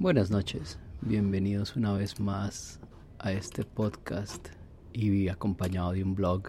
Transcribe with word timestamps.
Buenas 0.00 0.28
noches, 0.28 0.80
bienvenidos 1.02 1.76
una 1.76 1.92
vez 1.92 2.18
más 2.18 2.80
a 3.20 3.30
este 3.30 3.62
podcast 3.62 4.48
y 4.92 5.28
acompañado 5.28 5.92
de 5.92 6.02
un 6.02 6.16
blog. 6.16 6.48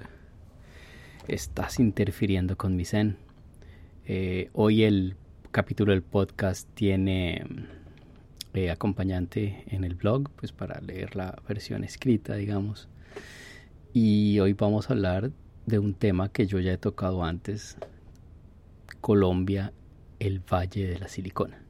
Estás 1.27 1.79
interfiriendo 1.79 2.57
con 2.57 2.75
mi 2.75 2.85
zen. 2.85 3.17
Eh, 4.07 4.49
hoy 4.53 4.83
el 4.83 5.15
capítulo 5.51 5.91
del 5.91 6.01
podcast 6.01 6.67
tiene 6.73 7.45
eh, 8.55 8.71
acompañante 8.71 9.63
en 9.67 9.83
el 9.83 9.93
blog, 9.93 10.31
pues 10.31 10.51
para 10.51 10.81
leer 10.81 11.15
la 11.15 11.39
versión 11.47 11.83
escrita, 11.83 12.33
digamos. 12.33 12.89
Y 13.93 14.39
hoy 14.39 14.53
vamos 14.53 14.89
a 14.89 14.93
hablar 14.93 15.31
de 15.67 15.77
un 15.77 15.93
tema 15.93 16.29
que 16.29 16.47
yo 16.47 16.59
ya 16.59 16.73
he 16.73 16.77
tocado 16.79 17.23
antes, 17.23 17.77
Colombia, 19.01 19.71
el 20.17 20.39
Valle 20.39 20.87
de 20.87 20.97
la 20.97 21.07
Silicona. 21.07 21.64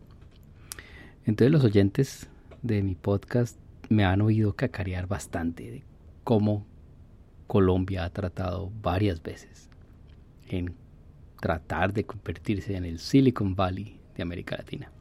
Entonces 1.25 1.51
los 1.51 1.63
oyentes 1.63 2.29
de 2.61 2.83
mi 2.83 2.93
podcast 2.95 3.57
me 3.89 4.05
han 4.05 4.21
oído 4.21 4.53
cacarear 4.53 5.07
bastante 5.07 5.71
de 5.71 5.83
cómo 6.23 6.65
Colombia 7.47 8.05
ha 8.05 8.09
tratado 8.11 8.71
varias 8.81 9.21
veces 9.21 9.69
en 10.47 10.75
tratar 11.41 11.93
de 11.93 12.05
convertirse 12.05 12.75
en 12.75 12.85
el 12.85 12.99
Silicon 12.99 13.55
Valley 13.55 13.99
de 14.15 14.23
América 14.23 14.57
Latina. 14.57 14.91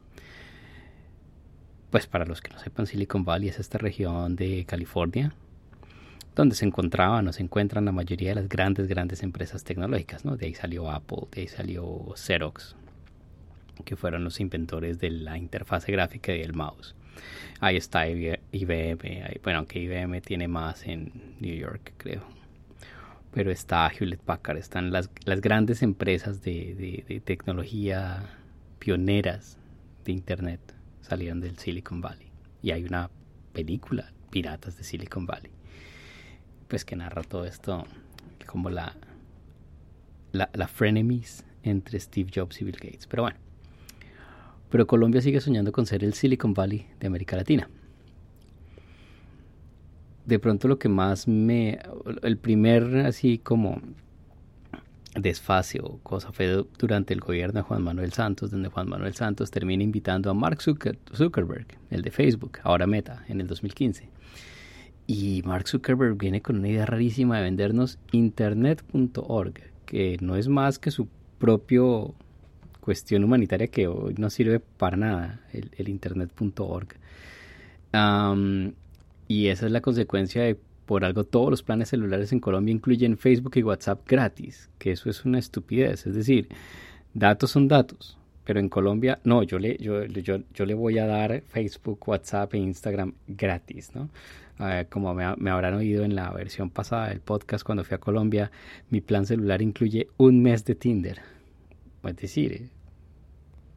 Pues 1.91 2.07
para 2.07 2.25
los 2.25 2.41
que 2.41 2.51
no 2.51 2.59
sepan, 2.59 2.87
Silicon 2.87 3.23
Valley 3.23 3.49
es 3.49 3.59
esta 3.59 3.77
región 3.77 4.35
de 4.35 4.65
California 4.65 5.33
donde 6.35 6.55
se 6.55 6.65
encontraban 6.65 7.27
o 7.27 7.33
se 7.33 7.43
encuentran 7.43 7.85
la 7.85 7.91
mayoría 7.91 8.29
de 8.29 8.35
las 8.35 8.49
grandes, 8.49 8.87
grandes 8.87 9.23
empresas 9.23 9.63
tecnológicas, 9.63 10.25
¿no? 10.25 10.35
De 10.35 10.47
ahí 10.47 10.53
salió 10.53 10.91
Apple, 10.91 11.27
de 11.31 11.41
ahí 11.41 11.47
salió 11.47 12.13
Xerox, 12.15 12.75
que 13.83 13.95
fueron 13.95 14.23
los 14.23 14.39
inventores 14.39 14.99
de 14.99 15.09
la 15.09 15.37
interfase 15.37 15.91
gráfica 15.91 16.33
y 16.33 16.41
el 16.41 16.53
mouse. 16.53 16.95
Ahí 17.59 17.77
está 17.77 18.07
IBM, 18.07 19.39
bueno, 19.43 19.59
aunque 19.59 19.79
IBM 19.79 20.21
tiene 20.21 20.47
más 20.47 20.85
en 20.85 21.35
New 21.39 21.55
York, 21.55 21.93
creo. 21.97 22.23
Pero 23.31 23.51
está 23.51 23.89
Hewlett 23.89 24.21
Packard, 24.21 24.57
están 24.57 24.91
las, 24.91 25.09
las 25.25 25.41
grandes 25.41 25.81
empresas 25.81 26.41
de, 26.41 27.03
de, 27.07 27.19
tecnología 27.21 28.23
pioneras 28.79 29.57
de 30.03 30.11
Internet 30.11 30.61
salieron 31.01 31.41
del 31.41 31.57
Silicon 31.57 32.01
Valley. 32.01 32.27
Y 32.61 32.71
hay 32.71 32.83
una 32.83 33.09
película, 33.53 34.11
Piratas 34.31 34.77
de 34.77 34.83
Silicon 34.83 35.25
Valley, 35.25 35.51
pues 36.67 36.83
que 36.83 36.95
narra 36.95 37.23
todo 37.23 37.45
esto 37.45 37.85
como 38.45 38.69
la, 38.69 38.95
la, 40.31 40.49
la 40.53 40.67
frenemies 40.67 41.45
entre 41.63 41.99
Steve 41.99 42.31
Jobs 42.33 42.61
y 42.61 42.65
Bill 42.65 42.77
Gates. 42.77 43.07
Pero 43.07 43.23
bueno, 43.23 43.37
pero 44.69 44.87
Colombia 44.87 45.21
sigue 45.21 45.41
soñando 45.41 45.71
con 45.71 45.85
ser 45.85 46.03
el 46.03 46.13
Silicon 46.13 46.53
Valley 46.53 46.87
de 46.99 47.07
América 47.07 47.35
Latina. 47.35 47.69
De 50.25 50.39
pronto 50.39 50.67
lo 50.67 50.79
que 50.79 50.89
más 50.89 51.27
me... 51.27 51.79
El 52.23 52.37
primer 52.37 53.05
así 53.05 53.37
como 53.37 53.81
desfase 55.15 55.79
o 55.81 55.99
cosa 56.03 56.31
fue 56.31 56.65
durante 56.77 57.13
el 57.13 57.21
gobierno 57.21 57.59
de 57.59 57.63
Juan 57.63 57.83
Manuel 57.83 58.11
Santos, 58.11 58.51
donde 58.51 58.69
Juan 58.69 58.89
Manuel 58.89 59.13
Santos 59.13 59.49
termina 59.51 59.83
invitando 59.83 60.29
a 60.29 60.33
Mark 60.33 60.61
Zuckerberg, 60.61 61.67
el 61.89 62.01
de 62.01 62.11
Facebook, 62.11 62.59
ahora 62.63 62.85
Meta, 62.87 63.23
en 63.27 63.41
el 63.41 63.47
2015. 63.47 64.09
Y 65.07 65.41
Mark 65.45 65.67
Zuckerberg 65.67 66.17
viene 66.17 66.41
con 66.41 66.57
una 66.57 66.67
idea 66.67 66.85
rarísima 66.85 67.37
de 67.37 67.43
vendernos 67.43 67.99
internet.org, 68.11 69.53
que 69.85 70.17
no 70.19 70.35
es 70.35 70.47
más 70.47 70.79
que 70.79 70.91
su 70.91 71.07
propio 71.37 72.15
cuestión 72.85 73.23
humanitaria 73.23 73.65
que 73.65 73.87
hoy 73.87 74.13
no 74.19 74.29
sirve 74.29 74.59
para 74.59 74.95
nada, 74.95 75.41
el, 75.51 75.89
internet.org. 75.89 76.89
y 79.27 79.47
esa 79.47 79.65
es 79.65 79.71
la 79.71 79.81
consecuencia 79.81 80.43
de, 80.43 80.55
por 80.85 81.03
algo, 81.03 81.23
todos 81.23 81.49
los 81.49 81.63
planes 81.63 81.89
celulares 81.89 82.31
en 82.31 82.39
Colombia 82.39 82.71
incluyen 82.71 83.17
Facebook 83.17 83.53
y 83.55 83.63
WhatsApp 83.63 84.07
gratis, 84.07 84.69
que 84.77 84.91
eso 84.91 85.09
es 85.09 85.25
una 85.25 85.39
estupidez. 85.39 86.05
Es 86.05 86.13
decir, 86.13 86.47
datos 87.15 87.49
son 87.49 87.67
datos, 87.67 88.19
pero 88.43 88.59
en 88.59 88.69
Colombia, 88.69 89.19
no, 89.23 89.41
yo 89.41 89.57
le, 89.57 89.77
yo, 89.77 90.05
yo, 90.05 90.37
yo 90.53 90.65
le 90.67 90.75
voy 90.75 90.99
a 90.99 91.07
dar 91.07 91.41
Facebook, 91.41 92.07
WhatsApp 92.07 92.53
e 92.53 92.59
Instagram 92.59 93.13
gratis, 93.27 93.95
¿no? 93.95 94.09
como 94.91 95.15
me, 95.15 95.35
me, 95.37 95.49
habrán 95.49 95.73
oído 95.73 96.05
en 96.05 96.15
la 96.15 96.29
versión 96.31 96.69
pasada 96.69 97.09
del 97.09 97.19
podcast 97.19 97.65
cuando 97.65 97.83
fui 97.83 97.95
a 97.95 97.97
Colombia, 97.97 98.51
mi 98.91 99.01
plan 99.01 99.25
celular 99.25 99.63
incluye 99.63 100.07
un 100.17 100.43
mes 100.43 100.63
de 100.65 100.75
Tinder. 100.75 101.19
Es 102.05 102.15
decir, 102.17 102.69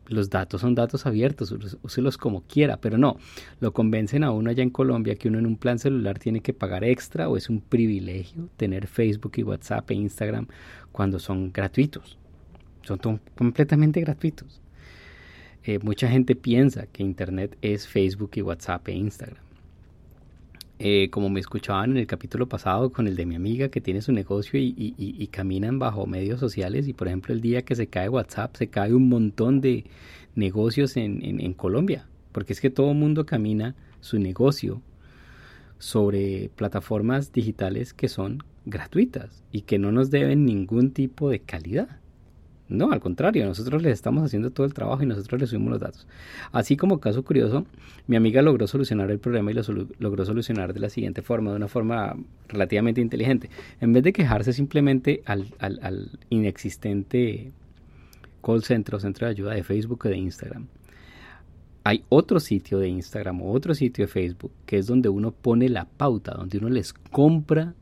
los 0.08 0.30
datos 0.30 0.60
son 0.60 0.74
datos 0.74 1.06
abiertos, 1.06 1.54
úselos 1.82 2.16
como 2.16 2.42
quiera, 2.42 2.78
pero 2.78 2.98
no, 2.98 3.16
lo 3.60 3.72
convencen 3.72 4.24
a 4.24 4.30
uno 4.30 4.50
allá 4.50 4.62
en 4.62 4.70
Colombia 4.70 5.16
que 5.16 5.28
uno 5.28 5.38
en 5.38 5.46
un 5.46 5.56
plan 5.56 5.78
celular 5.78 6.18
tiene 6.18 6.40
que 6.40 6.52
pagar 6.52 6.84
extra 6.84 7.28
o 7.28 7.36
es 7.36 7.48
un 7.48 7.60
privilegio 7.60 8.48
tener 8.56 8.86
Facebook 8.86 9.32
y 9.36 9.42
WhatsApp 9.42 9.90
e 9.90 9.94
Instagram 9.94 10.46
cuando 10.92 11.18
son 11.18 11.52
gratuitos, 11.52 12.18
son 12.82 12.98
completamente 13.36 14.00
gratuitos. 14.00 14.60
Eh, 15.64 15.78
mucha 15.82 16.08
gente 16.08 16.34
piensa 16.34 16.86
que 16.86 17.02
Internet 17.02 17.58
es 17.60 17.86
Facebook 17.86 18.30
y 18.34 18.42
WhatsApp 18.42 18.88
e 18.88 18.92
Instagram. 18.92 19.47
Eh, 20.80 21.08
como 21.10 21.28
me 21.28 21.40
escuchaban 21.40 21.90
en 21.90 21.96
el 21.96 22.06
capítulo 22.06 22.48
pasado 22.48 22.92
con 22.92 23.08
el 23.08 23.16
de 23.16 23.26
mi 23.26 23.34
amiga 23.34 23.68
que 23.68 23.80
tiene 23.80 24.00
su 24.00 24.12
negocio 24.12 24.60
y, 24.60 25.28
caminan 25.32 25.80
bajo 25.80 26.06
medios 26.06 26.38
sociales 26.38 26.86
y 26.86 26.92
por 26.92 27.08
ejemplo 27.08 27.34
el 27.34 27.40
día 27.40 27.62
que 27.62 27.74
se 27.74 27.88
cae 27.88 28.08
WhatsApp 28.08 28.54
se 28.56 28.68
cae 28.68 28.94
un 28.94 29.08
montón 29.08 29.60
de 29.60 29.84
negocios 30.36 30.96
en, 30.96 31.52
Colombia 31.54 32.06
porque 32.30 32.52
es 32.52 32.60
que 32.60 32.70
todo 32.70 32.92
el 32.92 32.96
mundo 32.96 33.26
camina 33.26 33.74
su 34.00 34.20
negocio 34.20 34.80
sobre 35.78 36.48
plataformas 36.54 37.32
digitales 37.32 37.92
que 37.92 38.08
son 38.08 38.44
gratuitas 38.64 39.42
y 39.50 39.62
que 39.62 39.80
no 39.80 39.90
nos 39.90 40.10
deben 40.10 40.44
ningún 40.44 40.92
tipo 40.92 41.28
de 41.28 41.40
calidad. 41.40 41.88
No, 42.68 42.92
al 42.92 43.00
contrario, 43.00 43.46
nosotros 43.46 43.82
les 43.82 43.94
estamos 43.94 44.22
haciendo 44.22 44.50
todo 44.50 44.66
el 44.66 44.74
trabajo 44.74 45.02
y 45.02 45.06
nosotros 45.06 45.40
les 45.40 45.50
subimos 45.50 45.70
los 45.70 45.80
datos. 45.80 46.06
Así 46.52 46.76
como 46.76 47.00
caso 47.00 47.24
curioso, 47.24 47.64
mi 48.06 48.16
amiga 48.16 48.42
logró 48.42 48.66
solucionar 48.66 49.10
el 49.10 49.18
problema 49.18 49.50
y 49.50 49.54
lo 49.54 49.62
logró 49.98 50.24
solucionar 50.26 50.74
de 50.74 50.80
la 50.80 50.90
siguiente 50.90 51.22
forma, 51.22 51.50
de 51.50 51.56
una 51.56 51.68
forma 51.68 52.16
relativamente 52.46 53.00
inteligente. 53.00 53.48
En 53.80 53.94
vez 53.94 54.02
de 54.02 54.12
quejarse 54.12 54.52
simplemente 54.52 55.22
al, 55.24 56.18
inexistente 56.28 57.52
call 58.42 58.62
center 58.62 58.96
o 58.96 59.00
centro 59.00 59.26
de 59.26 59.30
ayuda 59.32 59.54
de 59.54 59.62
Facebook 59.62 60.02
o 60.04 60.08
de 60.08 60.18
Instagram, 60.18 60.66
hay 61.84 62.04
otro 62.10 62.38
sitio 62.38 62.78
de 62.78 62.88
Instagram 62.88 63.40
o 63.40 63.50
otro 63.50 63.74
sitio 63.74 64.04
de 64.04 64.08
Facebook 64.08 64.52
que 64.66 64.76
es 64.76 64.86
donde 64.86 65.08
uno 65.08 65.32
pone 65.32 65.70
la 65.70 65.86
pauta, 65.86 66.34
donde 66.34 66.58
uno 66.58 66.68
les 66.68 66.92
compra 66.92 67.74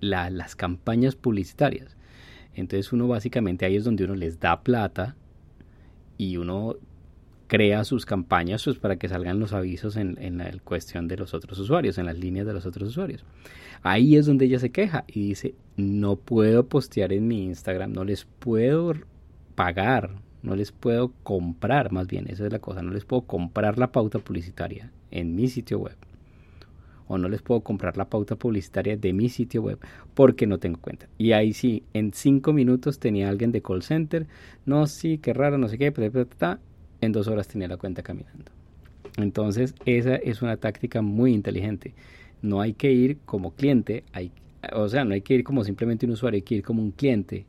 las 0.00 0.56
campañas 0.56 1.14
publicitarias. 1.14 1.95
Entonces 2.56 2.92
uno 2.92 3.06
básicamente 3.06 3.66
ahí 3.66 3.76
es 3.76 3.84
donde 3.84 4.04
uno 4.04 4.14
les 4.14 4.40
da 4.40 4.62
plata 4.62 5.14
y 6.16 6.38
uno 6.38 6.76
crea 7.46 7.84
sus 7.84 8.06
campañas 8.06 8.64
pues, 8.64 8.78
para 8.78 8.96
que 8.96 9.08
salgan 9.08 9.38
los 9.38 9.52
avisos 9.52 9.96
en, 9.96 10.16
en, 10.20 10.38
la 10.38 10.50
cuestión 10.64 11.06
de 11.06 11.18
los 11.18 11.34
otros 11.34 11.58
usuarios, 11.58 11.98
en 11.98 12.06
las 12.06 12.18
líneas 12.18 12.46
de 12.46 12.54
los 12.54 12.66
otros 12.66 12.88
usuarios. 12.88 13.24
Ahí 13.82 14.16
es 14.16 14.26
donde 14.26 14.46
ella 14.46 14.58
se 14.58 14.70
queja 14.70 15.04
y 15.06 15.28
dice, 15.28 15.54
no 15.76 16.16
puedo 16.16 16.66
postear 16.66 17.12
en 17.12 17.28
mi 17.28 17.44
Instagram, 17.44 17.92
no 17.92 18.04
les 18.04 18.24
puedo 18.24 18.94
pagar, 19.54 20.16
no 20.42 20.56
les 20.56 20.72
puedo 20.72 21.12
comprar, 21.22 21.92
más 21.92 22.06
bien, 22.06 22.26
esa 22.28 22.46
es 22.46 22.52
la 22.52 22.58
cosa, 22.58 22.82
no 22.82 22.90
les 22.90 23.04
puedo 23.04 23.22
comprar 23.22 23.78
la 23.78 23.92
pauta 23.92 24.18
publicitaria 24.18 24.90
en 25.10 25.36
mi 25.36 25.48
sitio 25.48 25.78
web 25.78 25.96
o 27.08 27.18
no 27.18 27.28
les 27.28 27.42
puedo 27.42 27.60
comprar 27.60 27.96
la 27.96 28.06
pauta 28.06 28.36
publicitaria 28.36 28.96
de 28.96 29.12
mi 29.12 29.28
sitio 29.28 29.62
web 29.62 29.78
porque 30.14 30.46
no 30.46 30.58
tengo 30.58 30.80
cuenta. 30.80 31.08
Y 31.18 31.32
ahí 31.32 31.52
sí, 31.52 31.82
en 31.92 32.12
cinco 32.12 32.52
minutos 32.52 32.98
tenía 32.98 33.28
alguien 33.28 33.52
de 33.52 33.62
call 33.62 33.82
center, 33.82 34.26
no, 34.64 34.86
sí, 34.86 35.18
qué 35.18 35.32
raro, 35.32 35.58
no 35.58 35.68
sé 35.68 35.78
qué, 35.78 35.92
en 37.00 37.12
dos 37.12 37.28
horas 37.28 37.48
tenía 37.48 37.68
la 37.68 37.76
cuenta 37.76 38.02
caminando. 38.02 38.50
Entonces, 39.16 39.74
esa 39.84 40.16
es 40.16 40.42
una 40.42 40.56
táctica 40.56 41.02
muy 41.02 41.32
inteligente. 41.32 41.94
No 42.42 42.60
hay 42.60 42.74
que 42.74 42.92
ir 42.92 43.18
como 43.24 43.52
cliente, 43.52 44.04
hay, 44.12 44.30
o 44.72 44.88
sea, 44.88 45.04
no 45.04 45.14
hay 45.14 45.22
que 45.22 45.34
ir 45.34 45.44
como 45.44 45.64
simplemente 45.64 46.06
un 46.06 46.12
usuario, 46.12 46.36
hay 46.36 46.42
que 46.42 46.56
ir 46.56 46.62
como 46.62 46.82
un 46.82 46.90
cliente. 46.90 47.46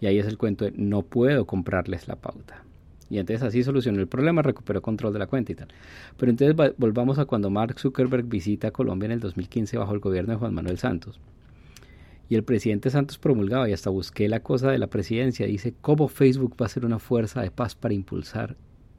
Y 0.00 0.06
ahí 0.06 0.18
es 0.18 0.26
el 0.26 0.38
cuento 0.38 0.64
de 0.64 0.72
no 0.76 1.02
puedo 1.02 1.46
comprarles 1.46 2.08
la 2.08 2.16
pauta. 2.16 2.64
Y 3.10 3.18
entonces 3.18 3.42
así 3.42 3.64
solucionó 3.64 4.00
el 4.00 4.06
problema, 4.06 4.40
recuperó 4.40 4.80
control 4.80 5.12
de 5.12 5.18
la 5.18 5.26
cuenta 5.26 5.50
y 5.50 5.56
tal. 5.56 5.68
Pero 6.16 6.30
entonces 6.30 6.74
volvamos 6.78 7.18
a 7.18 7.24
cuando 7.24 7.50
Mark 7.50 7.78
Zuckerberg 7.78 8.24
visita 8.24 8.70
Colombia 8.70 9.06
en 9.06 9.12
el 9.12 9.20
2015 9.20 9.76
bajo 9.78 9.92
el 9.92 9.98
gobierno 9.98 10.32
de 10.32 10.38
Juan 10.38 10.54
Manuel 10.54 10.78
Santos. 10.78 11.20
Y 12.28 12.36
el 12.36 12.44
presidente 12.44 12.90
Santos 12.90 13.18
promulgaba, 13.18 13.68
y 13.68 13.72
hasta 13.72 13.90
busqué 13.90 14.28
la 14.28 14.40
cosa 14.40 14.70
de 14.70 14.78
la 14.78 14.86
presidencia, 14.86 15.46
dice, 15.46 15.74
¿cómo 15.80 16.06
Facebook 16.06 16.54
va 16.60 16.66
a 16.66 16.68
ser 16.68 16.86
una 16.86 17.00
fuerza 17.00 17.42
de 17.42 17.50
paz 17.50 17.74
para 17.74 17.92
impulsar 17.92 18.56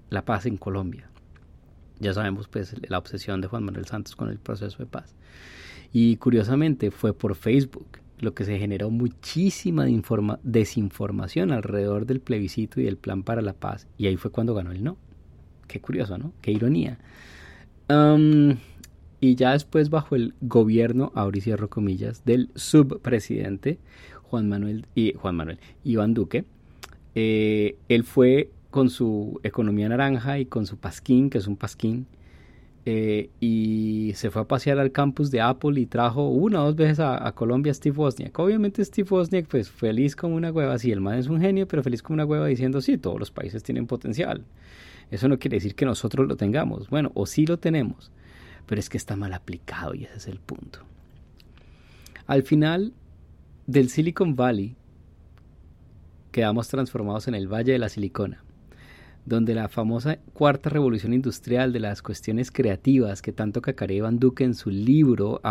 la 0.10 0.26
paz 0.26 0.46
en 0.46 0.58
Colombia? 0.58 1.10
Ya 2.00 2.14
sabemos 2.14 2.50
pues 2.50 2.76
la 2.90 2.98
obsesión 2.98 3.40
de 3.40 3.48
Juan 3.48 3.64
Manuel 3.64 3.86
Santos 3.86 4.18
con 4.18 4.28
el 4.28 4.40
proceso 4.40 4.80
de 4.80 4.86
paz. 4.86 5.16
Y 5.94 6.18
curiosamente 6.18 6.92
fue 6.92 7.14
por 7.14 7.36
Facebook 7.36 7.88
lo 8.22 8.34
que 8.34 8.46
se 8.46 8.58
generó 8.58 8.90
muchísima 8.90 9.86
desinformación 10.44 11.52
alrededor 11.52 12.06
del 12.06 12.22
plebiscito 12.22 12.80
y 12.80 12.84
del 12.84 12.98
plan 12.98 13.24
para 13.24 13.42
la 13.42 13.54
paz. 13.54 13.88
Y 13.98 14.08
ahí 14.08 14.16
fue 14.16 14.32
cuando 14.32 14.54
ganó 14.54 14.72
el 14.72 14.84
no. 14.84 14.98
Qué 15.68 15.82
curioso, 15.82 16.18
¿no? 16.18 16.34
Qué 16.42 16.52
ironía. 16.52 17.00
y 19.20 19.36
ya 19.36 19.52
después 19.52 19.90
bajo 19.90 20.16
el 20.16 20.34
gobierno, 20.42 21.12
ahora 21.16 21.68
comillas, 21.68 22.24
del 22.24 22.50
subpresidente 22.56 23.80
Juan 24.24 24.48
Manuel, 24.48 24.86
y, 24.96 25.14
Juan 25.14 25.36
Manuel 25.36 25.60
Iván 25.84 26.14
Duque, 26.14 26.46
eh, 27.16 27.76
él 27.90 28.04
fue 28.04 28.50
con 28.70 28.90
su 28.90 29.40
economía 29.44 29.90
naranja 29.90 30.40
y 30.40 30.46
con 30.46 30.66
su 30.66 30.78
pasquín, 30.78 31.30
que 31.30 31.40
es 31.40 31.48
un 31.48 31.58
pasquín, 31.58 32.08
eh, 32.86 33.30
y 33.40 34.14
se 34.16 34.32
fue 34.32 34.42
a 34.42 34.46
pasear 34.46 34.80
al 34.80 34.92
campus 34.92 35.30
de 35.30 35.40
Apple 35.40 35.80
y 35.80 35.86
trajo 35.86 36.30
una 36.30 36.64
o 36.64 36.66
dos 36.66 36.76
veces 36.76 37.00
a, 37.00 37.32
Colombia 37.34 37.74
Steve 37.74 37.96
Wozniak. 37.96 38.38
Obviamente 38.40 38.84
Steve 38.84 39.08
Wozniak, 39.10 39.48
pues 39.48 39.70
feliz 39.70 40.16
como 40.16 40.36
una 40.36 40.52
hueva, 40.52 40.78
sí, 40.80 40.92
el 40.92 41.00
man 41.00 41.20
es 41.20 41.28
un 41.28 41.40
genio, 41.40 41.68
pero 41.68 41.84
feliz 41.84 42.02
como 42.02 42.16
una 42.16 42.26
hueva 42.26 42.48
diciendo, 42.48 42.82
sí, 42.82 42.98
todos 42.98 43.20
los 43.20 43.30
países 43.30 43.62
tienen 43.62 43.86
potencial. 43.86 44.44
Eso 45.12 45.28
no 45.28 45.38
quiere 45.38 45.58
decir 45.58 45.76
que 45.76 45.86
nosotros 45.86 46.28
lo 46.28 46.36
tengamos. 46.36 46.90
Bueno, 46.90 47.12
o 47.14 47.26
sí 47.26 47.46
lo 47.46 47.58
tenemos, 47.58 48.12
pero 48.66 48.80
es 48.80 48.90
que 48.90 48.98
está 48.98 49.16
mal 49.16 49.34
aplicado 49.34 49.94
y 49.94 50.06
ese 50.06 50.18
es 50.18 50.28
el 50.28 50.40
punto. 50.40 50.80
Al 52.26 52.44
final 52.44 52.94
del 53.68 53.90
Silicon 53.90 54.36
Valley, 54.36 54.76
quedamos 56.32 56.68
transformados 56.68 57.28
en 57.28 57.36
el 57.36 57.48
Valle 57.48 57.74
de 57.74 57.80
la 57.80 57.90
Silicona 57.90 58.44
donde 59.26 59.54
la 59.54 59.68
famosa 59.68 60.18
cuarta 60.34 60.70
revolución 60.70 61.14
industrial 61.14 61.72
de 61.74 61.80
las 61.80 62.02
cuestiones 62.02 62.52
creativas 62.52 63.22
que 63.22 63.32
tanto 63.32 63.62
cacaré 63.62 64.02
Van 64.02 64.20
Duque 64.20 64.44
en 64.44 64.56
su 64.56 64.72
libro, 64.72 65.42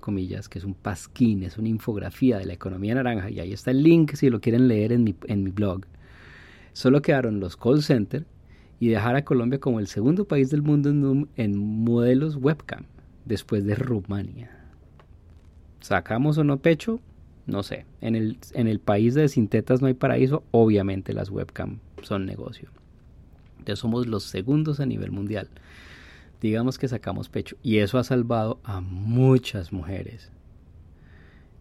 comillas, 0.00 0.48
que 0.48 0.58
es 0.58 0.64
un 0.64 0.74
pasquín, 0.74 1.42
es 1.42 1.58
una 1.58 1.68
infografía 1.68 2.38
de 2.38 2.46
la 2.46 2.54
economía 2.54 2.94
naranja, 2.94 3.30
y 3.30 3.40
ahí 3.40 3.52
está 3.52 3.70
el 3.70 3.82
link 3.82 4.14
si 4.14 4.30
lo 4.30 4.40
quieren 4.40 4.66
leer 4.68 4.92
en 4.92 5.04
mi, 5.04 5.14
en 5.26 5.42
mi 5.44 5.50
blog. 5.50 5.82
Solo 6.72 7.02
quedaron 7.02 7.40
los 7.40 7.56
call 7.56 7.82
centers 7.82 8.26
y 8.80 8.88
dejar 8.88 9.16
a 9.16 9.24
Colombia 9.24 9.58
como 9.58 9.80
el 9.80 9.88
segundo 9.88 10.24
país 10.24 10.50
del 10.50 10.62
mundo 10.62 10.88
en, 10.88 11.28
en 11.36 11.58
modelos 11.58 12.36
webcam, 12.36 12.84
después 13.24 13.64
de 13.64 13.74
Rumania. 13.74 14.50
¿Sacamos 15.80 16.38
o 16.38 16.44
no 16.44 16.58
pecho? 16.58 17.00
No 17.46 17.62
sé. 17.62 17.84
En 18.00 18.14
el, 18.14 18.38
en 18.52 18.68
el 18.68 18.78
país 18.78 19.14
de 19.14 19.28
Sintetas 19.28 19.80
no 19.80 19.86
hay 19.86 19.94
paraíso, 19.94 20.44
obviamente 20.50 21.12
las 21.12 21.30
webcam 21.30 21.78
son 22.02 22.24
negocio 22.24 22.70
somos 23.76 24.06
los 24.06 24.24
segundos 24.24 24.80
a 24.80 24.86
nivel 24.86 25.10
mundial. 25.10 25.48
Digamos 26.40 26.78
que 26.78 26.88
sacamos 26.88 27.28
pecho. 27.28 27.56
Y 27.62 27.78
eso 27.78 27.98
ha 27.98 28.04
salvado 28.04 28.60
a 28.62 28.80
muchas 28.80 29.72
mujeres 29.72 30.30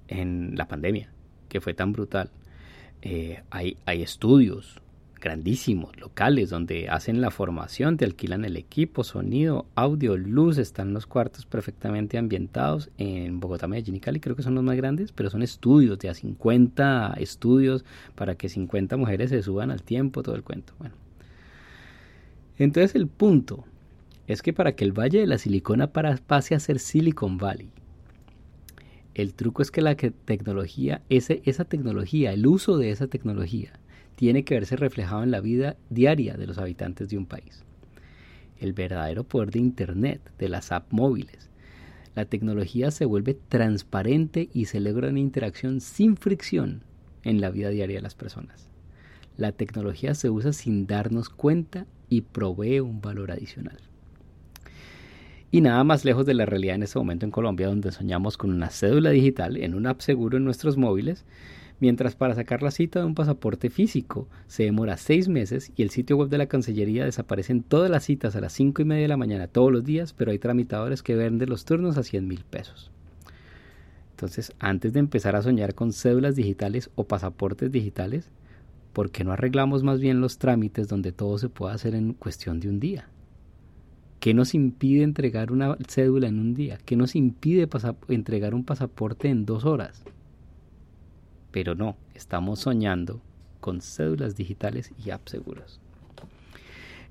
en 0.07 0.56
la 0.56 0.68
pandemia, 0.68 1.09
que 1.50 1.62
fue 1.62 1.74
tan 1.74 1.94
brutal. 1.94 2.30
Eh, 3.01 3.44
hay, 3.50 3.77
estudios 3.86 4.81
grandísimos, 5.19 5.98
locales, 5.98 6.50
donde 6.50 6.89
hacen 6.89 7.21
la 7.21 7.31
formación, 7.31 7.98
te 7.98 8.06
alquilan 8.06 8.45
el 8.45 8.56
equipo, 8.56 9.03
sonido, 9.03 9.65
audio, 9.75 10.15
luz, 10.15 10.57
están 10.57 10.94
los 10.94 11.07
cuartos 11.07 11.45
perfectamente 11.45 12.18
ambientados 12.18 12.89
en 12.98 13.39
Bogotá, 13.39 13.68
Medellín 13.68 13.95
y 13.95 14.00
Cali, 14.00 14.19
creo 14.19 14.36
que 14.36 14.44
son 14.44 14.56
los 14.56 14.63
más 14.63 14.77
grandes, 14.77 15.12
pero 15.12 15.30
son 15.30 15.42
estudios 15.42 15.98
de 16.00 16.10
a 16.10 16.13
50 16.13 17.15
estudios 17.18 17.83
para 18.15 18.36
que 18.36 18.48
50 18.48 18.95
mujeres 18.98 19.31
se 19.31 19.42
suban 19.42 19.71
al 19.71 19.81
tiempo, 19.81 20.21
todo 20.21 20.36
el 20.36 20.44
cuento. 20.44 20.74
Bueno, 20.77 20.95
entonces 22.57 22.95
el 22.95 23.07
punto 23.07 23.65
es 24.27 24.42
que 24.42 24.54
para 24.54 24.75
que 24.75 24.83
el 24.83 24.92
Valle 24.92 25.19
de 25.19 25.27
la 25.27 25.38
Silicona 25.38 25.92
pase 25.92 26.56
a 26.56 26.59
ser 26.59 26.80
Silicon 26.80 27.38
Valley, 27.38 27.69
el 29.18 29.33
truco 29.33 29.63
es 29.63 29.71
que 29.71 29.81
la 29.81 29.95
tecnología, 29.95 31.01
esa 31.09 31.65
tecnología, 31.65 32.33
el 32.33 32.45
uso 32.45 32.77
de 32.77 32.92
esa 32.92 33.07
tecnología, 33.07 33.74
tiene 34.15 34.44
que 34.44 34.54
verse 34.54 34.75
reflejado 34.75 35.24
en 35.24 35.31
la 35.31 35.42
vida 35.42 35.75
diaria 35.89 36.38
de 36.38 36.45
los 36.45 36.59
habitantes 36.59 37.09
de 37.09 37.18
un 37.18 37.25
país. 37.25 37.63
El 38.60 38.74
verdadero 38.74 39.24
poder 39.24 39.50
de 39.50 39.60
Internet, 39.60 40.21
de 40.38 40.50
las 40.50 40.71
apps 40.71 40.94
móviles. 40.94 41.50
La 42.13 42.25
tecnología 42.25 42.92
se 42.92 43.06
vuelve 43.06 43.33
transparente 43.33 44.50
y 44.53 44.65
se 44.65 44.80
logra 44.80 45.10
una 45.10 45.19
interacción 45.19 45.81
sin 45.81 46.15
fricción 46.15 46.83
en 47.24 47.42
la 47.42 47.50
vida 47.50 47.69
diaria 47.69 47.98
de 47.98 48.01
las 48.03 48.15
personas. 48.15 48.69
La 49.36 49.51
tecnología 49.51 50.13
se 50.13 50.30
usa 50.30 50.53
sin 50.53 50.86
darnos 50.86 51.30
cuenta 51.30 51.88
y 52.09 52.21
provee 52.21 52.80
un 52.80 53.01
valor 53.01 53.31
adicional. 53.31 53.77
Y 55.50 55.62
nada 55.62 55.83
más 55.83 56.04
lejos 56.04 56.25
de 56.25 56.33
la 56.33 56.45
realidad 56.45 56.75
en 56.75 56.83
este 56.83 57.00
momento 57.00 57.25
en 57.25 57.31
Colombia, 57.31 57.68
donde 57.68 57.92
soñamos 57.92 58.38
con 58.38 58.51
una 58.51 58.69
cédula 58.69 59.12
digital 59.12 59.56
en 59.57 59.75
un 59.75 59.88
app 59.88 60.01
seguro 60.01 60.38
en 60.38 60.44
nuestros 60.44 60.75
móviles, 60.75 61.25
mientras 61.80 62.15
para 62.15 62.36
sacar 62.36 62.63
la 62.63 62.71
cita 62.71 63.00
de 63.00 63.06
un 63.06 63.15
pasaporte 63.15 63.69
físico 63.69 64.27
se 64.48 64.63
demora 64.63 64.98
seis 64.98 65.30
meses 65.30 65.71
y 65.75 65.83
el 65.83 65.89
sitio 65.89 66.18
web 66.18 66.30
de 66.30 66.38
la 66.38 66.48
Cancillería 66.48 67.06
desaparecen 67.06 67.63
todas 67.63 67.89
las 67.89 68.04
citas 68.04 68.36
a 68.36 68.42
las 68.42 68.53
cinco 68.53 68.81
y 68.81 68.86
media 68.86 69.03
de 69.03 69.07
la 69.07 69.18
mañana 69.18 69.48
todos 69.48 69.71
los 69.71 69.86
días, 69.86 70.13
pero 70.13 70.31
hay 70.31 70.39
tramitadores 70.39 71.01
que 71.01 71.15
venden 71.15 71.50
los 71.50 71.63
turnos 71.63 71.98
a 71.98 72.03
100 72.03 72.27
mil 72.27 72.44
pesos. 72.44 72.92
Entonces, 74.12 74.51
antes 74.60 74.94
de 74.94 75.00
empezar 75.00 75.36
a 75.36 75.44
soñar 75.44 75.75
con 75.75 75.94
cédulas 75.94 76.36
digitales 76.36 76.89
o 76.95 77.03
pasaportes 77.06 77.71
digitales, 77.71 78.31
¿por 78.94 79.12
qué 79.12 79.24
no 79.24 79.31
arreglamos 79.31 79.84
más 79.84 80.00
bien 80.00 80.22
los 80.22 80.38
trámites 80.38 80.88
donde 80.88 81.12
todo 81.12 81.38
se 81.38 81.50
pueda 81.50 81.74
hacer 81.74 81.95
en 81.95 82.13
cuestión 82.13 82.60
de 82.60 82.69
un 82.69 82.80
día? 82.80 83.10
¿Qué 84.19 84.34
nos 84.34 84.54
impide 84.54 85.04
entregar 85.04 85.51
una 85.51 85.78
cédula 85.88 86.28
en 86.28 86.39
un 86.39 86.54
día? 86.54 86.80
¿Qué 86.84 86.95
nos 86.95 87.16
impide 87.16 87.69
entregar 88.10 88.56
un 88.56 88.63
pasaporte 88.63 89.30
en 89.30 89.45
dos 89.45 89.63
horas? 89.63 90.04
Pero 91.51 91.75
no, 91.75 91.95
estamos 92.16 92.60
soñando 92.60 93.22
con 93.60 93.81
cédulas 93.81 94.36
digitales 94.36 94.92
y 95.04 95.12
apps 95.12 95.31
seguros. 95.31 95.80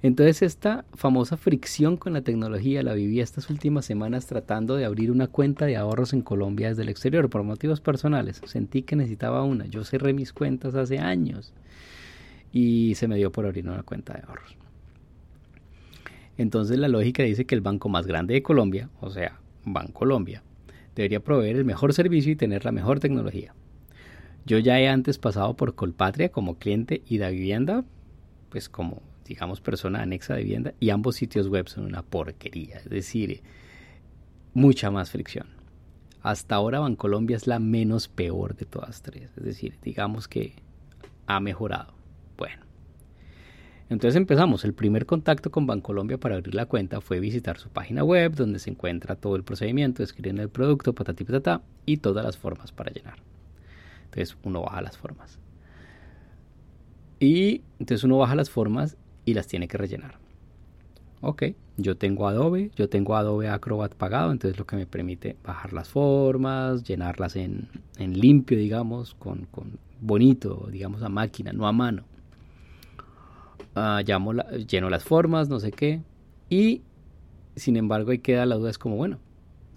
Entonces 0.07 0.43
esta 0.43 0.85
famosa 0.95 1.37
fricción 1.37 1.97
con 1.97 2.13
la 2.13 2.21
tecnología 2.21 2.81
la 2.85 2.95
viví 2.95 3.19
estas 3.19 3.51
últimas 3.51 3.87
semanas 3.87 4.27
tratando 4.27 4.77
de 4.77 4.85
abrir 4.85 5.11
una 5.11 5.27
cuenta 5.27 5.67
de 5.67 5.77
ahorros 5.77 6.13
en 6.13 6.23
Colombia 6.23 6.69
desde 6.69 6.83
el 6.83 6.91
exterior 6.91 7.29
por 7.29 7.43
motivos 7.43 7.81
personales. 7.81 8.41
Sentí 8.45 8.83
que 8.83 8.95
necesitaba 8.95 9.43
una. 9.43 9.67
Yo 9.67 9.83
cerré 9.83 10.13
mis 10.13 10.33
cuentas 10.33 10.77
hace 10.77 11.01
años 11.01 11.53
y 12.53 12.95
se 12.95 13.09
me 13.09 13.17
dio 13.17 13.33
por 13.33 13.47
abrir 13.47 13.69
una 13.69 13.83
cuenta 13.83 14.13
de 14.13 14.23
ahorros. 14.29 14.57
Entonces 16.39 16.79
la 16.79 16.87
lógica 16.87 17.25
dice 17.25 17.45
que 17.45 17.57
el 17.57 17.61
banco 17.61 17.89
más 17.89 18.07
grande 18.07 18.35
de 18.35 18.45
Colombia, 18.45 18.89
o 19.01 19.11
sea, 19.11 19.41
Bancolombia, 19.65 20.45
debería 20.95 21.19
proveer 21.19 21.57
el 21.57 21.65
mejor 21.65 21.93
servicio 21.93 22.31
y 22.31 22.37
tener 22.37 22.65
la 22.65 22.71
mejor 22.71 23.01
tecnología. 23.01 23.57
Yo 24.45 24.59
ya 24.61 24.79
he 24.79 24.87
antes 24.87 25.19
pasado 25.19 25.57
por 25.57 25.75
Colpatria 25.75 26.29
como 26.29 26.59
cliente 26.59 27.03
y 27.09 27.19
da 27.19 27.29
vivienda, 27.29 27.85
pues 28.51 28.69
como 28.69 29.03
digamos 29.27 29.61
persona 29.61 30.03
anexa 30.03 30.35
de 30.35 30.43
vivienda, 30.43 30.75
y 30.81 30.91
ambos 30.91 31.17
sitios 31.17 31.49
web 31.49 31.69
son 31.69 31.85
una 31.85 32.03
porquería, 32.03 32.79
es 32.79 32.89
decir, 32.89 33.43
mucha 34.55 34.91
más 34.91 35.11
fricción. 35.11 35.49
Hasta 36.23 36.55
ahora 36.55 36.81
Bancolombia 36.81 37.37
es 37.37 37.47
la 37.47 37.59
menos 37.59 38.09
peor 38.09 38.57
de 38.57 38.65
todas 38.65 39.03
tres, 39.03 39.31
es 39.37 39.45
decir, 39.45 39.79
digamos 39.83 40.27
que 40.29 40.55
ha 41.27 41.41
mejorado. 41.41 41.95
Bueno, 42.37 42.63
entonces 43.89 44.17
empezamos. 44.17 44.65
El 44.65 44.75
primer 44.75 45.07
contacto 45.07 45.51
con 45.51 45.67
Bancolombia 45.67 46.19
para 46.19 46.37
abrir 46.37 46.55
la 46.55 46.67
cuenta 46.67 47.01
fue 47.01 47.21
visitar 47.21 47.59
su 47.59 47.69
página 47.69 48.03
web, 48.03 48.35
donde 48.35 48.59
se 48.59 48.71
encuentra 48.71 49.15
todo 49.15 49.37
el 49.37 49.45
procedimiento, 49.45 50.03
escribir 50.03 50.41
el 50.41 50.49
producto, 50.49 50.95
patati 50.95 51.25
patata, 51.25 51.63
y 51.85 51.99
todas 51.99 52.25
las 52.25 52.37
formas 52.37 52.73
para 52.73 52.91
llenar. 52.91 53.19
Entonces 54.07 54.37
uno 54.43 54.63
baja 54.63 54.83
las 54.83 54.99
formas. 54.99 55.39
Y 57.21 57.63
entonces 57.79 58.03
uno 58.05 58.19
baja 58.19 58.35
las 58.35 58.51
formas 58.51 58.97
y 59.27 59.35
las 59.35 59.47
tiene 59.47 59.69
que 59.69 59.77
rellenar. 59.77 60.15
Ok, 61.21 61.43
yo 61.77 61.97
tengo 61.97 62.29
Adobe, 62.29 62.71
yo 62.77 62.89
tengo 62.89 63.17
Adobe 63.17 63.49
Acrobat 63.49 63.95
pagado, 63.95 64.33
entonces 64.33 64.59
lo 64.59 64.67
que 64.67 64.77
me 64.77 64.87
permite 64.87 65.37
bajar 65.45 65.75
las 65.75 65.89
formas, 65.89 66.85
llenarlas 66.85 67.37
en, 67.37 67.69
limpio, 67.99 68.57
digamos, 68.57 69.15
con, 69.15 69.47
con 69.47 69.79
bonito, 70.01 70.69
digamos, 70.71 71.03
a 71.03 71.09
máquina, 71.09 71.53
no 71.53 71.67
a 71.67 71.73
mano. 71.73 72.05
Ah, 73.75 74.03
lleno 74.03 74.89
las 74.89 75.05
formas, 75.05 75.49
no 75.49 75.59
sé 75.59 75.73
qué, 75.73 76.01
y 76.49 76.83
sin 77.57 77.77
embargo 77.77 78.13
ahí 78.13 78.21
queda 78.21 78.47
la 78.47 78.55
duda, 78.55 78.71
es 78.71 78.79
como, 78.79 78.97
bueno, 78.97 79.19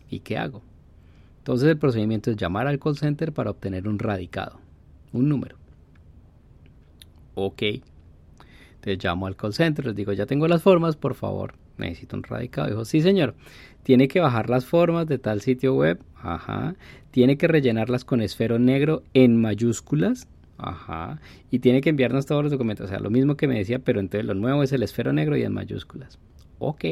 ¿y 0.10 0.20
qué 0.20 0.38
hago? 0.38 0.62
Entonces 1.40 1.68
el 1.70 1.78
procedimiento 1.78 2.30
es 2.30 2.38
llamar 2.38 2.68
al 2.68 2.80
call 2.80 2.98
center 2.98 3.34
para 3.34 3.50
obtener 3.50 3.88
un 3.88 3.98
radicado, 3.98 4.60
un 5.14 5.28
número. 5.28 5.56
Ok. 7.34 7.64
Entonces 8.80 9.04
llamo 9.04 9.28
al 9.28 9.36
call 9.36 9.54
center, 9.54 9.86
les 9.86 9.96
digo, 9.96 10.14
ya 10.14 10.26
tengo 10.26 10.48
las 10.48 10.62
formas, 10.62 10.96
por 10.96 11.14
favor, 11.14 11.56
necesito 11.78 12.16
un 12.16 12.24
radicado. 12.24 12.70
Dijo, 12.70 12.86
sí 12.86 13.02
señor, 13.02 13.36
tiene 13.84 14.08
que 14.08 14.22
bajar 14.22 14.50
las 14.50 14.66
formas 14.66 15.06
de 15.08 15.18
tal 15.18 15.42
sitio 15.42 15.76
web, 15.76 16.00
ajá, 16.16 16.76
tiene 17.12 17.38
que 17.38 17.48
rellenarlas 17.48 18.06
con 18.06 18.22
esfero 18.22 18.58
negro 18.58 19.04
en 19.14 19.40
mayúsculas, 19.40 20.28
Ajá. 20.60 21.22
Y 21.50 21.60
tiene 21.60 21.80
que 21.80 21.90
enviarnos 21.90 22.26
todos 22.26 22.44
los 22.44 22.52
documentos. 22.52 22.88
O 22.88 22.90
sea, 22.90 23.00
lo 23.00 23.10
mismo 23.10 23.36
que 23.36 23.48
me 23.48 23.58
decía, 23.58 23.80
pero 23.80 24.02
entonces 24.02 24.26
lo 24.26 24.34
nuevo 24.34 24.62
es 24.62 24.74
el 24.74 24.84
esfero 24.84 25.14
negro 25.14 25.38
y 25.38 25.44
en 25.44 25.54
mayúsculas. 25.54 26.20
Ok, 26.60 26.84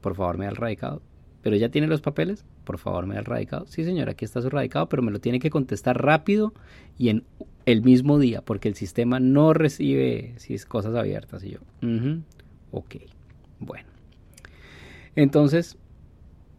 por 0.00 0.14
favor 0.14 0.38
me 0.38 0.44
da 0.44 0.52
el 0.52 0.56
radicado. 0.56 1.02
¿Pero 1.46 1.54
ya 1.54 1.68
tiene 1.68 1.86
los 1.86 2.00
papeles? 2.00 2.44
Por 2.64 2.76
favor 2.76 3.06
me 3.06 3.14
da 3.14 3.20
el 3.20 3.24
radicado. 3.24 3.68
Sí, 3.68 3.84
señor, 3.84 4.08
aquí 4.08 4.24
está 4.24 4.42
su 4.42 4.50
radicado, 4.50 4.88
pero 4.88 5.00
me 5.00 5.12
lo 5.12 5.20
tiene 5.20 5.38
que 5.38 5.48
contestar 5.48 6.04
rápido 6.04 6.52
y 6.98 7.08
en 7.08 7.22
el 7.66 7.82
mismo 7.82 8.18
día, 8.18 8.42
porque 8.42 8.66
el 8.66 8.74
sistema 8.74 9.20
no 9.20 9.52
recibe 9.52 10.34
si 10.38 10.54
es 10.54 10.66
cosas 10.66 10.96
abiertas. 10.96 11.44
Y 11.44 11.50
yo, 11.50 11.60
ok, 12.72 12.96
Bueno. 13.60 13.88
Entonces, 15.14 15.78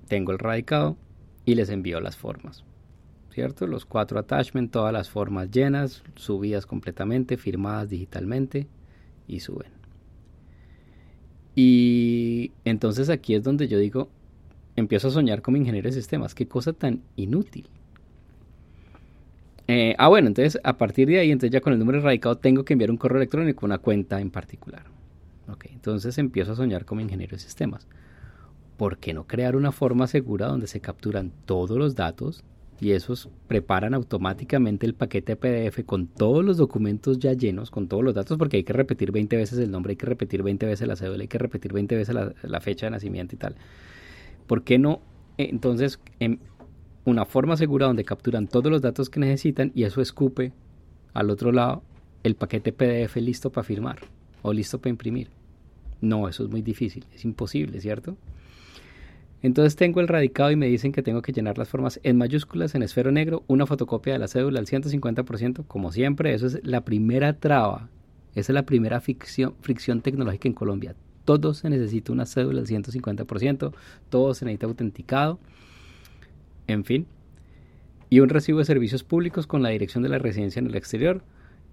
tengo 0.07 0.31
el 0.31 0.39
radicado 0.39 0.95
y 1.43 1.55
les 1.55 1.69
envío 1.69 1.99
las 1.99 2.15
formas. 2.15 2.63
¿Cierto? 3.31 3.67
Los 3.67 3.83
cuatro 3.83 4.17
attachments, 4.19 4.71
todas 4.71 4.93
las 4.93 5.09
formas 5.09 5.51
llenas, 5.51 6.01
subidas 6.15 6.65
completamente, 6.65 7.35
firmadas 7.35 7.89
digitalmente 7.89 8.67
y 9.27 9.41
suben. 9.41 9.73
Y 11.55 12.53
entonces 12.63 13.09
aquí 13.09 13.35
es 13.35 13.43
donde 13.43 13.67
yo 13.67 13.79
digo, 13.79 14.11
empiezo 14.77 15.09
a 15.09 15.11
soñar 15.11 15.41
como 15.41 15.57
ingeniero 15.57 15.89
de 15.89 15.93
sistemas. 15.93 16.33
Qué 16.33 16.47
cosa 16.47 16.71
tan 16.71 17.01
inútil. 17.17 17.67
Eh, 19.67 19.95
ah, 19.97 20.07
bueno, 20.07 20.29
entonces 20.29 20.61
a 20.63 20.77
partir 20.77 21.09
de 21.09 21.19
ahí, 21.19 21.31
entonces 21.31 21.51
ya 21.51 21.59
con 21.59 21.73
el 21.73 21.79
número 21.79 21.99
radicado 21.99 22.37
tengo 22.37 22.63
que 22.63 22.73
enviar 22.73 22.89
un 22.89 22.95
correo 22.95 23.17
electrónico, 23.17 23.65
una 23.65 23.79
cuenta 23.79 24.21
en 24.21 24.31
particular. 24.31 24.83
Entonces 25.87 26.17
empiezo 26.17 26.51
a 26.51 26.55
soñar 26.55 26.83
como 26.83 26.99
ingeniero 26.99 27.37
de 27.37 27.39
sistemas. 27.41 27.87
¿Por 28.75 28.97
qué 28.97 29.13
no 29.13 29.25
crear 29.25 29.55
una 29.55 29.71
forma 29.71 30.05
segura 30.07 30.47
donde 30.47 30.67
se 30.67 30.81
capturan 30.81 31.31
todos 31.45 31.77
los 31.77 31.95
datos 31.95 32.43
y 32.81 32.91
esos 32.91 33.29
preparan 33.47 33.93
automáticamente 33.93 34.85
el 34.85 34.93
paquete 34.93 35.37
PDF 35.37 35.85
con 35.85 36.07
todos 36.07 36.43
los 36.43 36.57
documentos 36.57 37.19
ya 37.19 37.31
llenos, 37.31 37.71
con 37.71 37.87
todos 37.87 38.03
los 38.03 38.13
datos, 38.13 38.37
porque 38.37 38.57
hay 38.57 38.63
que 38.63 38.73
repetir 38.73 39.11
20 39.11 39.37
veces 39.37 39.57
el 39.59 39.71
nombre, 39.71 39.91
hay 39.91 39.95
que 39.95 40.05
repetir 40.05 40.43
20 40.43 40.65
veces 40.65 40.87
la 40.87 40.95
cédula, 40.95 41.21
hay 41.21 41.27
que 41.27 41.37
repetir 41.37 41.71
20 41.71 41.95
veces 41.95 42.13
la, 42.13 42.33
la 42.43 42.59
fecha 42.59 42.87
de 42.87 42.91
nacimiento 42.91 43.33
y 43.33 43.37
tal. 43.37 43.55
¿Por 44.47 44.63
qué 44.63 44.79
no? 44.79 45.01
Entonces, 45.37 45.99
en 46.19 46.39
una 47.05 47.25
forma 47.25 47.55
segura 47.57 47.85
donde 47.85 48.03
capturan 48.03 48.47
todos 48.47 48.71
los 48.71 48.81
datos 48.81 49.09
que 49.09 49.19
necesitan 49.19 49.71
y 49.75 49.83
eso 49.83 50.01
escupe 50.01 50.51
al 51.13 51.29
otro 51.29 51.51
lado 51.51 51.83
el 52.23 52.35
paquete 52.35 52.73
PDF 52.73 53.15
listo 53.17 53.51
para 53.51 53.63
firmar 53.63 53.99
o 54.41 54.51
listo 54.51 54.79
para 54.79 54.89
imprimir. 54.89 55.29
No, 56.01 56.27
eso 56.27 56.43
es 56.43 56.49
muy 56.49 56.61
difícil, 56.61 57.05
es 57.13 57.23
imposible, 57.23 57.79
¿cierto? 57.81 58.17
Entonces 59.41 59.75
tengo 59.75 59.99
el 59.99 60.07
radicado 60.07 60.51
y 60.51 60.55
me 60.55 60.67
dicen 60.67 60.91
que 60.91 61.03
tengo 61.03 61.21
que 61.21 61.31
llenar 61.31 61.57
las 61.57 61.69
formas 61.69 61.99
en 62.03 62.17
mayúsculas, 62.17 62.73
en 62.75 62.83
esfero 62.83 63.11
negro, 63.11 63.43
una 63.47 63.67
fotocopia 63.67 64.13
de 64.13 64.19
la 64.19 64.27
cédula 64.27 64.59
al 64.59 64.65
150%, 64.65 65.65
como 65.67 65.91
siempre, 65.91 66.33
eso 66.33 66.47
es 66.47 66.59
la 66.63 66.81
primera 66.83 67.39
traba, 67.39 67.89
esa 68.33 68.51
es 68.51 68.55
la 68.55 68.65
primera 68.65 68.99
fricción 68.99 70.01
tecnológica 70.01 70.47
en 70.47 70.53
Colombia. 70.53 70.95
Todo 71.27 71.53
se 71.53 71.69
necesita 71.69 72.13
una 72.13 72.25
cédula 72.25 72.61
al 72.61 72.67
150%, 72.67 73.73
todo 74.09 74.33
se 74.33 74.45
necesita 74.45 74.67
autenticado, 74.67 75.39
en 76.67 76.85
fin. 76.85 77.05
Y 78.09 78.21
un 78.21 78.29
recibo 78.29 78.59
de 78.59 78.65
servicios 78.65 79.03
públicos 79.03 79.45
con 79.45 79.61
la 79.61 79.67
dirección 79.67 80.03
de 80.03 80.07
la 80.07 80.19
residencia 80.19 80.61
en 80.61 80.67
el 80.67 80.75
exterior 80.75 81.21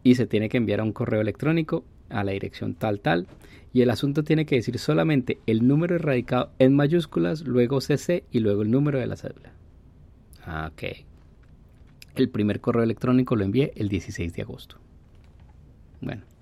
y 0.02 0.16
se 0.16 0.26
tiene 0.26 0.49
que 0.49 0.56
enviar 0.56 0.80
a 0.80 0.82
un 0.82 0.92
correo 0.92 1.20
electrónico 1.20 1.84
a 2.08 2.25
la 2.25 2.32
dirección 2.32 2.75
tal 2.75 2.99
tal 2.99 3.28
y 3.73 3.82
el 3.82 3.90
asunto 3.90 4.25
tiene 4.25 4.44
que 4.44 4.56
decir 4.56 4.76
solamente 4.80 5.38
el 5.46 5.68
número 5.68 5.94
erradicado 5.94 6.50
en 6.58 6.75
mayúsculas, 6.75 7.42
luego 7.42 7.80
CC 7.80 8.25
y 8.32 8.40
luego 8.40 8.62
el 8.62 8.73
número 8.73 8.99
de 8.99 9.06
la 9.06 9.14
cédula. 9.14 9.52
Ah, 10.44 10.68
ok. 10.73 10.82
El 12.16 12.28
primer 12.28 12.61
correo 12.61 12.82
electrónico 12.82 13.37
lo 13.37 13.44
envié 13.44 13.73
el 13.76 13.88
16 13.88 14.32
de 14.34 14.42
agosto. 14.42 14.78
Bueno. 16.00 16.34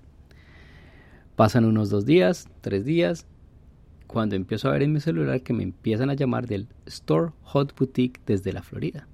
Pasan 1.35 1.65
unos 1.65 1.89
dos 1.89 2.05
días, 2.05 2.47
tres 2.61 2.85
días, 2.85 3.25
cuando 4.05 4.35
empiezo 4.35 4.69
a 4.69 4.73
ver 4.73 4.83
en 4.83 4.93
mi 4.93 4.99
celular 4.99 5.41
que 5.41 5.53
me 5.53 5.63
empiezan 5.63 6.11
a 6.11 6.13
llamar 6.13 6.45
del 6.45 6.67
Store 6.85 7.31
Hot 7.41 7.75
Boutique 7.75 8.21
desde 8.27 8.53
la 8.53 8.61
Florida. 8.61 9.07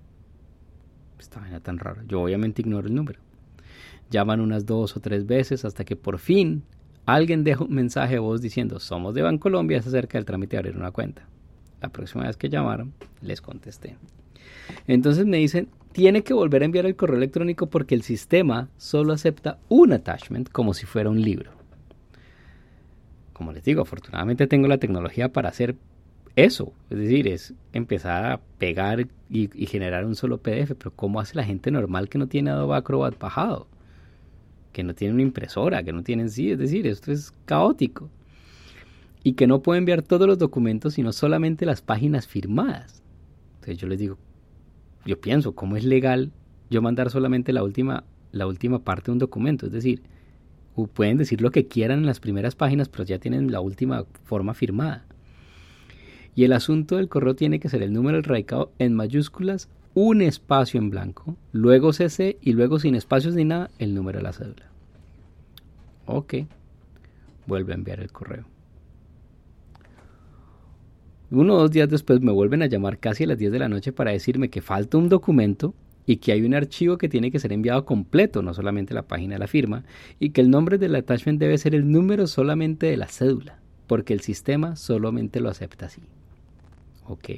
Esta 1.17 1.39
vaina 1.39 1.61
tan 1.61 1.77
rara. 1.77 2.03
Yo 2.07 2.21
obviamente 2.21 2.61
ignoro 2.61 2.87
el 2.87 2.93
número. 2.95 3.21
Llaman 4.09 4.41
unas 4.41 4.65
dos 4.65 4.97
o 4.97 4.99
tres 4.99 5.25
veces 5.25 5.63
hasta 5.63 5.85
que 5.85 5.95
por 5.95 6.19
fin 6.19 6.63
alguien 7.05 7.45
deja 7.45 7.63
un 7.63 7.73
mensaje 7.73 8.15
de 8.15 8.19
voz 8.19 8.41
diciendo 8.41 8.81
somos 8.81 9.13
de 9.13 9.21
Bancolombia, 9.21 9.77
es 9.77 9.87
acerca 9.87 10.17
del 10.17 10.25
trámite 10.25 10.57
de 10.57 10.59
abrir 10.59 10.75
una 10.75 10.91
cuenta. 10.91 11.25
La 11.79 11.87
próxima 11.87 12.25
vez 12.25 12.35
que 12.35 12.49
llamaron, 12.49 12.93
les 13.21 13.39
contesté. 13.39 13.95
Entonces 14.87 15.25
me 15.25 15.37
dicen, 15.37 15.69
tiene 15.93 16.23
que 16.23 16.33
volver 16.33 16.63
a 16.63 16.65
enviar 16.65 16.85
el 16.85 16.97
correo 16.97 17.15
electrónico 17.15 17.67
porque 17.67 17.95
el 17.95 18.01
sistema 18.01 18.67
solo 18.75 19.13
acepta 19.13 19.57
un 19.69 19.93
attachment 19.93 20.49
como 20.49 20.73
si 20.73 20.85
fuera 20.85 21.09
un 21.09 21.21
libro. 21.21 21.58
Como 23.39 23.53
les 23.53 23.63
digo, 23.63 23.81
afortunadamente 23.81 24.47
tengo 24.47 24.67
la 24.67 24.77
tecnología 24.77 25.29
para 25.29 25.47
hacer 25.47 25.75
eso. 26.35 26.73
Es 26.89 26.97
decir, 26.99 27.27
es 27.27 27.53
empezar 27.73 28.25
a 28.25 28.39
pegar 28.57 29.07
y, 29.29 29.49
y 29.53 29.65
generar 29.65 30.05
un 30.05 30.15
solo 30.15 30.39
PDF. 30.39 30.73
Pero 30.77 30.91
¿cómo 30.91 31.21
hace 31.21 31.35
la 31.35 31.43
gente 31.43 31.71
normal 31.71 32.09
que 32.09 32.17
no 32.17 32.27
tiene 32.27 32.51
Adobe 32.51 32.75
Acrobat 32.75 33.17
bajado? 33.17 33.67
que 34.71 34.83
no 34.83 34.93
tienen 34.93 35.15
una 35.15 35.23
impresora, 35.23 35.83
que 35.83 35.93
no 35.93 36.03
tienen 36.03 36.29
sí, 36.29 36.51
es 36.51 36.59
decir, 36.59 36.87
esto 36.87 37.11
es 37.11 37.33
caótico. 37.45 38.09
Y 39.23 39.33
que 39.33 39.47
no 39.47 39.61
puede 39.61 39.79
enviar 39.79 40.01
todos 40.01 40.27
los 40.27 40.37
documentos, 40.37 40.93
sino 40.93 41.11
solamente 41.11 41.65
las 41.65 41.81
páginas 41.81 42.27
firmadas. 42.27 43.03
Entonces 43.55 43.77
yo 43.77 43.87
les 43.87 43.99
digo, 43.99 44.17
yo 45.05 45.19
pienso, 45.19 45.53
¿cómo 45.53 45.75
es 45.75 45.83
legal 45.83 46.31
yo 46.69 46.81
mandar 46.81 47.09
solamente 47.09 47.51
la 47.51 47.63
última, 47.63 48.03
la 48.31 48.47
última 48.47 48.79
parte 48.79 49.07
de 49.07 49.13
un 49.13 49.19
documento? 49.19 49.65
Es 49.65 49.71
decir, 49.71 50.01
pueden 50.93 51.17
decir 51.17 51.41
lo 51.41 51.51
que 51.51 51.67
quieran 51.67 51.99
en 51.99 52.05
las 52.05 52.19
primeras 52.19 52.55
páginas, 52.55 52.89
pero 52.89 53.03
ya 53.03 53.19
tienen 53.19 53.51
la 53.51 53.61
última 53.61 54.05
forma 54.23 54.53
firmada. 54.53 55.05
Y 56.35 56.45
el 56.45 56.53
asunto 56.53 56.97
del 56.97 57.09
correo 57.09 57.35
tiene 57.35 57.59
que 57.59 57.69
ser 57.69 57.83
el 57.83 57.93
número 57.93 58.17
del 58.17 58.23
radicado 58.23 58.71
en 58.79 58.93
mayúsculas 58.93 59.69
un 59.93 60.21
espacio 60.21 60.79
en 60.79 60.89
blanco, 60.89 61.35
luego 61.51 61.91
CC 61.93 62.37
y 62.41 62.53
luego 62.53 62.79
sin 62.79 62.95
espacios 62.95 63.35
ni 63.35 63.43
nada 63.43 63.69
el 63.79 63.93
número 63.93 64.19
de 64.19 64.23
la 64.23 64.33
cédula. 64.33 64.71
Ok, 66.05 66.35
vuelve 67.47 67.73
a 67.73 67.75
enviar 67.75 67.99
el 67.99 68.11
correo. 68.11 68.45
Uno 71.31 71.55
o 71.55 71.59
dos 71.59 71.71
días 71.71 71.89
después 71.89 72.21
me 72.21 72.31
vuelven 72.31 72.63
a 72.63 72.67
llamar 72.67 72.97
casi 72.97 73.23
a 73.23 73.27
las 73.27 73.37
10 73.37 73.51
de 73.51 73.59
la 73.59 73.69
noche 73.69 73.91
para 73.91 74.11
decirme 74.11 74.49
que 74.49 74.61
falta 74.61 74.97
un 74.97 75.09
documento 75.09 75.75
y 76.09 76.17
que 76.17 76.31
hay 76.31 76.41
un 76.41 76.55
archivo 76.55 76.97
que 76.97 77.07
tiene 77.07 77.29
que 77.29 77.37
ser 77.37 77.53
enviado 77.53 77.85
completo, 77.85 78.41
no 78.41 78.55
solamente 78.55 78.95
la 78.95 79.03
página 79.03 79.35
de 79.35 79.39
la 79.39 79.45
firma, 79.45 79.83
y 80.19 80.31
que 80.31 80.41
el 80.41 80.49
nombre 80.49 80.79
del 80.79 80.95
attachment 80.95 81.39
debe 81.39 81.55
ser 81.59 81.75
el 81.75 81.91
número 81.91 82.25
solamente 82.25 82.87
de 82.87 82.97
la 82.97 83.07
cédula, 83.07 83.59
porque 83.85 84.13
el 84.13 84.21
sistema 84.21 84.75
solamente 84.75 85.39
lo 85.39 85.49
acepta 85.49 85.85
así. 85.85 86.01
Ok. 87.05 87.29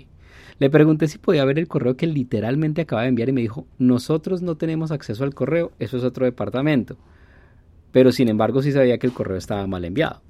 Le 0.58 0.70
pregunté 0.70 1.10
si 1.10 1.18
podía 1.18 1.44
ver 1.44 1.60
el 1.60 1.68
correo 1.68 1.98
que 1.98 2.08
literalmente 2.08 2.80
acaba 2.80 3.02
de 3.02 3.10
enviar 3.10 3.28
y 3.28 3.34
me 3.34 3.42
dijo, 3.42 3.68
nosotros 3.78 4.42
no 4.42 4.56
tenemos 4.56 4.92
acceso 4.92 5.26
al 5.26 5.34
correo, 5.34 5.74
eso 5.80 5.98
es 5.98 6.06
otro 6.06 6.24
departamento. 6.24 6.96
Pero 7.92 8.14
sin 8.14 8.30
embargo 8.30 8.62
sí 8.62 8.72
sabía 8.72 9.00
que 9.00 9.08
el 9.08 9.12
correo 9.12 9.36
estaba 9.36 9.68
mal 9.68 9.84
enviado. 9.84 10.22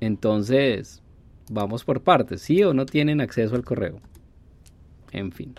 Entonces, 0.00 1.02
vamos 1.50 1.84
por 1.84 2.02
partes, 2.02 2.42
¿sí 2.42 2.62
o 2.64 2.74
no 2.74 2.84
tienen 2.84 3.22
acceso 3.22 3.54
al 3.54 3.64
correo? 3.64 3.98
En 5.10 5.32
fin. 5.32 5.54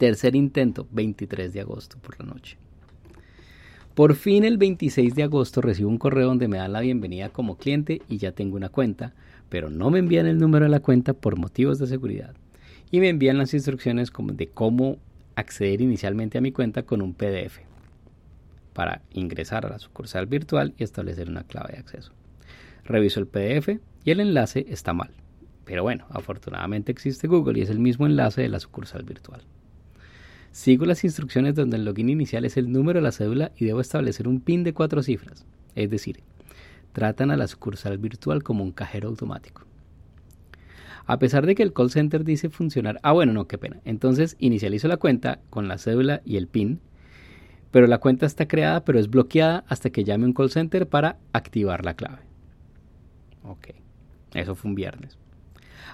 Tercer 0.00 0.34
intento, 0.34 0.88
23 0.92 1.52
de 1.52 1.60
agosto 1.60 1.98
por 1.98 2.18
la 2.18 2.24
noche. 2.24 2.56
Por 3.94 4.14
fin 4.14 4.44
el 4.44 4.56
26 4.56 5.14
de 5.14 5.24
agosto 5.24 5.60
recibo 5.60 5.90
un 5.90 5.98
correo 5.98 6.28
donde 6.28 6.48
me 6.48 6.56
dan 6.56 6.72
la 6.72 6.80
bienvenida 6.80 7.28
como 7.28 7.58
cliente 7.58 8.00
y 8.08 8.16
ya 8.16 8.32
tengo 8.32 8.56
una 8.56 8.70
cuenta, 8.70 9.12
pero 9.50 9.68
no 9.68 9.90
me 9.90 9.98
envían 9.98 10.24
el 10.24 10.38
número 10.38 10.64
de 10.64 10.70
la 10.70 10.80
cuenta 10.80 11.12
por 11.12 11.36
motivos 11.36 11.78
de 11.78 11.86
seguridad 11.86 12.34
y 12.90 13.00
me 13.00 13.10
envían 13.10 13.36
las 13.36 13.52
instrucciones 13.52 14.10
de 14.10 14.46
cómo 14.46 14.96
acceder 15.34 15.82
inicialmente 15.82 16.38
a 16.38 16.40
mi 16.40 16.50
cuenta 16.50 16.84
con 16.84 17.02
un 17.02 17.12
PDF 17.12 17.58
para 18.72 19.02
ingresar 19.12 19.66
a 19.66 19.68
la 19.68 19.78
sucursal 19.78 20.24
virtual 20.24 20.72
y 20.78 20.82
establecer 20.84 21.28
una 21.28 21.44
clave 21.44 21.74
de 21.74 21.78
acceso. 21.78 22.12
Reviso 22.86 23.20
el 23.20 23.26
PDF 23.26 23.68
y 24.02 24.12
el 24.12 24.20
enlace 24.20 24.64
está 24.70 24.94
mal. 24.94 25.10
Pero 25.66 25.82
bueno, 25.82 26.06
afortunadamente 26.08 26.90
existe 26.90 27.28
Google 27.28 27.58
y 27.58 27.62
es 27.64 27.68
el 27.68 27.80
mismo 27.80 28.06
enlace 28.06 28.40
de 28.40 28.48
la 28.48 28.60
sucursal 28.60 29.02
virtual. 29.02 29.42
Sigo 30.52 30.84
las 30.84 31.04
instrucciones 31.04 31.54
donde 31.54 31.76
el 31.76 31.84
login 31.84 32.08
inicial 32.08 32.44
es 32.44 32.56
el 32.56 32.72
número 32.72 32.98
de 32.98 33.04
la 33.04 33.12
cédula 33.12 33.52
y 33.56 33.66
debo 33.66 33.80
establecer 33.80 34.26
un 34.26 34.40
PIN 34.40 34.64
de 34.64 34.74
cuatro 34.74 35.02
cifras. 35.02 35.46
Es 35.76 35.90
decir, 35.90 36.20
tratan 36.92 37.30
a 37.30 37.36
la 37.36 37.46
sucursal 37.46 37.98
virtual 37.98 38.42
como 38.42 38.64
un 38.64 38.72
cajero 38.72 39.08
automático. 39.08 39.62
A 41.06 41.18
pesar 41.18 41.46
de 41.46 41.54
que 41.54 41.62
el 41.62 41.72
call 41.72 41.90
center 41.90 42.24
dice 42.24 42.50
funcionar, 42.50 42.98
ah 43.02 43.12
bueno, 43.12 43.32
no, 43.32 43.46
qué 43.46 43.58
pena. 43.58 43.80
Entonces 43.84 44.36
inicializo 44.38 44.88
la 44.88 44.96
cuenta 44.96 45.40
con 45.50 45.68
la 45.68 45.78
cédula 45.78 46.20
y 46.24 46.36
el 46.36 46.48
PIN, 46.48 46.80
pero 47.70 47.86
la 47.86 47.98
cuenta 47.98 48.26
está 48.26 48.48
creada 48.48 48.84
pero 48.84 48.98
es 48.98 49.08
bloqueada 49.08 49.64
hasta 49.68 49.90
que 49.90 50.04
llame 50.04 50.26
un 50.26 50.32
call 50.32 50.50
center 50.50 50.88
para 50.88 51.18
activar 51.32 51.84
la 51.84 51.94
clave. 51.94 52.22
Ok, 53.44 53.68
eso 54.34 54.54
fue 54.56 54.68
un 54.68 54.74
viernes. 54.74 55.16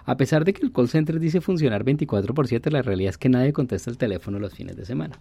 A 0.06 0.16
pesar 0.16 0.44
de 0.44 0.52
que 0.52 0.64
el 0.64 0.72
call 0.72 0.88
center 0.88 1.18
dice 1.18 1.40
funcionar 1.40 1.82
24 1.82 2.32
por 2.32 2.46
7, 2.46 2.70
la 2.70 2.80
realidad 2.80 3.10
es 3.10 3.18
que 3.18 3.28
nadie 3.28 3.52
contesta 3.52 3.90
el 3.90 3.98
teléfono 3.98 4.38
los 4.38 4.54
fines 4.54 4.76
de 4.76 4.84
semana. 4.84 5.18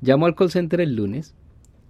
Llamo 0.00 0.26
al 0.26 0.36
call 0.36 0.52
center 0.52 0.80
el 0.80 0.94
lunes 0.94 1.34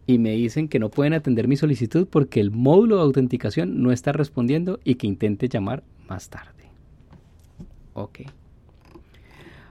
y 0.07 0.19
me 0.19 0.31
dicen 0.33 0.69
que 0.69 0.79
no 0.79 0.88
pueden 0.88 1.12
atender 1.12 1.49
mi 1.49 1.57
solicitud 1.57 2.09
porque 2.11 2.40
el 2.40 2.50
módulo 2.50 2.97
de 2.97 3.02
autenticación 3.02 3.83
no 3.83 3.93
está 3.93 4.12
respondiendo 4.12 4.81
y 4.85 4.95
que 4.95 5.07
intente 5.07 5.50
llamar 5.50 5.85
más 6.09 6.31
tarde. 6.31 6.71
Ok. 7.93 8.21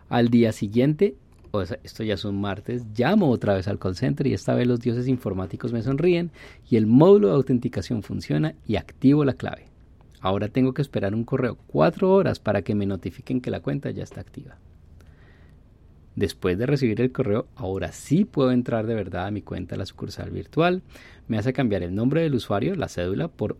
Al 0.09 0.29
día 0.29 0.51
siguiente, 0.51 1.15
o 1.49 1.61
esto 1.61 2.03
ya 2.03 2.13
es 2.13 2.23
un 2.23 2.39
martes, 2.39 2.85
llamo 2.95 3.29
otra 3.31 3.55
vez 3.55 3.67
al 3.67 3.79
call 3.79 3.95
center 3.95 4.27
y 4.27 4.33
esta 4.33 4.53
vez 4.53 4.67
los 4.67 4.79
dioses 4.79 5.07
informáticos 5.07 5.73
me 5.73 5.81
sonríen 5.81 6.29
y 6.69 6.75
el 6.75 6.85
módulo 6.85 7.29
de 7.29 7.33
autenticación 7.33 8.03
funciona 8.03 8.53
y 8.67 8.75
activo 8.75 9.25
la 9.25 9.33
clave. 9.33 9.65
Ahora 10.21 10.49
tengo 10.49 10.73
que 10.73 10.81
esperar 10.81 11.15
un 11.15 11.23
correo 11.23 11.57
cuatro 11.67 12.11
horas 12.11 12.39
para 12.39 12.61
que 12.61 12.75
me 12.75 12.85
notifiquen 12.85 13.41
que 13.41 13.51
la 13.51 13.61
cuenta 13.61 13.91
ya 13.91 14.03
está 14.03 14.21
activa. 14.21 14.57
Después 16.15 16.57
de 16.57 16.65
recibir 16.65 16.99
el 16.99 17.11
correo, 17.11 17.47
ahora 17.55 17.93
sí 17.93 18.25
puedo 18.25 18.51
entrar 18.51 18.85
de 18.85 18.95
verdad 18.95 19.27
a 19.27 19.31
mi 19.31 19.41
cuenta 19.41 19.77
la 19.77 19.85
sucursal 19.85 20.31
virtual. 20.31 20.81
Me 21.27 21.37
hace 21.37 21.53
cambiar 21.53 21.83
el 21.83 21.95
nombre 21.95 22.21
del 22.21 22.35
usuario, 22.35 22.75
la 22.75 22.89
cédula, 22.89 23.29
por 23.29 23.57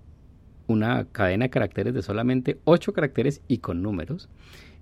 una 0.68 1.06
cadena 1.06 1.46
de 1.46 1.50
caracteres 1.50 1.94
de 1.94 2.01
solamente 2.01 2.60
8 2.66 2.92
caracteres 2.92 3.42
y 3.48 3.60
con 3.60 3.82
números. 3.82 4.28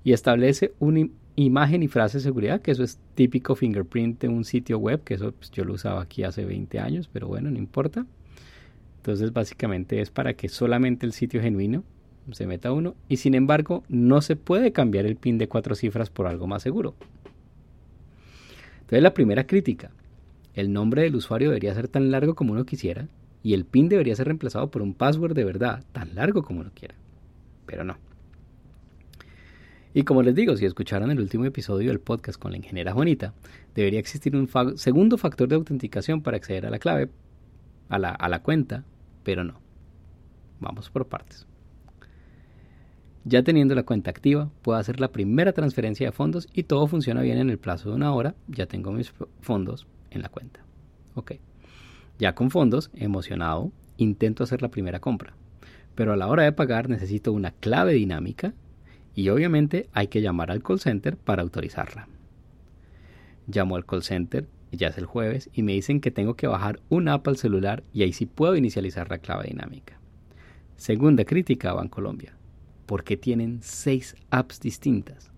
Y 0.04 0.14
establece 0.14 0.74
una 0.80 1.08
imagen 1.36 1.84
y 1.84 1.88
frase 1.88 2.18
de 2.18 2.24
seguridad, 2.24 2.62
que 2.62 2.72
eso 2.72 2.84
es 2.84 3.00
típico 3.14 3.56
fingerprint 3.56 4.22
de 4.22 4.28
un 4.28 4.44
sitio 4.44 4.80
web, 4.80 5.04
que 5.04 5.14
eso 5.14 5.32
pues, 5.34 5.52
yo 5.52 5.64
lo 5.64 5.74
usaba 5.74 6.02
aquí 6.02 6.24
hace 6.24 6.46
20 6.46 6.80
años, 6.80 7.08
pero 7.12 7.28
bueno, 7.28 7.52
no 7.52 7.60
importa. 7.60 8.08
Entonces 9.08 9.32
básicamente 9.32 10.02
es 10.02 10.12
para 10.12 10.34
que 10.34 10.50
solamente 10.50 11.06
el 11.06 11.14
sitio 11.14 11.42
genuino 11.42 11.86
se 12.34 12.46
meta 12.46 12.74
uno 12.74 12.94
y 13.08 13.16
sin 13.16 13.36
embargo 13.36 13.86
no 13.88 14.20
se 14.20 14.36
puede 14.36 14.74
cambiar 14.74 15.06
el 15.06 15.16
pin 15.16 15.38
de 15.38 15.48
cuatro 15.48 15.76
cifras 15.76 16.10
por 16.10 16.28
algo 16.28 16.46
más 16.46 16.62
seguro. 16.62 16.94
Entonces 18.82 19.02
la 19.02 19.14
primera 19.14 19.48
crítica, 19.48 19.92
el 20.56 20.74
nombre 20.74 21.04
del 21.04 21.16
usuario 21.16 21.48
debería 21.48 21.74
ser 21.74 21.88
tan 21.88 22.12
largo 22.12 22.36
como 22.36 22.52
uno 22.52 22.66
quisiera 22.66 23.08
y 23.44 23.54
el 23.54 23.64
PIN 23.64 23.88
debería 23.88 24.14
ser 24.14 24.26
reemplazado 24.26 24.70
por 24.70 24.82
un 24.82 24.94
password 24.94 25.36
de 25.36 25.46
verdad 25.46 25.86
tan 25.94 26.14
largo 26.14 26.44
como 26.44 26.60
uno 26.60 26.72
quiera. 26.76 26.96
Pero 27.66 27.86
no. 27.86 27.96
Y 29.94 30.04
como 30.04 30.22
les 30.22 30.36
digo, 30.36 30.58
si 30.58 30.66
escucharon 30.66 31.12
el 31.12 31.22
último 31.22 31.46
episodio 31.46 31.92
del 31.92 32.02
podcast 32.02 32.38
con 32.38 32.52
la 32.52 32.58
ingeniera 32.58 32.92
Juanita, 32.92 33.34
debería 33.74 34.02
existir 34.02 34.36
un 34.36 34.50
segundo 34.78 35.18
factor 35.18 35.48
de 35.48 35.56
autenticación 35.56 36.22
para 36.22 36.36
acceder 36.36 36.66
a 36.66 36.72
la 36.72 36.80
clave, 36.80 37.10
a 37.88 38.00
la, 38.00 38.10
a 38.10 38.28
la 38.28 38.44
cuenta, 38.44 38.84
pero 39.28 39.44
no. 39.44 39.60
Vamos 40.62 40.90
por 40.90 41.10
partes. 41.10 41.46
Ya 43.26 43.44
teniendo 43.44 43.76
la 43.76 43.84
cuenta 43.84 44.10
activa, 44.10 44.50
puedo 44.62 44.80
hacer 44.80 45.02
la 45.02 45.12
primera 45.12 45.52
transferencia 45.52 46.08
de 46.08 46.14
fondos 46.14 46.48
y 46.54 46.64
todo 46.64 46.88
funciona 46.88 47.22
bien 47.24 47.38
en 47.38 47.50
el 47.50 47.60
plazo 47.60 47.90
de 47.90 47.98
una 47.98 48.14
hora. 48.14 48.36
Ya 48.48 48.68
tengo 48.68 48.94
mis 48.94 49.14
fondos 49.42 49.86
en 50.12 50.22
la 50.22 50.30
cuenta. 50.30 50.62
Ok. 51.14 51.34
Ya 52.18 52.36
con 52.36 52.52
fondos, 52.52 52.90
emocionado, 52.94 53.74
intento 53.98 54.46
hacer 54.46 54.62
la 54.62 54.72
primera 54.72 55.02
compra. 55.02 55.34
Pero 55.94 56.14
a 56.14 56.16
la 56.16 56.28
hora 56.28 56.44
de 56.44 56.54
pagar 56.54 56.88
necesito 56.88 57.34
una 57.34 57.52
clave 57.52 57.96
dinámica 57.96 58.54
y 59.14 59.28
obviamente 59.28 59.90
hay 59.92 60.08
que 60.08 60.22
llamar 60.22 60.52
al 60.52 60.64
call 60.64 60.80
center 60.80 61.18
para 61.18 61.42
autorizarla. 61.42 62.08
Llamo 63.46 63.76
al 63.76 63.86
call 63.86 64.04
center, 64.04 64.48
ya 64.72 64.88
es 64.88 64.98
el 64.98 65.06
jueves, 65.06 65.50
y 65.54 65.64
me 65.64 65.74
dicen 65.74 66.02
que 66.02 66.12
tengo 66.12 66.36
que 66.36 66.48
bajar 66.48 66.80
una 66.90 67.14
app 67.14 67.28
al 67.28 67.38
celular 67.38 67.84
y 67.94 68.04
ahí 68.04 68.14
sí 68.14 68.26
puedo 68.26 68.56
inicializar 68.56 69.10
la 69.10 69.20
clave 69.20 69.48
dinámica. 69.48 70.00
Segunda 70.76 71.26
crítica 71.26 71.72
a 71.72 71.74
Bancolombia 71.74 72.38
porque 72.88 73.18
tienen 73.18 73.60
seis 73.62 74.16
apps 74.32 74.60
distintas. 74.60 75.30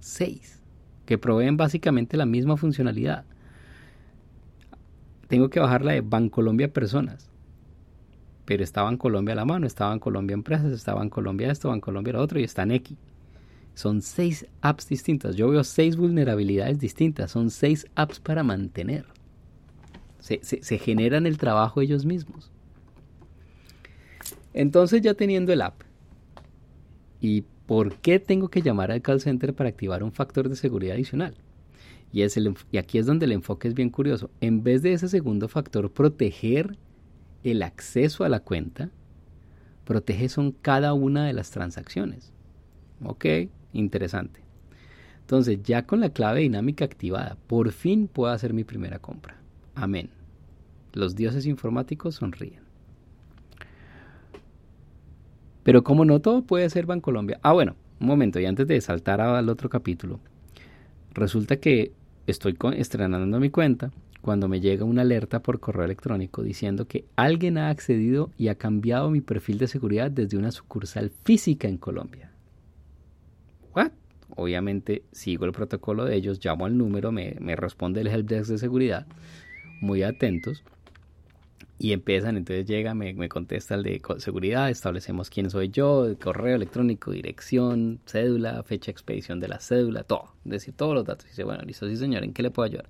Seis. 0.00 0.60
Que 1.06 1.16
proveen 1.16 1.56
básicamente 1.56 2.18
la 2.18 2.26
misma 2.26 2.58
funcionalidad. 2.58 3.24
Tengo 5.28 5.48
que 5.48 5.60
bajar 5.60 5.84
la 5.84 5.92
de 5.92 6.02
Bancolombia 6.02 6.72
Personas. 6.72 7.30
Pero 8.44 8.62
estaba 8.62 8.90
en 8.90 8.98
Colombia 8.98 9.32
a 9.32 9.36
la 9.36 9.44
mano, 9.46 9.66
estaba 9.66 9.92
en 9.92 10.00
Colombia 10.00 10.34
Empresas, 10.34 10.72
estaba 10.72 11.02
en 11.02 11.08
Colombia 11.08 11.50
esto, 11.50 11.72
en 11.72 11.80
Colombia 11.80 12.12
lo 12.12 12.20
otro 12.20 12.40
y 12.40 12.44
está 12.44 12.64
en 12.64 12.72
X. 12.72 12.98
Son 13.74 14.02
seis 14.02 14.46
apps 14.60 14.88
distintas. 14.88 15.36
Yo 15.36 15.48
veo 15.48 15.64
seis 15.64 15.96
vulnerabilidades 15.96 16.78
distintas. 16.78 17.30
Son 17.30 17.50
seis 17.50 17.86
apps 17.94 18.20
para 18.20 18.42
mantener. 18.42 19.06
Se, 20.20 20.40
se 20.42 20.78
generan 20.78 21.26
el 21.26 21.38
trabajo 21.38 21.80
ellos 21.80 22.06
mismos. 22.06 22.50
Entonces 24.54 25.02
ya 25.02 25.14
teniendo 25.14 25.52
el 25.52 25.60
app, 25.60 25.82
¿Y 27.24 27.46
por 27.66 27.96
qué 27.96 28.18
tengo 28.18 28.48
que 28.48 28.60
llamar 28.60 28.90
al 28.90 29.00
call 29.00 29.18
center 29.18 29.54
para 29.54 29.70
activar 29.70 30.02
un 30.02 30.12
factor 30.12 30.50
de 30.50 30.56
seguridad 30.56 30.94
adicional? 30.94 31.34
Y, 32.12 32.20
es 32.20 32.36
el, 32.36 32.54
y 32.70 32.76
aquí 32.76 32.98
es 32.98 33.06
donde 33.06 33.24
el 33.24 33.32
enfoque 33.32 33.66
es 33.66 33.72
bien 33.72 33.88
curioso. 33.88 34.28
En 34.42 34.62
vez 34.62 34.82
de 34.82 34.92
ese 34.92 35.08
segundo 35.08 35.48
factor 35.48 35.90
proteger 35.90 36.76
el 37.42 37.62
acceso 37.62 38.24
a 38.24 38.28
la 38.28 38.40
cuenta, 38.40 38.90
protege 39.86 40.28
son 40.28 40.52
cada 40.52 40.92
una 40.92 41.24
de 41.24 41.32
las 41.32 41.50
transacciones. 41.50 42.30
Ok, 43.02 43.24
interesante. 43.74 44.40
Entonces, 45.20 45.62
ya 45.62 45.86
con 45.86 46.00
la 46.00 46.10
clave 46.10 46.40
dinámica 46.40 46.84
activada, 46.84 47.36
por 47.46 47.72
fin 47.72 48.08
puedo 48.08 48.32
hacer 48.32 48.52
mi 48.52 48.64
primera 48.64 48.98
compra. 48.98 49.36
Amén. 49.74 50.10
Los 50.92 51.14
dioses 51.16 51.46
informáticos 51.46 52.16
sonríen. 52.16 52.60
Pero 55.62 55.82
como 55.82 56.04
no 56.04 56.20
todo 56.20 56.42
puede 56.42 56.68
ser 56.68 56.86
Bancolombia. 56.86 57.40
Ah, 57.42 57.52
bueno, 57.52 57.74
un 58.00 58.06
momento, 58.06 58.38
y 58.38 58.44
antes 58.44 58.66
de 58.66 58.80
saltar 58.80 59.20
al 59.20 59.48
otro 59.48 59.70
capítulo, 59.70 60.20
resulta 61.14 61.56
que 61.56 61.92
estoy 62.26 62.56
estrenando 62.76 63.40
mi 63.40 63.48
cuenta 63.48 63.90
cuando 64.20 64.48
me 64.48 64.60
llega 64.60 64.84
una 64.84 65.02
alerta 65.02 65.40
por 65.40 65.60
correo 65.60 65.84
electrónico 65.84 66.42
diciendo 66.42 66.86
que 66.86 67.06
alguien 67.16 67.58
ha 67.58 67.70
accedido 67.70 68.30
y 68.36 68.48
ha 68.48 68.54
cambiado 68.56 69.10
mi 69.10 69.20
perfil 69.20 69.58
de 69.58 69.68
seguridad 69.68 70.10
desde 70.10 70.36
una 70.36 70.50
sucursal 70.50 71.10
física 71.24 71.68
en 71.68 71.78
Colombia. 71.78 72.33
Obviamente 74.36 75.02
sigo 75.12 75.44
el 75.44 75.52
protocolo 75.52 76.04
de 76.04 76.16
ellos, 76.16 76.44
llamo 76.44 76.66
al 76.66 76.76
número, 76.76 77.12
me, 77.12 77.36
me 77.40 77.56
responde 77.56 78.00
el 78.00 78.08
helpdesk 78.08 78.50
de 78.50 78.58
seguridad, 78.58 79.06
muy 79.80 80.02
atentos 80.02 80.64
y 81.78 81.92
empiezan, 81.92 82.36
entonces 82.36 82.66
llega, 82.66 82.94
me, 82.94 83.14
me, 83.14 83.28
contesta 83.28 83.74
el 83.74 83.82
de 83.82 84.00
seguridad, 84.18 84.70
establecemos 84.70 85.28
quién 85.28 85.50
soy 85.50 85.70
yo, 85.70 86.14
correo 86.22 86.54
electrónico, 86.54 87.10
dirección, 87.10 88.00
cédula, 88.06 88.62
fecha 88.62 88.86
de 88.86 88.92
expedición 88.92 89.40
de 89.40 89.48
la 89.48 89.58
cédula, 89.58 90.04
todo, 90.04 90.32
decir, 90.44 90.74
todos 90.74 90.94
los 90.94 91.04
datos. 91.04 91.26
Y 91.26 91.30
dice, 91.30 91.44
bueno, 91.44 91.62
listo, 91.64 91.88
sí 91.88 91.96
señor, 91.96 92.22
¿en 92.22 92.32
qué 92.32 92.42
le 92.42 92.50
puedo 92.50 92.66
ayudar? 92.66 92.88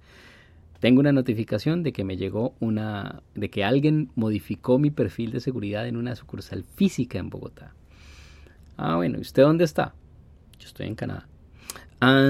Tengo 0.81 1.01
una 1.01 1.13
notificación 1.13 1.83
de 1.83 1.93
que 1.93 2.05
me 2.05 2.19
llegó 2.19 2.55
una, 2.61 3.23
de 3.35 3.49
que 3.49 3.65
alguien 3.65 4.11
modificó 4.17 4.79
mi 4.79 4.91
perfil 4.91 5.33
de 5.33 5.41
seguridad 5.41 5.89
en 5.89 5.97
una 5.97 6.15
sucursal 6.15 6.63
física 6.63 7.19
en 7.19 7.31
Bogotá. 7.31 7.73
Ah, 8.77 8.97
bueno, 8.97 9.17
¿y 9.17 9.23
usted 9.23 9.45
dónde 9.45 9.65
está? 9.65 9.95
Yo 10.59 10.69
estoy 10.69 10.87
en 10.87 10.95
Canadá. 10.95 11.27
Ah, 12.07 12.21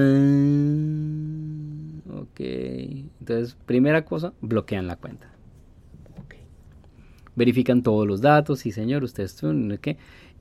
ok. 2.21 2.39
Entonces, 3.19 3.57
primera 3.65 4.05
cosa, 4.05 4.33
bloquean 4.41 4.87
la 4.87 4.95
cuenta 4.95 5.35
verifican 7.35 7.83
todos 7.83 8.07
los 8.07 8.21
datos, 8.21 8.59
sí 8.59 8.71
señor, 8.71 9.03
usted 9.03 9.23
es 9.23 9.41
¿qué? 9.81 9.97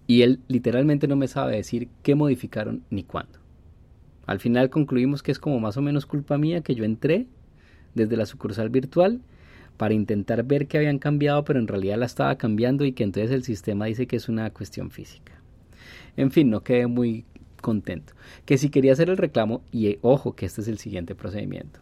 Y 0.07 0.23
él 0.23 0.41
literalmente 0.49 1.09
no 1.09 1.17
me 1.17 1.29
sabe 1.29 1.57
decir 1.57 1.89
qué 2.03 2.15
modificaron 2.15 2.83
ni 2.91 3.03
cuándo. 3.03 3.39
Al 4.27 4.39
final 4.39 4.71
concluimos 4.71 5.23
que 5.23 5.33
es 5.33 5.39
como 5.39 5.61
más 5.61 5.77
o 5.77 5.83
menos 5.83 6.07
culpa 6.07 6.39
mía 6.39 6.63
que 6.63 6.75
yo 6.75 6.85
entré 6.85 7.27
desde 7.95 8.17
la 8.17 8.27
sucursal 8.27 8.69
virtual 8.71 9.21
para 9.77 9.95
intentar 9.95 10.45
ver 10.45 10.67
qué 10.67 10.79
habían 10.79 10.99
cambiado, 10.99 11.45
pero 11.45 11.59
en 11.59 11.67
realidad 11.67 11.99
la 11.99 12.07
estaba 12.07 12.37
cambiando 12.37 12.85
y 12.85 12.93
que 12.93 13.05
entonces 13.05 13.33
el 13.33 13.43
sistema 13.43 13.87
dice 13.87 14.07
que 14.07 14.17
es 14.17 14.29
una 14.29 14.51
cuestión 14.51 14.91
física. 14.91 15.33
En 16.17 16.31
fin, 16.31 16.49
no 16.49 16.63
quedé 16.63 16.87
muy 16.87 17.25
contento. 17.65 18.13
Que 18.45 18.59
si 18.59 18.69
quería 18.69 18.93
hacer 18.93 19.09
el 19.09 19.17
reclamo, 19.17 19.63
y 19.73 19.99
ojo 20.03 20.37
que 20.37 20.45
este 20.45 20.61
es 20.61 20.69
el 20.69 20.77
siguiente 20.77 21.15
procedimiento. 21.15 21.81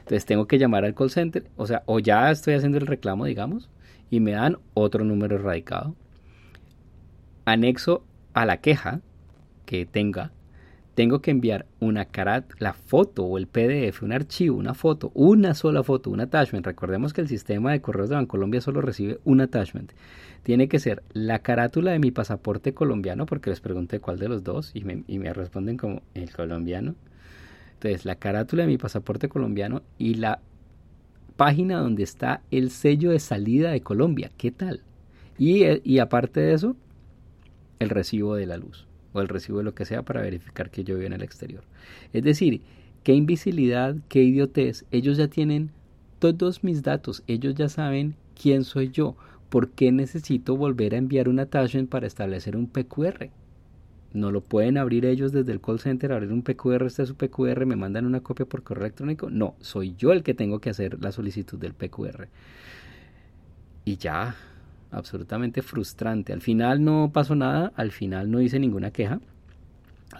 Entonces 0.00 0.26
tengo 0.26 0.46
que 0.46 0.58
llamar 0.58 0.84
al 0.84 0.94
call 0.94 1.10
center, 1.10 1.44
o 1.56 1.66
sea, 1.66 1.82
o 1.86 2.00
ya 2.00 2.30
estoy 2.30 2.52
haciendo 2.52 2.76
el 2.76 2.86
reclamo, 2.86 3.24
digamos, 3.24 3.70
y 4.10 4.20
me 4.20 4.32
dan 4.32 4.58
otro 4.74 5.04
número 5.04 5.36
erradicado. 5.36 5.94
Anexo 7.46 8.04
a 8.34 8.44
la 8.44 8.58
queja 8.58 9.00
que 9.64 9.86
tenga, 9.86 10.32
tengo 10.94 11.22
que 11.22 11.30
enviar 11.30 11.64
una 11.80 12.04
carat, 12.04 12.52
la 12.58 12.74
foto 12.74 13.24
o 13.24 13.38
el 13.38 13.46
PDF, 13.46 14.02
un 14.02 14.12
archivo, 14.12 14.58
una 14.58 14.74
foto, 14.74 15.10
una 15.14 15.54
sola 15.54 15.82
foto, 15.82 16.10
un 16.10 16.20
attachment. 16.20 16.66
Recordemos 16.66 17.14
que 17.14 17.22
el 17.22 17.28
sistema 17.28 17.72
de 17.72 17.80
correos 17.80 18.10
de 18.10 18.16
Bancolombia 18.16 18.60
solo 18.60 18.82
recibe 18.82 19.18
un 19.24 19.40
attachment. 19.40 19.92
Tiene 20.42 20.68
que 20.68 20.78
ser 20.78 21.02
la 21.12 21.40
carátula 21.40 21.92
de 21.92 21.98
mi 21.98 22.10
pasaporte 22.10 22.74
colombiano, 22.74 23.26
porque 23.26 23.50
les 23.50 23.60
pregunté 23.60 24.00
cuál 24.00 24.18
de 24.18 24.28
los 24.28 24.42
dos 24.42 24.72
y 24.74 24.84
me, 24.84 25.04
y 25.06 25.18
me 25.18 25.32
responden 25.32 25.76
como 25.76 26.02
el 26.14 26.32
colombiano. 26.32 26.94
Entonces, 27.74 28.04
la 28.04 28.16
carátula 28.16 28.62
de 28.62 28.68
mi 28.68 28.78
pasaporte 28.78 29.28
colombiano 29.28 29.82
y 29.98 30.14
la 30.14 30.40
página 31.36 31.78
donde 31.78 32.02
está 32.02 32.42
el 32.50 32.70
sello 32.70 33.10
de 33.10 33.18
salida 33.18 33.70
de 33.70 33.80
Colombia. 33.80 34.30
¿Qué 34.36 34.50
tal? 34.50 34.82
Y, 35.38 35.64
eh, 35.64 35.80
y, 35.84 35.98
aparte 35.98 36.40
de 36.40 36.54
eso, 36.54 36.76
el 37.78 37.88
recibo 37.88 38.36
de 38.36 38.46
la 38.46 38.56
luz 38.56 38.86
o 39.12 39.20
el 39.20 39.28
recibo 39.28 39.58
de 39.58 39.64
lo 39.64 39.74
que 39.74 39.84
sea 39.84 40.02
para 40.02 40.22
verificar 40.22 40.70
que 40.70 40.84
yo 40.84 40.94
vivo 40.94 41.06
en 41.06 41.12
el 41.12 41.22
exterior. 41.22 41.64
Es 42.12 42.22
decir, 42.22 42.62
qué 43.02 43.14
invisibilidad, 43.14 43.96
qué 44.08 44.22
idiotez. 44.22 44.84
Ellos 44.90 45.16
ya 45.16 45.28
tienen 45.28 45.70
todos 46.18 46.62
mis 46.62 46.82
datos, 46.82 47.22
ellos 47.26 47.54
ya 47.54 47.68
saben 47.68 48.14
quién 48.40 48.64
soy 48.64 48.90
yo. 48.90 49.16
¿Por 49.52 49.68
qué 49.68 49.92
necesito 49.92 50.56
volver 50.56 50.94
a 50.94 50.96
enviar 50.96 51.28
un 51.28 51.38
attachment 51.38 51.90
para 51.90 52.06
establecer 52.06 52.56
un 52.56 52.68
PQR? 52.68 53.30
no 54.14 54.30
lo 54.30 54.40
pueden 54.40 54.78
abrir 54.78 55.04
ellos 55.04 55.32
desde 55.32 55.52
el 55.52 55.60
call 55.60 55.78
center, 55.78 56.12
abrir 56.12 56.32
un 56.32 56.42
PQR, 56.42 56.86
este 56.86 57.02
es 57.02 57.08
su 57.08 57.16
PQR, 57.16 57.66
me 57.66 57.76
mandan 57.76 58.06
una 58.06 58.20
copia 58.20 58.46
por 58.46 58.62
correo 58.62 58.84
electrónico. 58.84 59.30
No, 59.30 59.54
soy 59.60 59.94
yo 59.96 60.12
el 60.12 60.22
que 60.22 60.34
tengo 60.34 60.58
que 60.58 60.70
hacer 60.70 61.02
la 61.02 61.12
solicitud 61.12 61.58
del 61.58 61.74
PQR. 61.74 62.28
Y 63.84 63.96
ya, 63.96 64.36
absolutamente 64.90 65.62
frustrante. 65.62 66.32
Al 66.32 66.40
final 66.40 66.84
no 66.84 67.10
pasó 67.12 67.34
nada, 67.34 67.72
al 67.76 67.90
final 67.90 68.30
no 68.30 68.40
hice 68.40 68.58
ninguna 68.58 68.90
queja. 68.90 69.20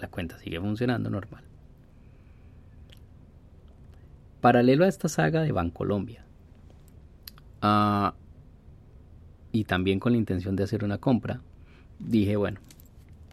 La 0.01 0.09
cuenta 0.09 0.39
sigue 0.39 0.61
funcionando 0.61 1.11
normal. 1.11 1.45
Paralelo 4.41 4.85
a 4.85 4.89
esta 4.89 5.09
saga 5.09 5.43
de 5.43 5.53
Bancolombia, 5.53 6.25
uh, 7.63 8.11
y 9.53 9.65
también 9.65 10.01
con 10.01 10.13
la 10.13 10.19
intención 10.19 10.57
de 10.57 10.65
hacer 10.65 10.85
una 10.85 10.99
compra, 10.99 11.41
dije, 11.99 12.37
bueno, 12.37 12.61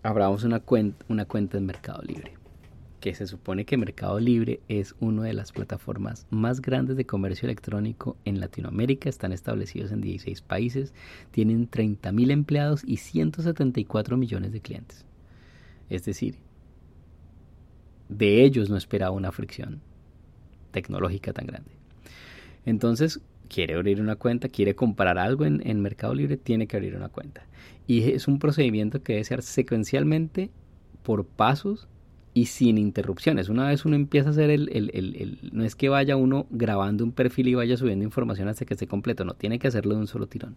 abramos 0.04 0.44
una 0.44 0.60
cuenta, 0.60 1.06
una 1.10 1.26
cuenta 1.26 1.58
en 1.58 1.66
Mercado 1.66 2.02
Libre 2.04 2.40
que 3.00 3.16
se 3.16 3.28
supone 3.28 3.66
que 3.66 3.78
Mercado 3.78 4.20
Libre 4.20 4.60
es 4.68 4.96
una 5.00 5.24
de 5.24 5.34
las 5.34 5.52
plataformas 5.52 6.28
más 6.30 6.62
grandes 6.62 6.98
de 6.98 7.06
comercio 7.06 7.46
electrónico 7.46 8.18
en 8.26 8.40
Latinoamérica, 8.40 9.10
están 9.10 9.32
establecidos 9.32 9.92
en 9.92 10.02
16 10.02 10.42
países, 10.42 10.94
tienen 11.32 11.70
30.000 11.70 12.32
empleados 12.32 12.84
y 12.86 12.98
174 12.98 14.18
millones 14.18 14.52
de 14.52 14.62
clientes. 14.62 15.06
Es 15.90 16.04
decir, 16.04 16.36
de 18.10 18.44
ellos 18.44 18.70
no 18.70 18.78
esperaba 18.78 19.12
una 19.12 19.32
fricción 19.32 19.82
tecnológica 20.72 21.34
tan 21.34 21.48
grande. 21.48 21.72
Entonces, 22.66 23.22
quiere 23.50 23.76
abrir 23.76 24.00
una 24.00 24.16
cuenta, 24.16 24.48
quiere 24.48 24.76
comprar 24.76 25.18
algo 25.18 25.46
en, 25.46 25.62
en 25.68 25.82
Mercado 25.82 26.14
Libre, 26.14 26.38
tiene 26.38 26.68
que 26.68 26.78
abrir 26.78 26.96
una 26.96 27.10
cuenta. 27.10 27.46
Y 27.88 28.12
es 28.12 28.28
un 28.28 28.40
procedimiento 28.40 29.04
que 29.04 29.14
debe 29.14 29.26
ser 29.26 29.42
secuencialmente 29.42 30.52
por 31.04 31.26
pasos 31.26 31.88
y 32.34 32.46
sin 32.46 32.78
interrupciones. 32.78 33.50
Una 33.50 33.68
vez 33.68 33.84
uno 33.86 33.96
empieza 33.96 34.30
a 34.30 34.32
hacer 34.32 34.50
el, 34.50 34.70
el, 34.72 34.92
el, 34.94 35.40
no 35.52 35.66
es 35.66 35.76
que 35.76 35.90
vaya 35.90 36.16
uno 36.16 36.46
grabando 36.52 37.04
un 37.04 37.12
perfil 37.12 37.48
y 37.50 37.56
vaya 37.56 37.76
subiendo 37.76 38.06
información 38.06 38.48
hasta 38.48 38.66
que 38.66 38.76
esté 38.76 38.88
completo, 38.88 39.26
no, 39.26 39.34
tiene 39.34 39.60
que 39.60 39.68
hacerlo 39.68 39.96
de 39.96 40.02
un 40.02 40.08
solo 40.08 40.28
tirón. 40.28 40.56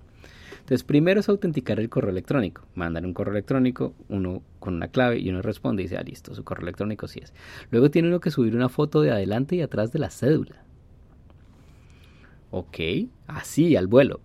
Entonces, 0.53 0.85
primero 0.85 1.19
es 1.19 1.29
autenticar 1.29 1.81
el 1.81 1.89
correo 1.89 2.11
electrónico. 2.11 2.63
Mandan 2.77 3.05
un 3.05 3.15
correo 3.15 3.33
electrónico, 3.33 3.95
uno 4.09 4.43
con 4.61 4.75
una 4.75 4.89
clave 4.89 5.19
y 5.19 5.29
uno 5.29 5.43
responde 5.43 5.83
y 5.83 5.87
dice, 5.87 5.97
ah, 5.97 6.05
listo, 6.05 6.37
su 6.37 6.45
correo 6.45 6.63
electrónico 6.63 7.09
sí 7.09 7.19
es. 7.21 7.35
Luego 7.73 7.91
tiene 7.91 8.09
uno 8.09 8.21
que 8.21 8.31
subir 8.31 8.55
una 8.55 8.69
foto 8.69 9.01
de 9.01 9.11
adelante 9.11 9.57
y 9.57 9.63
atrás 9.63 9.91
de 9.91 9.99
la 9.99 10.11
cédula. 10.11 10.63
Ok, 12.55 12.79
así, 13.27 13.77
al 13.77 13.87
vuelo. 13.87 14.21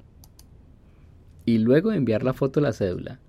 Y 1.45 1.59
luego 1.59 1.93
enviar 1.93 2.23
la 2.23 2.33
foto 2.33 2.59
de 2.59 2.65
la 2.65 2.73
cédula. 2.73 3.21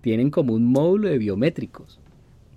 Tienen 0.00 0.30
como 0.30 0.54
un 0.54 0.64
módulo 0.64 1.08
de 1.08 1.18
biométricos 1.18 2.00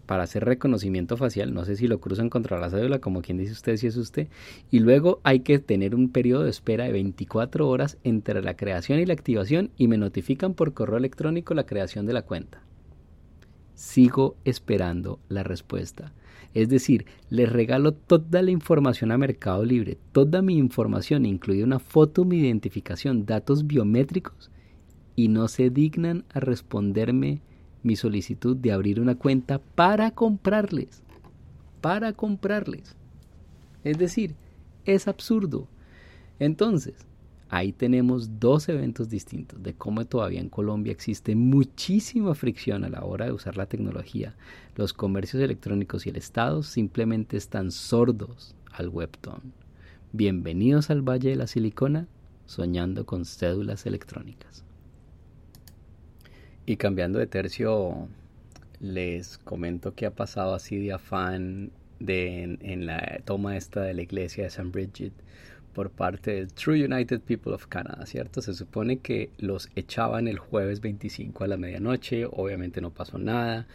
para 0.06 0.24
hacer 0.24 0.46
reconocimiento 0.46 1.18
facial, 1.18 1.54
no 1.54 1.66
sé 1.66 1.76
si 1.76 1.90
lo 1.90 2.00
cruzan 2.00 2.30
contra 2.30 2.58
la 2.58 2.70
cédula, 2.70 3.00
como 3.00 3.22
quien 3.22 3.38
dice 3.38 3.52
usted 3.52 3.76
si 3.76 3.88
es 3.88 3.98
usted, 3.98 4.30
y 4.70 4.80
luego 4.80 5.20
hay 5.24 5.42
que 5.42 5.60
tener 5.60 5.94
un 5.94 6.10
periodo 6.10 6.46
de 6.46 6.52
espera 6.52 6.86
de 6.86 6.94
24 6.94 7.68
horas 7.68 7.98
entre 8.06 8.42
la 8.42 8.56
creación 8.56 9.00
y 9.00 9.06
la 9.06 9.14
activación 9.14 9.72
y 9.76 9.90
me 9.90 9.98
notifican 9.98 10.54
por 10.54 10.74
correo 10.74 10.98
electrónico 10.98 11.54
la 11.54 11.66
creación 11.66 12.06
de 12.06 12.14
la 12.14 12.22
cuenta. 12.22 12.64
Sigo 13.76 14.38
esperando 14.46 15.20
la 15.28 15.44
respuesta. 15.44 16.14
Es 16.54 16.68
decir, 16.68 17.06
les 17.30 17.50
regalo 17.50 17.94
toda 17.94 18.42
la 18.42 18.52
información 18.52 19.12
a 19.12 19.18
Mercado 19.18 19.64
Libre, 19.64 19.98
toda 20.12 20.42
mi 20.42 20.58
información, 20.58 21.26
incluida 21.26 21.64
una 21.64 21.80
foto, 21.80 22.26
mi 22.26 22.40
identificación, 22.40 23.26
datos 23.26 23.68
biométricos, 23.68 24.52
y 25.16 25.30
no 25.30 25.48
se 25.48 25.70
dignan 25.70 26.26
a 26.34 26.40
responderme 26.40 27.42
mi 27.84 27.96
solicitud 27.96 28.56
de 28.58 28.72
abrir 28.72 29.00
una 29.00 29.16
cuenta 29.16 29.60
para 29.60 30.12
comprarles. 30.12 31.04
Para 31.80 32.14
comprarles. 32.14 32.96
Es 33.84 33.98
decir, 33.98 34.36
es 34.86 35.08
absurdo. 35.08 35.68
Entonces, 36.40 37.08
ahí 37.52 37.74
tenemos 37.74 38.40
dos 38.40 38.70
eventos 38.70 39.10
distintos 39.10 39.62
de 39.62 39.74
cómo 39.74 40.06
todavía 40.06 40.40
en 40.40 40.48
Colombia 40.48 40.94
existe 40.94 41.36
muchísima 41.36 42.34
fricción 42.34 42.86
a 42.86 42.90
la 42.90 43.04
hora 43.04 43.26
de 43.26 43.34
usar 43.34 43.58
la 43.58 43.66
tecnología. 43.66 44.36
Los 44.78 44.94
comercios 44.94 45.44
electrónicos 45.44 46.08
y 46.08 46.12
el 46.12 46.16
Estado 46.16 46.64
simplemente 46.64 47.36
están 47.36 47.72
sordos 47.72 48.56
al 48.72 48.88
webton. 48.88 49.52
Bienvenidos 50.14 50.90
al 50.90 51.02
Valle 51.02 51.32
de 51.32 51.36
la 51.36 51.46
Silicona, 51.46 52.08
soñando 52.46 53.06
con 53.06 53.26
cédulas 53.26 53.86
electrónicas. 53.86 54.64
Y 56.66 56.78
cambiando 56.78 57.20
de 57.20 57.28
tercio, 57.28 58.08
les 58.80 59.38
comento 59.40 59.94
qué 59.94 60.06
ha 60.06 60.16
pasado 60.16 60.56
así 60.56 60.78
de 60.78 60.94
afán 60.94 61.72
de, 62.00 62.58
en, 62.62 62.86
la 62.86 63.20
toma 63.26 63.58
esta 63.58 63.82
de 63.82 63.94
la 63.94 64.04
iglesia 64.04 64.44
de 64.44 64.48
St. 64.48 64.70
Bridget 64.70 65.12
por 65.74 65.92
parte 65.92 66.32
del 66.32 66.54
True 66.54 66.86
United 66.86 67.22
People 67.22 67.54
of 67.54 67.68
Canada, 67.68 68.06
¿cierto? 68.06 68.42
Se 68.42 68.54
supone 68.54 69.00
que 69.00 69.32
los 69.38 69.70
echaban 69.76 70.28
el 70.28 70.40
jueves 70.40 70.82
25 70.82 71.44
a 71.44 71.48
la 71.48 71.58
medianoche, 71.58 72.26
obviamente 72.26 72.82
no 72.82 72.92
pasó 72.92 73.18
nada, 73.18 73.68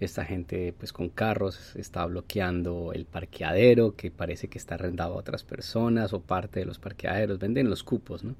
esta 0.00 0.24
gente 0.24 0.74
pues 0.76 0.92
con 0.92 1.08
carros 1.08 1.76
está 1.76 2.04
bloqueando 2.06 2.92
el 2.92 3.04
parqueadero 3.06 3.94
que 3.96 4.10
parece 4.10 4.48
que 4.48 4.58
está 4.58 4.74
arrendado 4.74 5.14
a 5.14 5.18
otras 5.18 5.44
personas 5.44 6.12
o 6.12 6.20
parte 6.20 6.60
de 6.60 6.66
los 6.66 6.78
parqueaderos, 6.78 7.38
venden 7.38 7.70
los 7.70 7.82
cupos, 7.82 8.24
¿no? 8.24 8.34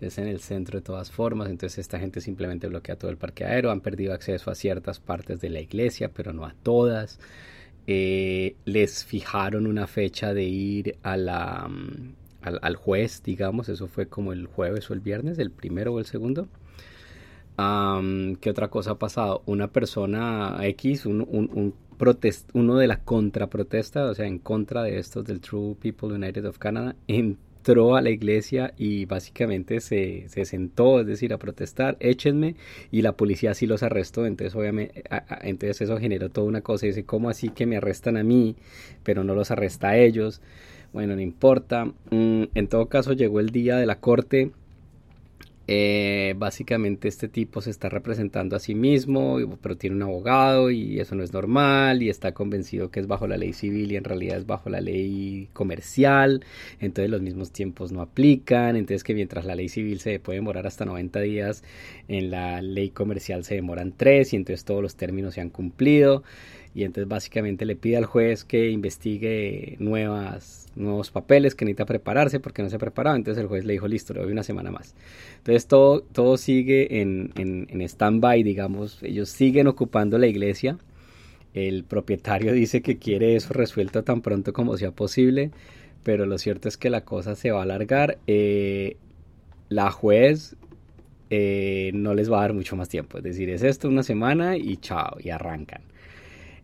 es 0.00 0.18
en 0.18 0.28
el 0.28 0.40
centro 0.40 0.78
de 0.78 0.84
todas 0.84 1.10
formas, 1.10 1.48
entonces 1.48 1.78
esta 1.78 1.98
gente 1.98 2.20
simplemente 2.20 2.68
bloquea 2.68 2.96
todo 2.96 3.10
el 3.10 3.16
parque 3.16 3.44
aéreo, 3.44 3.70
han 3.70 3.80
perdido 3.80 4.14
acceso 4.14 4.50
a 4.50 4.54
ciertas 4.54 5.00
partes 5.00 5.40
de 5.40 5.50
la 5.50 5.60
iglesia, 5.60 6.10
pero 6.14 6.32
no 6.32 6.44
a 6.44 6.54
todas. 6.62 7.18
Eh, 7.86 8.54
les 8.64 9.04
fijaron 9.04 9.66
una 9.66 9.86
fecha 9.86 10.34
de 10.34 10.44
ir 10.44 10.98
a 11.02 11.16
la, 11.16 11.68
al, 12.48 12.76
juez, 12.76 13.22
digamos, 13.22 13.68
eso 13.68 13.86
fue 13.88 14.06
como 14.06 14.32
el 14.32 14.46
jueves 14.46 14.90
o 14.90 14.94
el 14.94 15.00
viernes, 15.00 15.38
el 15.38 15.50
primero 15.50 15.92
o 15.94 15.98
el 15.98 16.06
segundo. 16.06 16.48
¿Qué 17.56 18.50
otra 18.50 18.68
cosa 18.68 18.92
ha 18.92 18.98
pasado? 18.98 19.42
Una 19.46 19.68
persona 19.68 20.58
X, 20.62 21.06
un, 21.06 21.26
un, 21.30 21.74
protest, 21.96 22.48
uno 22.52 22.76
de 22.76 22.86
la 22.86 23.00
contraprotesta, 23.00 24.04
o 24.04 24.14
sea, 24.14 24.26
en 24.26 24.38
contra 24.38 24.84
de 24.84 24.98
estos 24.98 25.24
del 25.24 25.40
True 25.40 25.74
People 25.80 26.14
United 26.14 26.44
of 26.44 26.58
Canada, 26.58 26.94
en 27.08 27.38
entró 27.58 27.96
a 27.96 28.00
la 28.00 28.10
iglesia 28.10 28.72
y 28.78 29.04
básicamente 29.04 29.80
se, 29.80 30.24
se, 30.28 30.44
sentó, 30.44 31.00
es 31.00 31.06
decir, 31.06 31.32
a 31.34 31.38
protestar, 31.38 31.96
échenme, 32.00 32.56
y 32.90 33.02
la 33.02 33.12
policía 33.12 33.52
sí 33.54 33.66
los 33.66 33.82
arrestó, 33.82 34.26
entonces 34.26 34.54
obviamente, 34.54 35.04
entonces 35.42 35.82
eso 35.82 35.98
generó 35.98 36.30
toda 36.30 36.46
una 36.46 36.62
cosa, 36.62 36.86
y 36.86 36.90
dice, 36.90 37.04
¿cómo 37.04 37.28
así 37.28 37.50
que 37.50 37.66
me 37.66 37.76
arrestan 37.76 38.16
a 38.16 38.22
mí, 38.22 38.56
pero 39.02 39.22
no 39.24 39.34
los 39.34 39.50
arresta 39.50 39.88
a 39.90 39.98
ellos? 39.98 40.40
Bueno, 40.92 41.14
no 41.14 41.20
importa, 41.20 41.84
mm, 42.10 42.44
en 42.54 42.68
todo 42.68 42.86
caso 42.86 43.12
llegó 43.12 43.40
el 43.40 43.50
día 43.50 43.76
de 43.76 43.86
la 43.86 44.00
corte, 44.00 44.52
eh, 45.70 46.32
básicamente 46.38 47.08
este 47.08 47.28
tipo 47.28 47.60
se 47.60 47.68
está 47.68 47.90
representando 47.90 48.56
a 48.56 48.58
sí 48.58 48.74
mismo, 48.74 49.36
pero 49.60 49.76
tiene 49.76 49.96
un 49.96 50.02
abogado 50.02 50.70
y 50.70 50.98
eso 50.98 51.14
no 51.14 51.22
es 51.22 51.34
normal 51.34 52.02
y 52.02 52.08
está 52.08 52.32
convencido 52.32 52.90
que 52.90 53.00
es 53.00 53.06
bajo 53.06 53.26
la 53.26 53.36
ley 53.36 53.52
civil 53.52 53.92
y 53.92 53.96
en 53.96 54.04
realidad 54.04 54.38
es 54.38 54.46
bajo 54.46 54.70
la 54.70 54.80
ley 54.80 55.50
comercial, 55.52 56.42
entonces 56.80 57.10
los 57.10 57.20
mismos 57.20 57.52
tiempos 57.52 57.92
no 57.92 58.00
aplican, 58.00 58.76
entonces 58.76 59.04
que 59.04 59.12
mientras 59.12 59.44
la 59.44 59.54
ley 59.56 59.68
civil 59.68 60.00
se 60.00 60.18
puede 60.20 60.38
demorar 60.38 60.66
hasta 60.66 60.86
90 60.86 61.20
días, 61.20 61.62
en 62.08 62.30
la 62.30 62.62
ley 62.62 62.88
comercial 62.88 63.44
se 63.44 63.54
demoran 63.56 63.92
3 63.94 64.32
y 64.32 64.36
entonces 64.36 64.64
todos 64.64 64.80
los 64.80 64.96
términos 64.96 65.34
se 65.34 65.42
han 65.42 65.50
cumplido. 65.50 66.22
Y 66.74 66.84
entonces 66.84 67.08
básicamente 67.08 67.64
le 67.64 67.76
pide 67.76 67.96
al 67.96 68.04
juez 68.04 68.44
que 68.44 68.70
investigue 68.70 69.76
nuevas, 69.80 70.67
nuevos 70.78 71.10
papeles 71.10 71.54
que 71.54 71.64
necesita 71.64 71.86
prepararse 71.86 72.40
porque 72.40 72.62
no 72.62 72.70
se 72.70 72.76
ha 72.76 72.78
preparado, 72.78 73.16
entonces 73.16 73.42
el 73.42 73.48
juez 73.48 73.64
le 73.64 73.74
dijo 73.74 73.88
listo, 73.88 74.14
le 74.14 74.20
doy 74.20 74.32
una 74.32 74.42
semana 74.42 74.70
más. 74.70 74.94
Entonces 75.38 75.66
todo, 75.66 76.00
todo 76.00 76.36
sigue 76.36 77.00
en, 77.00 77.32
en, 77.36 77.66
en 77.70 77.82
stand-by, 77.82 78.42
digamos, 78.42 79.02
ellos 79.02 79.28
siguen 79.28 79.66
ocupando 79.66 80.18
la 80.18 80.26
iglesia, 80.26 80.78
el 81.54 81.84
propietario 81.84 82.52
dice 82.54 82.82
que 82.82 82.98
quiere 82.98 83.36
eso 83.36 83.52
resuelto 83.52 84.04
tan 84.04 84.22
pronto 84.22 84.52
como 84.52 84.76
sea 84.76 84.92
posible, 84.92 85.50
pero 86.04 86.26
lo 86.26 86.38
cierto 86.38 86.68
es 86.68 86.76
que 86.76 86.90
la 86.90 87.04
cosa 87.04 87.34
se 87.34 87.50
va 87.50 87.60
a 87.60 87.62
alargar. 87.62 88.18
Eh, 88.26 88.96
la 89.68 89.90
juez 89.90 90.56
eh, 91.30 91.90
no 91.94 92.14
les 92.14 92.30
va 92.30 92.38
a 92.38 92.42
dar 92.42 92.54
mucho 92.54 92.76
más 92.76 92.88
tiempo, 92.88 93.18
es 93.18 93.24
decir, 93.24 93.50
es 93.50 93.62
esto 93.62 93.88
una 93.88 94.02
semana 94.02 94.56
y 94.56 94.76
chao, 94.78 95.16
y 95.20 95.30
arrancan. 95.30 95.82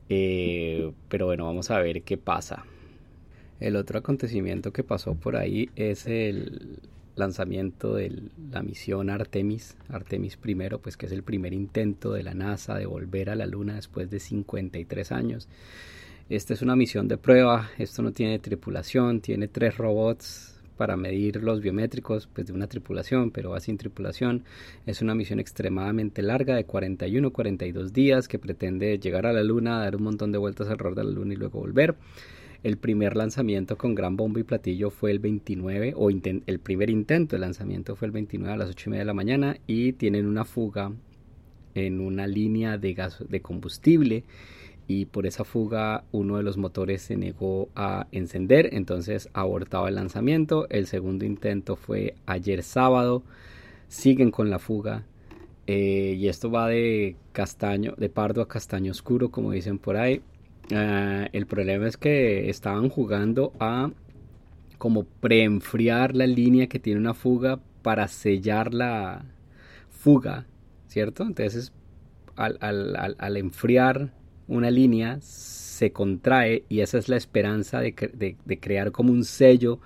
Eh, 0.09 0.93
pero 1.09 1.27
bueno, 1.27 1.47
vamos 1.47 1.71
a 1.71 1.79
ver 1.81 2.03
qué 2.03 2.17
pasa. 2.17 2.65
El 3.61 3.77
otro 3.77 3.99
acontecimiento 3.99 4.73
que 4.73 4.83
pasó 4.83 5.15
por 5.15 5.37
ahí 5.37 5.71
es 5.77 6.07
el 6.07 6.79
lanzamiento 7.17 7.95
de 7.95 8.13
la 8.51 8.63
misión 8.63 9.11
Artemis, 9.11 9.77
Artemis 9.89 10.37
primero, 10.37 10.81
pues 10.81 10.97
que 10.97 11.07
es 11.07 11.13
el 11.13 11.23
primer 11.23 11.53
intento 11.53 12.13
de 12.13 12.23
la 12.23 12.35
NASA 12.35 12.75
de 12.75 12.87
volver 12.87 13.31
a 13.31 13.37
la 13.37 13.47
Luna 13.47 13.75
después 13.75 14.11
de 14.11 14.19
53 14.19 15.13
años. 15.13 15.49
Esta 16.29 16.55
es 16.55 16.63
una 16.63 16.75
misión 16.75 17.07
de 17.07 17.19
prueba, 17.19 17.71
esto 17.79 18.03
no 18.03 18.13
tiene 18.13 18.39
tripulación, 18.39 19.21
tiene 19.21 19.47
tres 19.47 19.77
robots 19.77 20.55
para 20.77 20.97
medir 20.97 21.43
los 21.43 21.61
biométricos 21.61 22.27
pues, 22.27 22.47
de 22.47 22.53
una 22.53 22.67
tripulación, 22.67 23.31
pero 23.31 23.51
va 23.51 23.61
sin 23.61 23.77
tripulación. 23.77 24.45
Es 24.87 25.03
una 25.03 25.15
misión 25.15 25.39
extremadamente 25.39 26.23
larga 26.23 26.57
de 26.57 26.67
41-42 26.67 27.91
días 27.91 28.27
que 28.27 28.39
pretende 28.39 28.99
llegar 28.99 29.27
a 29.27 29.33
la 29.33 29.45
Luna, 29.45 29.79
dar 29.79 29.97
un 29.97 30.03
montón 30.03 30.33
de 30.33 30.39
vueltas 30.39 30.69
alrededor 30.69 30.97
de 30.97 31.05
la 31.05 31.11
Luna 31.11 31.35
y 31.35 31.37
luego 31.37 31.61
volver. 31.61 31.95
El 32.65 32.79
primer 32.79 33.15
lanzamiento 33.15 33.77
con 33.77 33.95
gran 33.95 34.17
bombo 34.17 34.39
y 34.39 34.43
platillo 34.43 34.89
fue 34.89 35.11
el 35.11 35.19
29, 35.19 35.93
o 35.99 36.09
el 36.09 36.59
primer 36.61 36.89
intento 36.89 37.37
de 37.37 37.41
lanzamiento 37.41 37.95
fue 37.95 38.07
el 38.07 38.13
29 38.13 38.55
a 38.55 38.57
las 38.57 38.71
8 38.71 38.89
y 38.89 38.91
media 38.91 39.01
de 39.03 39.07
la 39.07 39.13
mañana 39.13 39.59
y 39.67 39.93
tienen 39.93 40.25
una 40.25 40.47
fuga 40.47 40.91
en 41.75 42.01
una 42.01 42.27
línea 42.27 42.79
de 42.79 42.95
gas 42.95 43.23
de 43.29 43.43
combustible 43.43 44.25
y 44.89 45.05
por 45.05 45.27
esa 45.27 45.45
fuga 45.45 46.05
uno 46.11 46.39
de 46.39 46.43
los 46.43 46.57
motores 46.57 47.03
se 47.03 47.19
negó 47.19 47.69
a 47.75 48.07
encender, 48.13 48.71
entonces 48.73 49.29
abortaba 49.35 49.91
el 49.91 49.97
lanzamiento. 49.97 50.67
El 50.71 50.87
segundo 50.87 51.27
intento 51.27 51.77
fue 51.77 52.15
ayer 52.25 52.63
sábado, 52.63 53.25
siguen 53.89 54.31
con 54.31 54.49
la 54.49 54.59
fuga 54.59 55.05
eh, 55.67 56.17
y 56.19 56.29
esto 56.29 56.51
va 56.51 56.69
de 56.69 57.17
castaño, 57.33 57.93
de 57.99 58.09
pardo 58.09 58.41
a 58.41 58.49
castaño 58.49 58.91
oscuro, 58.91 59.31
como 59.31 59.53
dicen 59.53 59.79
por 59.79 59.99
ahí. 59.99 60.23
Ah, 60.73 61.29
el 61.33 61.47
problema 61.47 61.87
es 61.87 61.97
que 61.97 62.49
estaban 62.49 62.89
jugando 62.89 63.53
a 63.61 63.91
como 64.79 65.05
preenfriar 65.05 66.15
la 66.15 66.27
línea 66.27 66.69
que 66.69 66.79
tiene 66.79 67.01
una 67.01 67.15
fuga 67.15 67.61
para 67.83 68.09
sellar 68.09 68.75
la 68.75 69.25
fuga, 69.91 70.47
¿cierto? 70.89 71.23
Entonces, 71.23 71.73
al, 72.37 73.37
enfriar 73.37 74.13
una 74.49 74.71
línea, 74.71 75.19
se 75.21 75.93
contrae 75.93 76.65
y 76.69 76.81
esa 76.81 76.99
es 76.99 77.09
la 77.09 77.17
esperanza 77.17 77.81
de, 77.81 77.95
crear 78.61 78.93
como 78.93 79.13
un 79.13 79.25
sello 79.25 79.81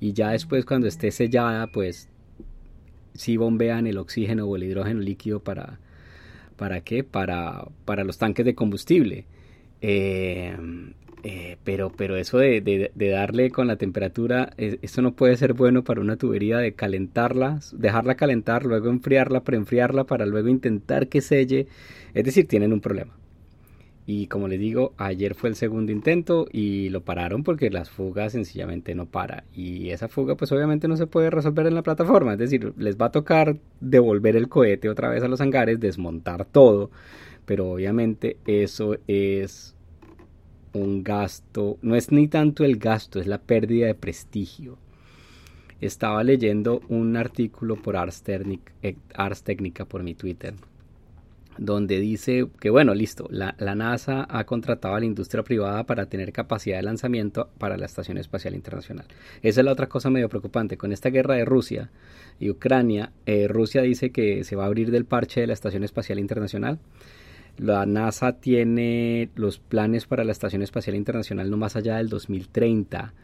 y 0.00 0.12
ya 0.12 0.30
después 0.30 0.64
cuando 0.64 0.86
esté 0.86 1.10
sellada, 1.10 1.68
pues 1.68 2.08
sí 3.14 3.36
bombean 3.36 3.86
el 3.86 3.98
oxígeno 3.98 4.44
o 4.46 4.56
el 4.56 4.64
hidrógeno 4.64 5.00
líquido 5.00 5.40
para, 5.40 5.78
¿para 6.56 6.82
qué? 6.82 7.02
Para, 7.04 7.66
para 7.84 8.04
los 8.04 8.18
tanques 8.18 8.44
de 8.44 8.54
combustible. 8.54 9.24
Eh, 9.80 10.56
eh, 11.28 11.56
pero, 11.64 11.90
pero 11.90 12.16
eso 12.16 12.38
de, 12.38 12.92
darle 12.94 13.50
con 13.50 13.66
la 13.66 13.74
temperatura, 13.74 14.52
eso 14.56 15.02
no 15.02 15.14
puede 15.14 15.36
ser 15.36 15.54
bueno 15.54 15.82
para 15.82 16.00
una 16.00 16.16
tubería 16.16 16.58
de 16.58 16.74
calentarla, 16.74 17.58
dejarla 17.72 18.14
calentar, 18.14 18.64
luego 18.64 18.90
enfriarla, 18.90 19.42
preenfriarla 19.42 20.04
para 20.04 20.24
luego 20.24 20.48
intentar 20.48 21.08
que 21.08 21.20
selle. 21.20 21.66
Es 22.14 22.24
decir, 22.24 22.46
tienen 22.46 22.72
un 22.72 22.80
problema. 22.80 23.12
Y 24.06 24.28
como 24.28 24.46
les 24.46 24.60
digo, 24.60 24.94
ayer 24.98 25.34
fue 25.34 25.48
el 25.48 25.56
segundo 25.56 25.90
intento 25.90 26.46
y 26.52 26.90
lo 26.90 27.00
pararon 27.00 27.42
porque 27.42 27.70
las 27.70 27.90
fugas 27.90 28.30
sencillamente 28.30 28.94
no 28.94 29.06
para. 29.06 29.42
Y 29.52 29.90
esa 29.90 30.06
fuga 30.06 30.36
pues 30.36 30.52
obviamente 30.52 30.86
no 30.86 30.96
se 30.96 31.08
puede 31.08 31.30
resolver 31.30 31.66
en 31.66 31.74
la 31.74 31.82
plataforma. 31.82 32.34
Es 32.34 32.38
decir, 32.38 32.72
les 32.78 32.96
va 32.96 33.06
a 33.06 33.10
tocar 33.10 33.56
devolver 33.80 34.36
el 34.36 34.48
cohete 34.48 34.88
otra 34.88 35.08
vez 35.08 35.24
a 35.24 35.28
los 35.28 35.40
hangares, 35.40 35.80
desmontar 35.80 36.44
todo 36.44 36.92
pero 37.46 37.70
obviamente 37.70 38.36
eso 38.44 38.96
es 39.06 39.76
un 40.76 41.02
gasto, 41.02 41.78
no 41.80 41.96
es 41.96 42.12
ni 42.12 42.28
tanto 42.28 42.64
el 42.64 42.76
gasto, 42.76 43.18
es 43.20 43.26
la 43.26 43.38
pérdida 43.38 43.86
de 43.86 43.94
prestigio. 43.94 44.78
Estaba 45.80 46.22
leyendo 46.24 46.80
un 46.88 47.16
artículo 47.16 47.76
por 47.76 47.96
Ars, 47.96 48.22
eh, 48.26 48.96
Technica 49.44 49.84
por 49.84 50.02
mi 50.02 50.14
Twitter, 50.14 50.54
donde 51.58 52.00
dice 52.00 52.48
que 52.60 52.70
bueno, 52.70 52.94
listo, 52.94 53.26
la, 53.30 53.54
la, 53.58 53.74
NASA 53.74 54.26
ha 54.28 54.44
contratado 54.44 54.94
a 54.94 55.00
la 55.00 55.06
industria 55.06 55.42
privada 55.42 55.84
para 55.84 56.06
tener 56.06 56.32
capacidad 56.32 56.78
de 56.78 56.82
lanzamiento 56.82 57.50
para 57.58 57.76
la 57.76 57.86
Estación 57.86 58.18
Espacial 58.18 58.54
Internacional. 58.54 59.06
Esa 59.42 59.60
es 59.60 59.64
la 59.64 59.72
otra 59.72 59.88
cosa 59.88 60.10
medio 60.10 60.28
preocupante. 60.28 60.78
Con 60.78 60.92
esta 60.92 61.10
guerra 61.10 61.34
de 61.34 61.44
Rusia 61.44 61.90
y 62.40 62.50
Ucrania, 62.50 63.12
eh, 63.26 63.48
Rusia 63.48 63.82
dice 63.82 64.10
que 64.10 64.44
se 64.44 64.56
va 64.56 64.64
a 64.64 64.66
abrir 64.66 64.90
del 64.90 65.04
parche 65.04 65.42
de 65.42 65.46
la 65.46 65.52
Estación 65.52 65.84
Espacial 65.84 66.18
Internacional 66.18 66.78
la 67.58 67.86
NASA 67.86 68.40
tiene 68.40 69.30
los 69.34 69.58
planes 69.58 70.06
para 70.06 70.24
la 70.24 70.32
Estación 70.32 70.62
Espacial 70.62 70.96
Internacional 70.96 71.50
no 71.50 71.56
más 71.56 71.76
allá 71.76 71.96
del 71.96 72.08
2030. 72.08 73.14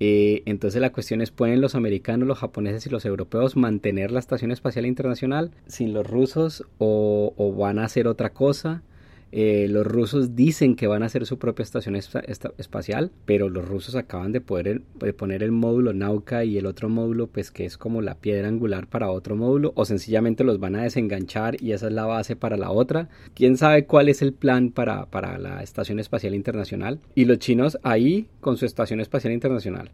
Eh, 0.00 0.42
entonces 0.46 0.80
la 0.80 0.92
cuestión 0.92 1.20
es, 1.20 1.30
¿pueden 1.30 1.60
los 1.60 1.74
americanos, 1.74 2.28
los 2.28 2.38
japoneses 2.38 2.86
y 2.86 2.90
los 2.90 3.04
europeos 3.04 3.56
mantener 3.56 4.12
la 4.12 4.20
Estación 4.20 4.52
Espacial 4.52 4.86
Internacional 4.86 5.50
sin 5.66 5.92
los 5.92 6.06
rusos 6.06 6.64
o, 6.78 7.34
o 7.36 7.52
van 7.54 7.78
a 7.78 7.84
hacer 7.84 8.06
otra 8.06 8.30
cosa? 8.30 8.82
Eh, 9.30 9.66
los 9.68 9.86
rusos 9.86 10.34
dicen 10.34 10.74
que 10.74 10.86
van 10.86 11.02
a 11.02 11.06
hacer 11.06 11.26
su 11.26 11.38
propia 11.38 11.62
estación 11.62 11.96
espacial, 11.96 13.10
pero 13.24 13.48
los 13.48 13.66
rusos 13.66 13.94
acaban 13.94 14.32
de 14.32 14.40
poder 14.40 14.82
poner 15.16 15.42
el 15.42 15.52
módulo 15.52 15.92
Nauka 15.92 16.44
y 16.44 16.56
el 16.56 16.66
otro 16.66 16.88
módulo, 16.88 17.26
pues 17.26 17.50
que 17.50 17.64
es 17.64 17.76
como 17.76 18.00
la 18.00 18.14
piedra 18.14 18.48
angular 18.48 18.86
para 18.86 19.10
otro 19.10 19.36
módulo, 19.36 19.72
o 19.74 19.84
sencillamente 19.84 20.44
los 20.44 20.60
van 20.60 20.76
a 20.76 20.82
desenganchar 20.82 21.62
y 21.62 21.72
esa 21.72 21.88
es 21.88 21.92
la 21.92 22.06
base 22.06 22.36
para 22.36 22.56
la 22.56 22.70
otra. 22.70 23.08
Quién 23.34 23.56
sabe 23.56 23.84
cuál 23.84 24.08
es 24.08 24.22
el 24.22 24.32
plan 24.32 24.70
para, 24.70 25.06
para 25.06 25.38
la 25.38 25.62
estación 25.62 26.00
espacial 26.00 26.34
internacional. 26.34 27.00
Y 27.14 27.24
los 27.26 27.38
chinos 27.38 27.78
ahí 27.82 28.28
con 28.40 28.56
su 28.56 28.64
estación 28.64 29.00
espacial 29.00 29.32
internacional. 29.32 29.90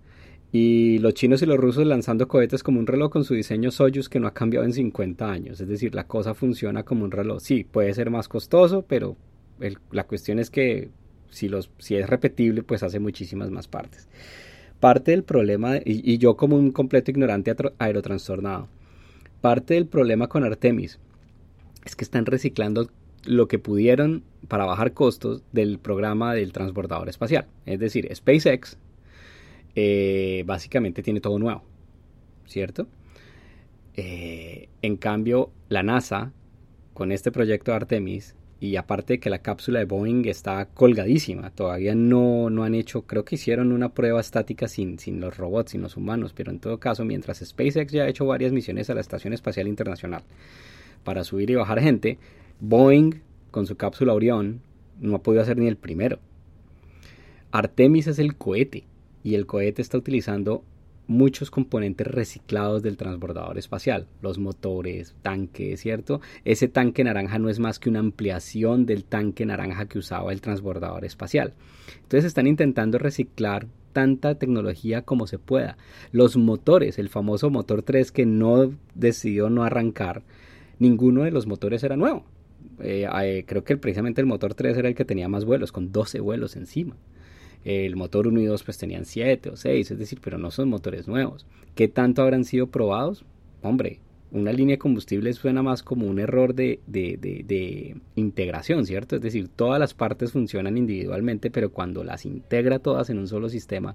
Y 0.57 1.01
los 1.01 1.15
chinos 1.15 1.43
y 1.43 1.47
los 1.47 1.59
rusos 1.59 1.85
lanzando 1.85 2.29
cohetes 2.29 2.63
como 2.63 2.79
un 2.79 2.87
reloj 2.87 3.11
con 3.11 3.25
su 3.25 3.35
diseño 3.35 3.73
Soyuz 3.73 4.09
que 4.09 4.21
no 4.21 4.29
ha 4.29 4.35
cambiado 4.35 4.65
en 4.65 4.73
50 4.73 5.29
años. 5.29 5.61
Es 5.61 5.67
decir, 5.67 5.97
la 5.97 6.07
cosa 6.07 6.33
funciona 6.33 6.85
como 6.85 7.03
un 7.05 7.11
reloj. 7.11 7.41
Sí, 7.41 7.65
puede 7.65 7.93
ser 7.93 8.09
más 8.09 8.29
costoso, 8.29 8.85
pero 8.87 9.17
la 9.91 10.05
cuestión 10.05 10.39
es 10.39 10.51
que 10.51 10.91
si, 11.29 11.49
los, 11.49 11.73
si 11.79 11.97
es 11.97 12.09
repetible, 12.09 12.63
pues 12.63 12.85
hace 12.85 13.01
muchísimas 13.01 13.51
más 13.51 13.67
partes. 13.67 14.07
Parte 14.79 15.11
del 15.11 15.25
problema, 15.25 15.79
y, 15.85 16.19
yo 16.19 16.37
como 16.37 16.55
un 16.57 16.71
completo 16.71 17.11
ignorante 17.11 17.53
aerotrastornado, 17.79 18.69
parte 19.41 19.75
del 19.75 19.87
problema 19.87 20.29
con 20.29 20.45
Artemis 20.45 21.01
es 21.85 21.97
que 21.97 22.05
están 22.05 22.27
reciclando 22.27 22.89
lo 23.25 23.49
que 23.49 23.59
pudieron 23.59 24.23
para 24.47 24.67
bajar 24.67 24.93
costos 24.93 25.43
del 25.51 25.81
programa 25.81 26.33
del 26.33 26.53
transbordador 26.53 27.09
espacial. 27.09 27.49
Es 27.67 27.81
decir, 27.81 28.09
SpaceX 28.15 28.79
eh, 29.75 30.45
básicamente 30.47 31.03
tiene 31.03 31.21
todo 31.21 31.39
nuevo, 31.39 31.63
¿cierto? 32.47 32.87
Eh, 33.97 34.69
en 34.83 34.97
cambio, 34.97 35.51
la 35.69 35.83
NASA, 35.83 36.33
con 36.93 37.13
este 37.13 37.33
proyecto 37.33 37.71
de 37.71 37.77
Artemis, 37.77 38.35
y 38.61 38.77
aparte 38.77 39.15
de 39.15 39.21
que 39.21 39.31
la 39.31 39.41
cápsula 39.41 39.81
de 39.81 39.85
Boeing 39.85 40.25
está 40.27 40.67
colgadísima, 40.67 41.51
todavía 41.51 41.95
no, 41.95 42.51
no 42.51 42.65
han 42.65 42.75
hecho, 42.75 43.03
creo 43.03 43.25
que 43.25 43.35
hicieron 43.35 43.73
una 43.73 43.91
prueba 43.91 44.21
estática 44.21 44.69
sin, 44.69 44.99
sin 44.99 45.21
los 45.21 45.37
robots, 45.37 45.73
sin 45.73 45.83
los 45.83 45.97
humanos, 45.97 46.33
pero 46.35 46.51
en 46.51 46.61
todo 46.61 46.79
caso, 46.79 47.05
mientras 47.05 47.45
SpaceX 47.45 47.93
ya 47.93 48.05
ha 48.05 48.09
hecho 48.09 48.27
varias 48.27 48.53
misiones 48.53 48.89
a 48.91 48.95
la 48.95 49.01
Estación 49.01 49.33
Espacial 49.35 49.69
Internacional 49.69 50.23
para 51.03 51.25
subir 51.25 51.51
y 51.51 51.57
bajar 51.57 51.81
gente, 51.81 52.19
Boeing 52.61 53.21
con 53.51 53.67
su 53.67 53.77
cápsula 53.77 54.15
Orión 54.15 54.63
no 55.01 55.17
ha 55.17 55.23
podido 55.23 55.43
hacer 55.43 55.59
ni 55.59 55.67
el 55.67 55.77
primero. 55.77 56.19
Artemis 57.53 58.07
es 58.07 58.19
el 58.19 58.37
cohete 58.37 58.85
y 59.25 59.35
el 59.35 59.47
cohete 59.47 59.83
está 59.83 59.99
utilizando 59.99 60.63
muchos 61.07 61.51
componentes 61.51 62.07
reciclados 62.07 62.83
del 62.83 62.97
transbordador 62.97 63.59
espacial, 63.59 64.07
los 64.23 64.39
motores, 64.39 65.15
tanques, 65.23 65.81
¿cierto? 65.81 66.21
Ese 66.45 66.69
tanque 66.69 67.05
naranja 67.05 67.39
no 67.39 67.49
es 67.49 67.59
más 67.59 67.79
que 67.79 67.91
una 67.91 67.99
ampliación 67.99 68.87
del 68.87 69.05
tanque 69.05 69.45
naranja 69.45 69.87
que 69.87 69.99
usaba 69.99 70.33
el 70.33 70.41
transbordador 70.41 71.05
espacial. 71.05 71.55
Entonces 72.03 72.25
están 72.25 72.47
intentando 72.47 72.99
reciclar 72.99 73.67
tanta 73.93 74.37
tecnología 74.37 75.03
como 75.03 75.27
se 75.27 75.39
pueda. 75.39 75.77
Los 76.13 76.37
motores, 76.37 76.99
el 76.99 77.09
famoso 77.09 77.51
motor 77.51 77.83
3 77.83 78.13
que 78.13 78.27
no 78.27 78.73
decidió 78.95 79.51
no 79.51 79.65
arrancar, 79.65 80.23
ninguno 80.79 81.23
de 81.23 81.31
los 81.31 81.47
motores 81.47 81.83
era 81.83 81.97
nuevo. 81.97 82.25
Eh, 82.81 83.07
eh, 83.23 83.45
creo 83.47 83.63
que 83.63 83.77
precisamente 83.77 84.21
el 84.21 84.27
motor 84.27 84.55
3 84.55 84.77
era 84.79 84.89
el 84.89 84.95
que 84.95 85.05
tenía 85.05 85.29
más 85.29 85.45
vuelos, 85.45 85.71
con 85.71 85.93
12 85.93 86.21
vuelos 86.21 86.57
encima. 86.57 86.97
El 87.65 87.97
motor 87.97 88.27
1 88.27 88.41
y 88.41 88.47
2 88.47 88.63
pues 88.63 88.79
tenían 88.79 89.05
7 89.07 89.51
o 89.51 89.57
6, 89.57 89.91
es 89.91 89.99
decir, 89.99 90.21
pero 90.23 90.39
no 90.39 90.51
son 90.51 90.69
motores 90.69 91.09
nuevos. 91.09 91.47
¿Qué 91.75 91.89
tanto 91.89 92.23
habrán 92.23 92.45
sido 92.45 92.67
probados? 92.67 93.25
Hombre, 93.63 94.01
una 94.35 94.53
línea 94.53 94.75
de 94.75 94.79
combustible 94.79 95.33
suena 95.33 95.63
más 95.63 95.83
como 95.83 96.07
un 96.07 96.19
error 96.19 96.55
de, 96.55 96.81
de, 96.87 97.97
integración, 98.17 98.85
¿cierto? 98.85 99.17
Es 99.17 99.23
decir, 99.23 99.49
todas 99.49 99.79
las 99.79 99.95
partes 99.95 100.33
funcionan 100.33 100.77
individualmente, 100.77 101.51
pero 101.51 101.71
cuando 101.71 102.03
las 102.03 102.27
integra 102.27 102.81
todas 102.81 103.11
en 103.11 103.19
un 103.19 103.29
solo 103.29 103.49
sistema, 103.49 103.95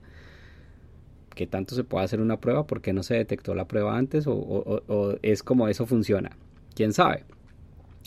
¿qué 1.35 1.45
tanto 1.45 1.75
se 1.75 1.83
puede 1.83 2.05
hacer 2.05 2.21
una 2.21 2.39
prueba? 2.39 2.65
¿Por 2.65 2.81
qué 2.81 2.93
no 2.93 3.03
se 3.03 3.15
detectó 3.15 3.53
la 3.53 3.67
prueba 3.67 3.97
antes? 3.97 4.27
¿O, 4.27 4.33
o 4.33 5.15
es 5.21 5.43
como 5.43 5.67
eso 5.67 5.85
funciona? 5.85 6.31
¿Quién 6.73 6.93
sabe? 6.93 7.25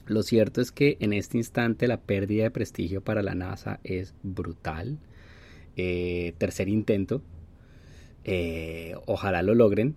Lo 0.07 0.23
cierto 0.23 0.61
es 0.61 0.73
que 0.73 0.97
en 1.01 1.13
este 1.13 1.37
instante 1.37 1.87
la 1.87 2.01
pérdida 2.01 2.45
de 2.45 2.51
prestigio 2.51 3.03
para 3.03 3.23
la 3.23 3.35
NASA 3.35 3.79
es 3.85 4.15
brutal. 4.23 4.99
Eh, 5.77 6.35
tercer 6.39 6.69
intento. 6.69 7.23
Eh, 8.25 8.95
ojalá 9.07 9.43
lo 9.43 9.55
logren. 9.55 9.97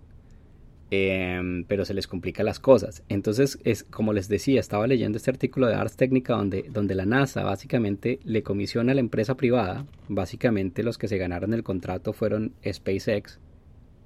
Em, 0.92 1.64
pero 1.64 1.84
se 1.84 1.94
les 1.94 2.06
complica 2.06 2.44
las 2.44 2.60
cosas. 2.60 3.02
Entonces, 3.08 3.58
es 3.64 3.82
como 3.82 4.12
les 4.12 4.28
decía, 4.28 4.60
estaba 4.60 4.86
leyendo 4.86 5.18
este 5.18 5.32
artículo 5.32 5.66
de 5.66 5.74
Ars 5.74 5.96
Technica 5.96 6.34
donde, 6.34 6.66
donde 6.70 6.94
la 6.94 7.04
NASA 7.04 7.42
básicamente 7.42 8.20
le 8.22 8.44
comisiona 8.44 8.92
a 8.92 8.94
la 8.94 9.00
empresa 9.00 9.36
privada, 9.36 9.84
básicamente 10.08 10.84
los 10.84 10.96
que 10.96 11.08
se 11.08 11.18
ganaron 11.18 11.54
el 11.54 11.64
contrato 11.64 12.12
fueron 12.12 12.52
SpaceX 12.64 13.40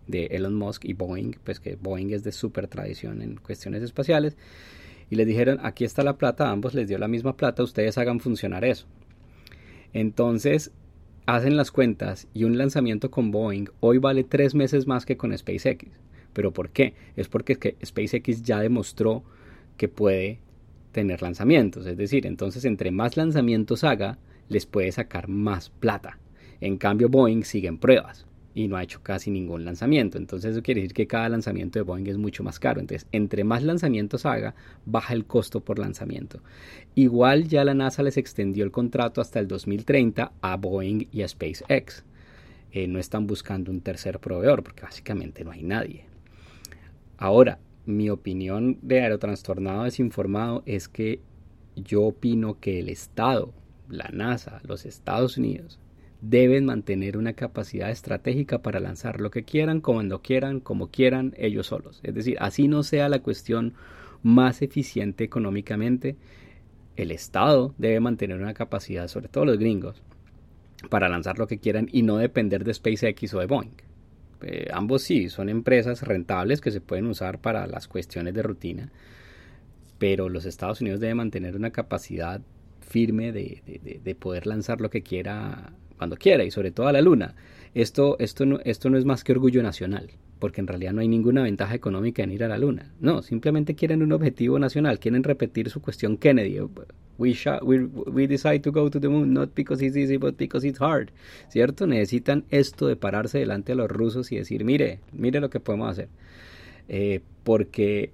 de 0.07 0.27
Elon 0.27 0.55
Musk 0.55 0.87
y 0.87 0.95
Boeing, 0.95 1.33
pues 1.45 1.61
que 1.61 1.77
Boeing 1.77 2.13
es 2.13 2.25
de 2.25 2.33
super 2.33 2.67
tradición 2.67 3.21
en 3.21 3.37
cuestiones 3.37 3.83
espaciales, 3.83 4.39
y 5.11 5.17
les 5.17 5.27
dijeron, 5.27 5.59
aquí 5.63 5.85
está 5.85 6.03
la 6.03 6.17
plata, 6.17 6.51
ambos 6.51 6.73
les 6.73 6.89
dio 6.89 6.97
la 6.97 7.09
misma 7.09 7.37
plata, 7.37 7.63
ustedes 7.63 7.99
hagan 7.99 8.21
funcionar 8.21 8.65
eso. 8.65 8.87
Entonces, 9.93 10.73
hacen 11.27 11.57
las 11.57 11.71
cuentas 11.71 12.29
y 12.35 12.45
un 12.45 12.59
lanzamiento 12.59 13.11
con 13.11 13.31
Boeing 13.31 13.67
hoy 13.81 13.99
vale 13.99 14.25
tres 14.25 14.55
meses 14.55 14.87
más 14.87 15.07
que 15.07 15.17
con 15.17 15.37
SpaceX. 15.37 15.87
¿Pero 16.33 16.53
por 16.53 16.71
qué? 16.71 16.95
Es 17.17 17.29
porque 17.29 17.57
que 17.57 17.77
SpaceX 17.85 18.43
ya 18.43 18.61
demostró 18.61 19.25
que 19.77 19.89
puede 19.89 20.39
tener 20.93 21.23
lanzamientos. 21.23 21.87
Es 21.87 21.97
decir, 21.97 22.27
entonces 22.27 22.65
entre 22.65 22.91
más 22.91 23.17
lanzamientos 23.17 23.85
haga, 23.85 24.19
les 24.49 24.67
puede 24.67 24.93
sacar 24.93 25.29
más 25.29 25.71
plata. 25.71 26.19
En 26.61 26.77
cambio, 26.77 27.09
Boeing 27.09 27.43
sigue 27.45 27.69
en 27.69 27.79
pruebas 27.79 28.27
y 28.55 28.69
no 28.69 28.77
ha 28.77 28.83
hecho 28.83 29.01
casi 29.03 29.31
ningún 29.31 29.65
lanzamiento. 29.65 30.19
Entonces 30.19 30.53
eso 30.53 30.63
quiere 30.63 30.81
decir 30.81 30.95
que 30.95 31.07
cada 31.07 31.29
lanzamiento 31.29 31.79
de 31.79 31.83
Boeing 31.83 32.07
es 32.07 32.19
mucho 32.19 32.43
más 32.43 32.59
caro. 32.59 32.81
Entonces, 32.81 33.07
entre 33.13 33.45
más 33.45 33.63
lanzamientos 33.63 34.27
haga, 34.27 34.55
baja 34.87 35.15
el 35.15 35.25
costo 35.25 35.61
por 35.61 35.79
lanzamiento. 35.79 36.41
Igual 36.95 37.49
ya 37.49 37.65
la 37.65 37.75
NASA 37.75 38.03
les 38.03 38.17
extendió 38.17 38.65
el 38.65 38.71
contrato 38.71 39.21
hasta 39.21 39.39
el 39.39 39.49
2030 39.49 40.33
a 40.41 40.57
Boeing 40.57 41.07
y 41.13 41.23
a 41.23 41.29
SpaceX. 41.29 42.05
Eh, 42.73 42.87
no 42.87 42.99
están 42.99 43.27
buscando 43.27 43.71
un 43.71 43.81
tercer 43.81 44.21
proveedor 44.21 44.63
porque 44.63 44.83
básicamente 44.83 45.45
no 45.45 45.51
hay 45.51 45.63
nadie. 45.63 46.05
Ahora, 47.19 47.59
mi 47.85 48.11
opinión 48.11 48.79
de 48.83 49.01
aerotrastornado 49.01 49.85
desinformado 49.85 50.63
es 50.67 50.89
que 50.89 51.21
yo 51.77 52.03
opino 52.03 52.61
que 52.61 52.79
el 52.79 52.89
Estado, 52.89 53.53
la 53.89 54.09
NASA, 54.13 54.61
los 54.65 54.87
Estados 54.87 55.37
Unidos, 55.37 55.80
deben 56.21 56.67
mantener 56.67 57.17
una 57.17 57.33
capacidad 57.33 57.91
estratégica 57.91 58.61
para 58.61 58.81
lanzar 58.81 59.21
lo 59.21 59.31
que 59.31 59.45
quieran, 59.45 59.81
cuando 59.81 60.21
quieran, 60.21 60.61
como 60.61 60.91
quieran, 60.91 61.35
ellos 61.39 61.69
solos. 61.69 62.01
Es 62.03 62.15
decir, 62.15 62.37
así 62.41 62.69
no 62.69 62.83
sea 62.83 63.09
la 63.09 63.21
cuestión 63.21 63.75
más 64.23 64.61
eficiente 64.63 65.25
económicamente, 65.25 66.17
el 66.97 67.11
Estado 67.11 67.75
debe 67.79 68.01
mantener 68.01 68.41
una 68.41 68.53
capacidad, 68.53 69.09
sobre 69.09 69.29
todo 69.29 69.47
los 69.47 69.59
gringos, 69.59 70.03
para 70.91 71.09
lanzar 71.09 71.39
lo 71.39 71.47
que 71.47 71.59
quieran 71.59 71.89
y 71.91 72.03
no 72.03 72.19
depender 72.19 72.65
de 72.65 72.75
SpaceX 72.75 73.35
o 73.35 73.41
de 73.41 73.47
Boeing. 73.47 73.73
Eh, 74.43 74.69
ambos 74.73 75.03
sí, 75.03 75.29
son 75.29 75.49
empresas 75.49 76.03
rentables 76.03 76.61
que 76.61 76.71
se 76.71 76.81
pueden 76.81 77.07
usar 77.07 77.41
para 77.41 77.67
las 77.67 77.89
cuestiones 77.89 78.35
de 78.35 78.43
rutina, 78.43 78.93
pero 79.99 80.29
los 80.29 80.45
Estados 80.45 80.81
Unidos 80.81 81.01
deben 81.01 81.19
mantener 81.19 81.57
una 81.57 81.71
capacidad 81.71 82.41
firme 82.81 83.33
de, 83.33 84.01
de 84.03 84.15
poder 84.15 84.47
lanzar 84.47 84.81
lo 84.81 84.91
que 84.91 85.03
quiera 85.03 85.73
cuando 86.01 86.17
quiera 86.17 86.45
y 86.45 86.51
sobre 86.51 86.71
todo 86.71 86.89
a 86.89 86.93
la 86.93 87.03
luna. 87.03 87.35
Esto, 87.75 88.17
esto, 88.21 88.47
no, 88.47 88.59
esto 88.65 88.89
no 88.89 88.97
es 88.97 89.05
más 89.05 89.23
que 89.23 89.33
orgullo 89.33 89.63
nacional, 89.63 90.09
porque 90.39 90.63
en 90.63 90.67
realidad 90.67 90.95
no 90.95 91.03
hay 91.03 91.09
ninguna 91.09 91.43
ventaja 91.43 91.75
económica 91.75 92.23
en 92.23 92.33
ir 92.33 92.43
a 92.43 92.49
la 92.49 92.57
luna. 92.57 92.95
No, 93.01 93.21
simplemente 93.21 93.75
quieren 93.75 94.03
un 94.03 94.13
objetivo 94.13 94.59
nacional, 94.59 94.99
quieren 94.99 95.23
repetir 95.23 95.69
su 95.69 95.83
cuestión 95.83 96.17
Kennedy. 96.17 96.59
We, 97.19 97.37
we, 97.61 97.85
we 97.85 98.27
decide 98.27 98.61
to 98.61 98.73
go 98.73 98.89
to 98.89 98.99
the 98.99 99.11
moon 99.11 99.35
not 99.35 99.51
because 99.55 99.85
it's 99.85 99.95
easy, 99.95 100.17
but 100.17 100.39
because 100.39 100.67
it's 100.67 100.81
hard. 100.81 101.11
¿Cierto? 101.51 101.87
Necesitan 101.87 102.47
esto 102.49 102.87
de 102.87 102.97
pararse 102.97 103.39
delante 103.39 103.73
de 103.73 103.77
los 103.77 103.91
rusos 103.91 104.33
y 104.33 104.37
decir, 104.37 104.65
mire, 104.65 105.01
mire 105.13 105.39
lo 105.39 105.51
que 105.51 105.61
podemos 105.61 105.91
hacer. 105.91 106.09
Eh, 106.89 107.21
porque 107.45 108.11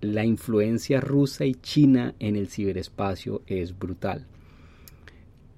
la 0.00 0.24
influencia 0.24 1.00
rusa 1.00 1.44
y 1.44 1.56
china 1.56 2.14
en 2.20 2.36
el 2.36 2.46
ciberespacio 2.46 3.42
es 3.48 3.76
brutal. 3.76 4.28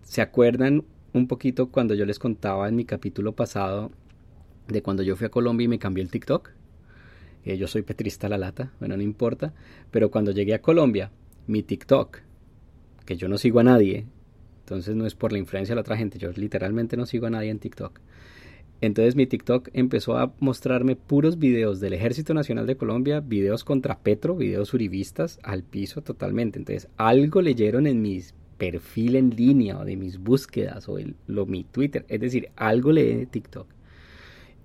¿Se 0.03 0.23
acuerdan 0.23 0.85
un 1.19 1.27
poquito 1.27 1.69
cuando 1.71 1.95
yo 1.95 2.05
les 2.05 2.19
contaba 2.19 2.69
en 2.69 2.77
mi 2.77 2.85
capítulo 2.85 3.33
pasado 3.33 3.91
de 4.69 4.83
cuando 4.83 5.03
yo 5.03 5.17
fui 5.17 5.27
a 5.27 5.31
Colombia 5.31 5.65
y 5.65 5.69
me 5.69 5.79
cambió 5.79 6.03
el 6.03 6.11
TikTok. 6.11 6.51
Eh, 7.45 7.57
yo 7.57 7.69
soy 7.69 7.83
petrista 7.83 8.27
a 8.27 8.31
la 8.31 8.39
lata, 8.39 8.73
bueno, 8.81 8.97
no 8.97 9.03
importa. 9.03 9.55
Pero 9.91 10.11
cuando 10.11 10.33
llegué 10.33 10.55
a 10.55 10.63
Colombia, 10.63 11.11
mi 11.47 11.63
TikTok, 11.63 12.19
que 13.05 13.17
yo 13.17 13.29
no 13.29 13.39
sigo 13.39 13.61
a 13.61 13.65
nadie, 13.65 14.07
entonces 14.61 14.97
no 14.97 15.07
es 15.07 15.15
por 15.15 15.33
la 15.33 15.39
influencia 15.39 15.73
de 15.73 15.77
la 15.77 15.83
otra 15.83 15.97
gente, 15.97 16.19
yo 16.19 16.31
literalmente 16.33 16.97
no 16.97 17.07
sigo 17.07 17.27
a 17.27 17.31
nadie 17.31 17.51
en 17.51 17.61
TikTok. 17.61 18.01
Entonces 18.81 19.17
mi 19.17 19.27
TikTok 19.27 19.71
empezó 19.73 20.19
a 20.19 20.35
mostrarme 20.39 20.97
puros 20.97 21.39
videos 21.39 21.81
del 21.81 21.95
Ejército 21.95 22.35
Nacional 22.35 22.67
de 22.67 22.77
Colombia, 22.77 23.21
videos 23.21 23.65
contra 23.65 24.01
Petro, 24.01 24.37
videos 24.37 24.75
uribistas, 24.75 25.39
al 25.43 25.63
piso 25.63 26.03
totalmente. 26.03 26.59
Entonces 26.59 26.89
algo 26.97 27.41
leyeron 27.41 27.87
en 27.87 28.03
mis 28.03 28.35
perfil 28.57 29.17
en 29.17 29.31
línea 29.31 29.79
o 29.79 29.85
de 29.85 29.97
mis 29.97 30.19
búsquedas 30.19 30.89
o 30.89 30.99
el, 30.99 31.15
lo, 31.27 31.47
mi 31.47 31.65
Twitter. 31.65 32.05
Es 32.09 32.21
decir, 32.21 32.51
algo 32.57 32.93
leí 32.93 33.15
de 33.15 33.27
TikTok 33.27 33.67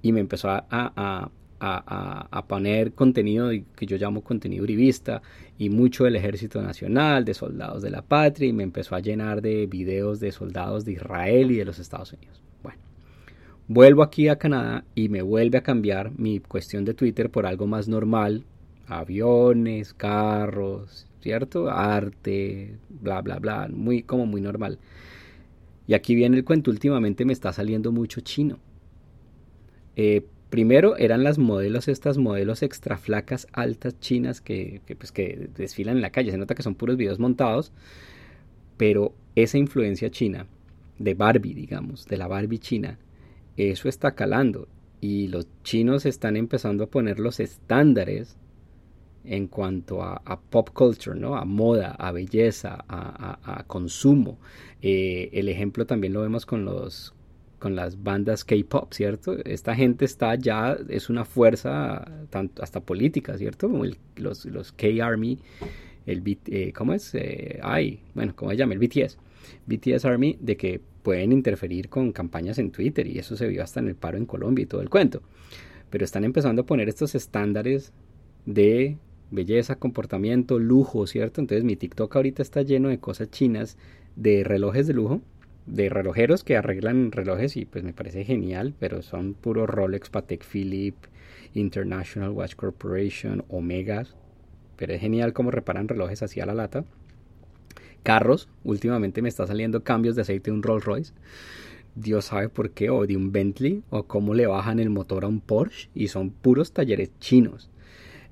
y 0.02 0.12
me 0.12 0.20
empezó 0.20 0.50
a, 0.50 0.66
a, 0.70 1.30
a, 1.60 2.28
a, 2.32 2.48
poner 2.48 2.94
contenido 2.94 3.52
que 3.76 3.86
yo 3.86 3.98
llamo 3.98 4.24
contenido 4.24 4.64
uribista 4.64 5.22
y 5.60 5.70
mucho 5.70 6.06
del 6.06 6.16
Ejército 6.16 6.62
Nacional, 6.62 7.24
de 7.24 7.36
soldados 7.36 7.84
de 7.84 7.92
la 7.92 8.02
patria 8.02 8.50
y 8.50 8.54
me 8.54 8.64
empezó 8.64 8.96
a 8.96 9.00
llenar 9.00 9.42
de 9.42 9.68
videos 9.68 10.20
de 10.20 10.32
soldados 10.32 10.86
de 10.86 10.94
Israel 10.94 11.52
y 11.52 11.58
de 11.58 11.66
los 11.66 11.78
Estados 11.78 12.14
Unidos. 12.14 12.42
Bueno, 12.64 12.80
vuelvo 13.68 14.02
aquí 14.02 14.28
a 14.28 14.38
Canadá 14.38 14.86
y 14.96 15.10
me 15.10 15.22
vuelve 15.22 15.60
a 15.60 15.64
cambiar 15.64 16.12
mi 16.18 16.40
cuestión 16.40 16.84
de 16.84 16.96
Twitter 16.96 17.30
por 17.30 17.46
algo 17.46 17.68
más 17.68 17.88
normal, 17.88 18.44
aviones, 18.88 19.94
carros, 19.94 21.08
¿cierto? 21.22 21.70
Arte, 21.70 22.76
bla, 22.90 23.22
bla, 23.22 23.40
bla, 23.40 23.70
muy 23.72 24.04
como 24.04 24.26
muy 24.26 24.42
normal. 24.42 24.80
Y 25.88 25.94
aquí 25.94 26.16
viene 26.16 26.38
el 26.38 26.46
cuento, 26.46 26.72
últimamente 26.72 27.26
me 27.26 27.34
está 27.34 27.52
saliendo 27.54 27.92
mucho 27.92 28.22
chino. 28.22 28.60
Eh, 29.96 30.26
primero 30.50 30.98
eran 30.98 31.24
las 31.24 31.38
modelos, 31.38 31.88
estas 31.88 32.18
modelos 32.18 32.64
extra 32.64 32.98
flacas, 32.98 33.48
altas, 33.54 34.00
chinas, 34.00 34.42
que, 34.42 34.82
que, 34.86 34.96
pues, 34.96 35.12
que 35.12 35.50
desfilan 35.56 35.98
en 35.98 36.02
la 36.02 36.12
calle. 36.12 36.32
Se 36.32 36.38
nota 36.38 36.56
que 36.56 36.64
son 36.64 36.76
puros 36.76 36.98
videos 36.98 37.20
montados, 37.20 37.72
pero 38.78 39.14
esa 39.36 39.58
influencia 39.58 40.10
china, 40.10 40.48
de 41.00 41.14
Barbie, 41.14 41.54
digamos, 41.54 42.06
de 42.06 42.18
la 42.18 42.28
Barbie 42.28 42.60
china, 42.60 42.98
eso 43.58 43.90
está 43.90 44.14
calando. 44.14 44.68
Y 45.02 45.28
los 45.30 45.48
chinos 45.64 46.06
están 46.06 46.38
empezando 46.38 46.84
a 46.84 46.90
poner 46.90 47.20
los 47.20 47.40
estándares 47.40 48.38
en 49.24 49.48
cuanto 49.48 50.02
a, 50.04 50.40
pop 50.50 50.70
culture, 50.72 51.20
¿no? 51.20 51.36
a 51.36 51.46
moda, 51.46 51.92
a 51.92 52.12
belleza, 52.12 52.84
a, 52.88 53.64
consumo. 53.68 54.40
Eh, 54.82 55.30
el 55.34 55.50
ejemplo 55.50 55.86
también 55.86 56.14
lo 56.14 56.22
vemos 56.22 56.46
con 56.46 56.66
los 56.66 57.14
con 57.60 57.76
las 57.76 58.02
bandas 58.02 58.44
K-pop, 58.44 58.92
¿cierto? 58.92 59.38
Esta 59.46 59.76
gente 59.76 60.04
está 60.04 60.34
ya, 60.34 60.76
es 60.90 61.12
una 61.12 61.26
fuerza 61.26 62.12
tanto, 62.32 62.64
hasta 62.64 62.80
política, 62.80 63.38
¿cierto? 63.38 63.70
Como 63.70 63.86
los, 64.16 64.46
los 64.46 64.72
K-Army, 64.72 65.38
el, 66.08 66.24
eh, 66.48 66.74
¿cómo 66.74 66.94
es? 66.94 67.14
Eh, 67.14 67.60
ay, 67.62 68.00
bueno, 68.16 68.34
¿cómo 68.36 68.50
se 68.50 68.58
llama? 68.58 68.74
El 68.74 68.80
BTS. 68.80 69.20
BTS 69.68 70.06
Army, 70.06 70.38
de 70.42 70.58
que 70.58 70.82
pueden 71.04 71.32
interferir 71.32 71.88
con 71.88 72.12
campañas 72.12 72.58
en 72.58 72.72
Twitter 72.72 73.06
y 73.06 73.20
eso 73.20 73.38
se 73.38 73.48
vio 73.48 73.64
hasta 73.64 73.80
en 73.80 73.90
el 73.90 73.96
paro 73.96 74.18
en 74.18 74.26
Colombia 74.26 74.64
y 74.64 74.66
todo 74.66 74.82
el 74.82 74.90
cuento. 74.90 75.22
Pero 75.92 76.04
están 76.04 76.24
empezando 76.24 76.64
a 76.64 76.66
poner 76.66 76.90
estos 76.90 77.14
estándares 77.14 77.94
de 78.48 78.98
belleza, 79.32 79.78
comportamiento, 79.78 80.60
lujo, 80.60 81.08
¿cierto? 81.08 81.42
Entonces 81.42 81.64
mi 81.64 81.76
TikTok 81.76 82.16
ahorita 82.16 82.42
está 82.42 82.62
lleno 82.62 82.90
de 82.90 83.00
cosas 83.00 83.32
chinas, 83.32 83.78
de 84.16 84.44
relojes 84.44 84.88
de 84.88 84.94
lujo, 84.94 85.22
de 85.66 85.90
relojeros 85.90 86.44
que 86.44 86.58
arreglan 86.58 87.12
relojes 87.12 87.56
y 87.58 87.66
pues 87.66 87.84
me 87.84 87.94
parece 87.94 88.26
genial, 88.26 88.74
pero 88.80 89.02
son 89.02 89.34
puro 89.34 89.66
Rolex, 89.66 90.10
Patek 90.10 90.44
Philippe, 90.44 91.08
International 91.54 92.32
Watch 92.32 92.56
Corporation, 92.56 93.44
Omega, 93.50 94.06
pero 94.76 94.94
es 94.94 95.02
genial 95.02 95.34
cómo 95.34 95.52
reparan 95.52 95.88
relojes 95.88 96.24
así 96.24 96.40
a 96.40 96.46
la 96.46 96.54
lata. 96.54 96.84
Carros, 98.04 98.50
últimamente 98.64 99.22
me 99.22 99.30
está 99.30 99.46
saliendo 99.46 99.84
cambios 99.84 100.16
de 100.16 100.24
aceite 100.24 100.50
de 100.50 100.58
un 100.58 100.64
Rolls 100.64 100.86
Royce. 100.86 101.14
Dios 101.94 102.26
sabe 102.26 102.50
por 102.50 102.72
qué, 102.72 102.90
o 102.90 103.06
de 103.06 103.16
un 103.16 103.32
Bentley, 103.32 103.84
o 103.90 104.04
cómo 104.04 104.34
le 104.34 104.48
bajan 104.48 104.80
el 104.80 104.90
motor 104.90 105.24
a 105.24 105.28
un 105.28 105.40
Porsche, 105.40 105.90
y 105.94 106.08
son 106.08 106.32
puros 106.32 106.72
talleres 106.72 107.12
chinos. 107.20 107.70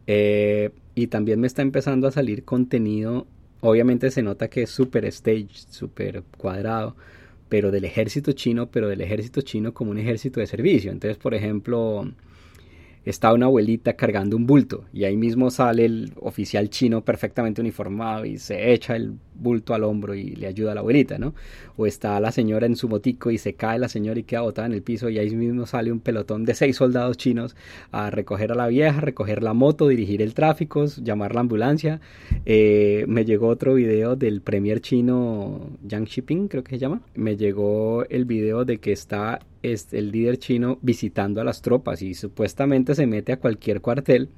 Eh, 0.07 0.71
y 0.99 1.07
también 1.07 1.39
me 1.39 1.47
está 1.47 1.61
empezando 1.61 2.07
a 2.07 2.11
salir 2.11 2.43
contenido, 2.43 3.25
obviamente 3.61 4.11
se 4.11 4.21
nota 4.21 4.49
que 4.49 4.63
es 4.63 4.69
super 4.69 5.05
stage, 5.05 5.47
super 5.69 6.23
cuadrado, 6.37 6.97
pero 7.47 7.71
del 7.71 7.85
ejército 7.85 8.33
chino, 8.33 8.69
pero 8.69 8.89
del 8.89 8.99
ejército 8.99 9.39
chino 9.41 9.73
como 9.73 9.91
un 9.91 9.97
ejército 9.97 10.41
de 10.41 10.47
servicio. 10.47 10.91
Entonces, 10.91 11.17
por 11.17 11.33
ejemplo, 11.33 12.11
está 13.05 13.33
una 13.33 13.45
abuelita 13.45 13.93
cargando 13.93 14.35
un 14.35 14.45
bulto 14.45 14.83
y 14.91 15.05
ahí 15.05 15.15
mismo 15.15 15.49
sale 15.51 15.85
el 15.85 16.11
oficial 16.17 16.69
chino 16.69 17.05
perfectamente 17.05 17.61
uniformado 17.61 18.25
y 18.25 18.37
se 18.37 18.73
echa 18.73 18.97
el 18.97 19.13
bulto 19.39 19.73
al 19.73 19.83
hombro 19.83 20.13
y 20.15 20.35
le 20.35 20.47
ayuda 20.47 20.71
a 20.71 20.75
la 20.75 20.81
abuelita, 20.81 21.17
¿no? 21.17 21.33
O 21.77 21.85
está 21.85 22.19
la 22.19 22.31
señora 22.31 22.65
en 22.65 22.75
su 22.75 22.89
motico 22.89 23.31
y 23.31 23.37
se 23.37 23.53
cae 23.53 23.79
la 23.79 23.89
señora 23.89 24.19
y 24.19 24.23
queda 24.23 24.41
botada 24.41 24.67
en 24.67 24.73
el 24.73 24.81
piso 24.81 25.09
y 25.09 25.17
ahí 25.17 25.35
mismo 25.35 25.65
sale 25.65 25.91
un 25.91 25.99
pelotón 25.99 26.45
de 26.45 26.53
seis 26.53 26.75
soldados 26.77 27.17
chinos 27.17 27.55
a 27.91 28.09
recoger 28.09 28.51
a 28.51 28.55
la 28.55 28.67
vieja, 28.67 29.01
recoger 29.01 29.43
la 29.43 29.53
moto, 29.53 29.87
dirigir 29.87 30.21
el 30.21 30.33
tráfico, 30.33 30.85
llamar 30.85 31.33
la 31.33 31.41
ambulancia. 31.41 32.01
Eh, 32.45 33.05
me 33.07 33.25
llegó 33.25 33.47
otro 33.47 33.75
video 33.75 34.15
del 34.15 34.41
premier 34.41 34.81
chino 34.81 35.69
Yang 35.87 36.05
Shiping, 36.05 36.47
creo 36.47 36.63
que 36.63 36.71
se 36.71 36.79
llama. 36.79 37.01
Me 37.15 37.37
llegó 37.37 38.05
el 38.09 38.25
video 38.25 38.65
de 38.65 38.79
que 38.79 38.91
está 38.91 39.39
el 39.63 40.11
líder 40.11 40.37
chino 40.37 40.79
visitando 40.81 41.41
a 41.41 41.43
las 41.43 41.61
tropas 41.61 42.01
y 42.01 42.13
supuestamente 42.13 42.95
se 42.95 43.07
mete 43.07 43.33
a 43.33 43.39
cualquier 43.39 43.81
cuartel 43.81 44.29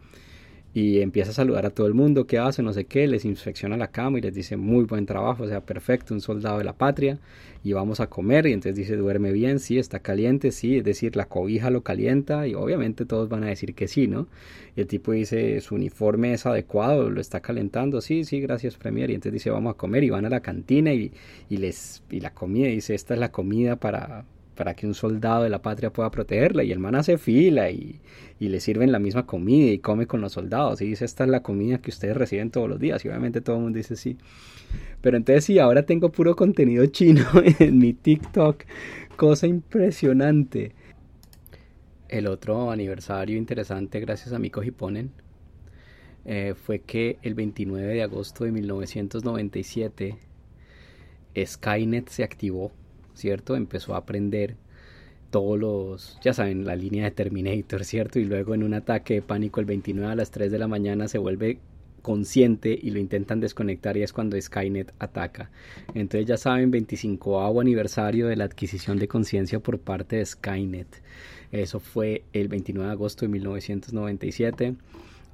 y 0.73 1.01
empieza 1.01 1.31
a 1.31 1.33
saludar 1.33 1.65
a 1.65 1.69
todo 1.71 1.87
el 1.87 1.93
mundo, 1.93 2.25
qué 2.27 2.37
hace, 2.37 2.63
no 2.63 2.71
sé 2.71 2.85
qué, 2.85 3.05
les 3.07 3.25
inspecciona 3.25 3.75
la 3.75 3.91
cama 3.91 4.19
y 4.19 4.21
les 4.21 4.33
dice 4.33 4.55
muy 4.55 4.85
buen 4.85 5.05
trabajo, 5.05 5.43
o 5.43 5.47
sea, 5.47 5.61
perfecto, 5.61 6.13
un 6.13 6.21
soldado 6.21 6.59
de 6.59 6.63
la 6.63 6.73
patria 6.73 7.19
y 7.63 7.73
vamos 7.73 7.99
a 7.99 8.07
comer 8.07 8.47
y 8.47 8.53
entonces 8.53 8.75
dice 8.75 8.95
duerme 8.95 9.33
bien, 9.33 9.59
sí, 9.59 9.77
está 9.77 9.99
caliente, 9.99 10.51
sí, 10.51 10.77
es 10.77 10.83
decir, 10.83 11.15
la 11.15 11.25
cobija 11.25 11.69
lo 11.69 11.81
calienta 11.81 12.47
y 12.47 12.55
obviamente 12.55 13.05
todos 13.05 13.27
van 13.27 13.43
a 13.43 13.47
decir 13.47 13.75
que 13.75 13.87
sí, 13.87 14.07
¿no? 14.07 14.27
Y 14.75 14.81
el 14.81 14.87
tipo 14.87 15.11
dice 15.11 15.59
su 15.59 15.75
uniforme 15.75 16.33
es 16.33 16.45
adecuado, 16.45 17.09
lo 17.09 17.19
está 17.19 17.41
calentando, 17.41 17.99
sí, 17.99 18.23
sí, 18.23 18.39
gracias 18.39 18.77
Premier 18.77 19.09
y 19.11 19.15
entonces 19.15 19.33
dice 19.33 19.49
vamos 19.49 19.73
a 19.75 19.77
comer 19.77 20.03
y 20.05 20.09
van 20.09 20.25
a 20.25 20.29
la 20.29 20.39
cantina 20.39 20.93
y, 20.93 21.11
y 21.49 21.57
les 21.57 22.01
y 22.09 22.21
la 22.21 22.33
comida 22.33 22.67
dice 22.67 22.95
esta 22.95 23.13
es 23.13 23.19
la 23.19 23.31
comida 23.31 23.75
para 23.75 24.25
para 24.61 24.75
que 24.75 24.85
un 24.85 24.93
soldado 24.93 25.43
de 25.43 25.49
la 25.49 25.63
patria 25.63 25.91
pueda 25.91 26.11
protegerla. 26.11 26.63
Y 26.63 26.71
el 26.71 26.77
man 26.77 26.93
hace 26.93 27.17
fila 27.17 27.71
y, 27.71 27.99
le 28.37 28.59
sirven 28.59 28.91
la 28.91 28.99
misma 28.99 29.25
comida 29.25 29.71
y 29.71 29.79
come 29.79 30.05
con 30.05 30.21
los 30.21 30.33
soldados. 30.33 30.83
Y 30.83 30.85
dice, 30.85 31.03
esta 31.03 31.23
es 31.23 31.31
la 31.31 31.41
comida 31.41 31.79
que 31.79 31.89
ustedes 31.89 32.15
reciben 32.15 32.51
todos 32.51 32.69
los 32.69 32.79
días. 32.79 33.03
Y 33.03 33.07
obviamente 33.07 33.41
todo 33.41 33.55
el 33.55 33.63
mundo 33.63 33.77
dice 33.77 33.95
sí. 33.95 34.19
Pero 35.01 35.17
entonces 35.17 35.45
sí, 35.45 35.57
ahora 35.57 35.87
tengo 35.87 36.11
puro 36.11 36.35
contenido 36.35 36.85
chino 36.85 37.25
en 37.57 37.79
mi 37.79 37.93
TikTok. 37.93 38.65
Cosa 39.15 39.47
impresionante. 39.47 40.73
El 42.07 42.27
otro 42.27 42.69
aniversario 42.69 43.39
interesante, 43.39 43.99
gracias 43.99 44.31
a 44.31 44.37
Miko 44.37 44.61
Hiponen, 44.61 45.09
eh, 46.25 46.53
fue 46.53 46.81
que 46.81 47.17
el 47.23 47.33
29 47.33 47.95
de 47.95 48.03
agosto 48.03 48.43
de 48.43 48.51
1997 48.51 50.19
Skynet 51.35 52.09
se 52.09 52.23
activó 52.23 52.71
¿cierto? 53.13 53.55
Empezó 53.55 53.95
a 53.95 53.99
aprender 53.99 54.55
todos 55.29 55.57
los, 55.57 56.19
ya 56.21 56.33
saben, 56.33 56.65
la 56.65 56.75
línea 56.75 57.05
de 57.05 57.11
Terminator, 57.11 57.85
¿cierto? 57.85 58.19
Y 58.19 58.25
luego 58.25 58.53
en 58.53 58.63
un 58.63 58.73
ataque 58.73 59.15
de 59.15 59.21
pánico 59.21 59.59
el 59.59 59.65
29 59.65 60.11
a 60.11 60.15
las 60.15 60.29
3 60.31 60.51
de 60.51 60.59
la 60.59 60.67
mañana 60.67 61.07
se 61.07 61.17
vuelve 61.17 61.59
consciente 62.01 62.77
y 62.81 62.89
lo 62.91 62.99
intentan 62.99 63.39
desconectar 63.39 63.95
y 63.95 64.03
es 64.03 64.11
cuando 64.11 64.39
Skynet 64.39 64.93
ataca. 64.99 65.51
Entonces 65.93 66.27
ya 66.27 66.37
saben, 66.37 66.71
25 66.71 67.59
aniversario 67.59 68.27
de 68.27 68.35
la 68.35 68.45
adquisición 68.45 68.97
de 68.97 69.07
conciencia 69.07 69.59
por 69.59 69.79
parte 69.79 70.17
de 70.17 70.25
Skynet. 70.25 71.01
Eso 71.51 71.79
fue 71.79 72.23
el 72.33 72.47
29 72.47 72.87
de 72.87 72.93
agosto 72.93 73.25
de 73.25 73.29
1997. 73.29 74.75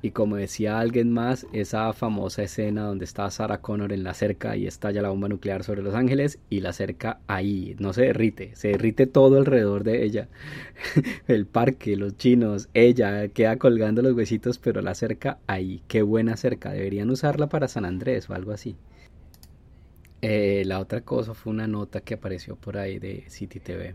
Y 0.07 0.11
como 0.11 0.37
decía 0.37 0.79
alguien 0.79 1.11
más, 1.11 1.45
esa 1.51 1.91
famosa 1.91 2.41
escena 2.41 2.83
donde 2.83 3.03
está 3.03 3.29
Sarah 3.29 3.59
Connor 3.59 3.91
en 3.91 4.05
la 4.05 4.13
cerca 4.13 4.55
y 4.55 4.65
estalla 4.65 5.01
la 5.01 5.09
bomba 5.09 5.27
nuclear 5.27 5.65
sobre 5.65 5.81
Los 5.81 5.95
Ángeles 5.95 6.39
y 6.49 6.61
la 6.61 6.71
cerca 6.71 7.19
ahí, 7.27 7.75
no 7.77 7.91
se 7.91 8.03
derrite, 8.03 8.55
se 8.55 8.69
derrite 8.69 9.05
todo 9.05 9.37
alrededor 9.37 9.83
de 9.83 10.05
ella. 10.05 10.29
El 11.27 11.45
parque, 11.45 11.97
los 11.97 12.15
chinos, 12.15 12.69
ella 12.73 13.27
queda 13.27 13.57
colgando 13.57 14.01
los 14.01 14.13
huesitos, 14.13 14.59
pero 14.59 14.81
la 14.81 14.95
cerca 14.95 15.39
ahí, 15.45 15.83
qué 15.89 16.03
buena 16.03 16.37
cerca, 16.37 16.71
deberían 16.71 17.09
usarla 17.09 17.49
para 17.49 17.67
San 17.67 17.83
Andrés 17.83 18.29
o 18.29 18.33
algo 18.33 18.53
así. 18.53 18.77
Eh, 20.21 20.63
la 20.65 20.79
otra 20.79 21.01
cosa 21.01 21.33
fue 21.33 21.51
una 21.51 21.67
nota 21.67 21.99
que 21.99 22.13
apareció 22.13 22.55
por 22.55 22.77
ahí 22.77 22.97
de 22.97 23.25
City 23.27 23.59
TV, 23.59 23.93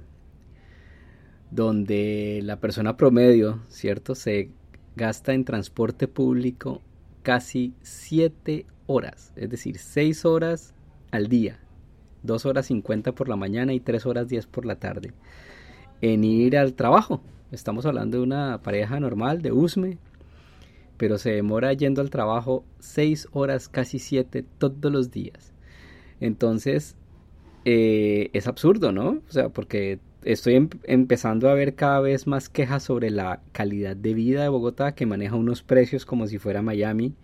donde 1.50 2.40
la 2.42 2.60
persona 2.60 2.98
promedio, 2.98 3.62
¿cierto? 3.70 4.14
Se 4.14 4.50
gasta 4.96 5.32
en 5.32 5.44
transporte 5.44 6.08
público 6.08 6.82
casi 7.22 7.74
7 7.82 8.66
horas, 8.86 9.32
es 9.36 9.50
decir, 9.50 9.78
6 9.78 10.24
horas 10.24 10.74
al 11.10 11.28
día, 11.28 11.58
2 12.22 12.46
horas 12.46 12.66
50 12.66 13.12
por 13.12 13.28
la 13.28 13.36
mañana 13.36 13.72
y 13.72 13.80
3 13.80 14.06
horas 14.06 14.28
10 14.28 14.46
por 14.46 14.66
la 14.66 14.76
tarde, 14.76 15.12
en 16.00 16.24
ir 16.24 16.56
al 16.56 16.74
trabajo. 16.74 17.22
Estamos 17.50 17.86
hablando 17.86 18.18
de 18.18 18.22
una 18.22 18.62
pareja 18.62 18.98
normal 18.98 19.42
de 19.42 19.52
USME, 19.52 19.98
pero 20.96 21.18
se 21.18 21.32
demora 21.32 21.72
yendo 21.72 22.00
al 22.00 22.10
trabajo 22.10 22.64
6 22.80 23.28
horas, 23.32 23.68
casi 23.68 23.98
7 23.98 24.44
todos 24.58 24.92
los 24.92 25.10
días. 25.10 25.52
Entonces, 26.20 26.96
eh, 27.64 28.30
es 28.32 28.46
absurdo, 28.46 28.92
¿no? 28.92 29.20
O 29.28 29.32
sea, 29.32 29.48
porque 29.48 30.00
estoy 30.24 30.54
em, 30.54 30.68
empezando 30.84 31.48
a 31.48 31.54
ver 31.54 31.74
cada 31.74 32.00
vez 32.00 32.26
más 32.26 32.48
quejas 32.48 32.82
sobre 32.82 33.10
la 33.10 33.40
calidad 33.52 33.96
de 33.96 34.14
vida 34.14 34.42
de 34.42 34.48
Bogotá, 34.48 34.94
que 34.94 35.06
maneja 35.06 35.36
unos 35.36 35.62
precios 35.62 36.06
como 36.06 36.26
si 36.26 36.38
fuera 36.38 36.62
Miami, 36.62 37.14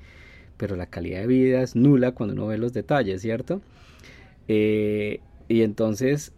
pero 0.57 0.76
la 0.76 0.86
calidad 0.86 1.20
de 1.20 1.26
vida 1.26 1.62
es 1.62 1.76
nula 1.76 2.12
cuando 2.12 2.34
uno 2.34 2.46
ve 2.49 2.59
los 2.59 2.72
detalles, 2.72 3.22
¿cierto? 3.22 3.61
Eh, 4.49 5.20
y 5.49 5.62
entonces, 5.62 6.32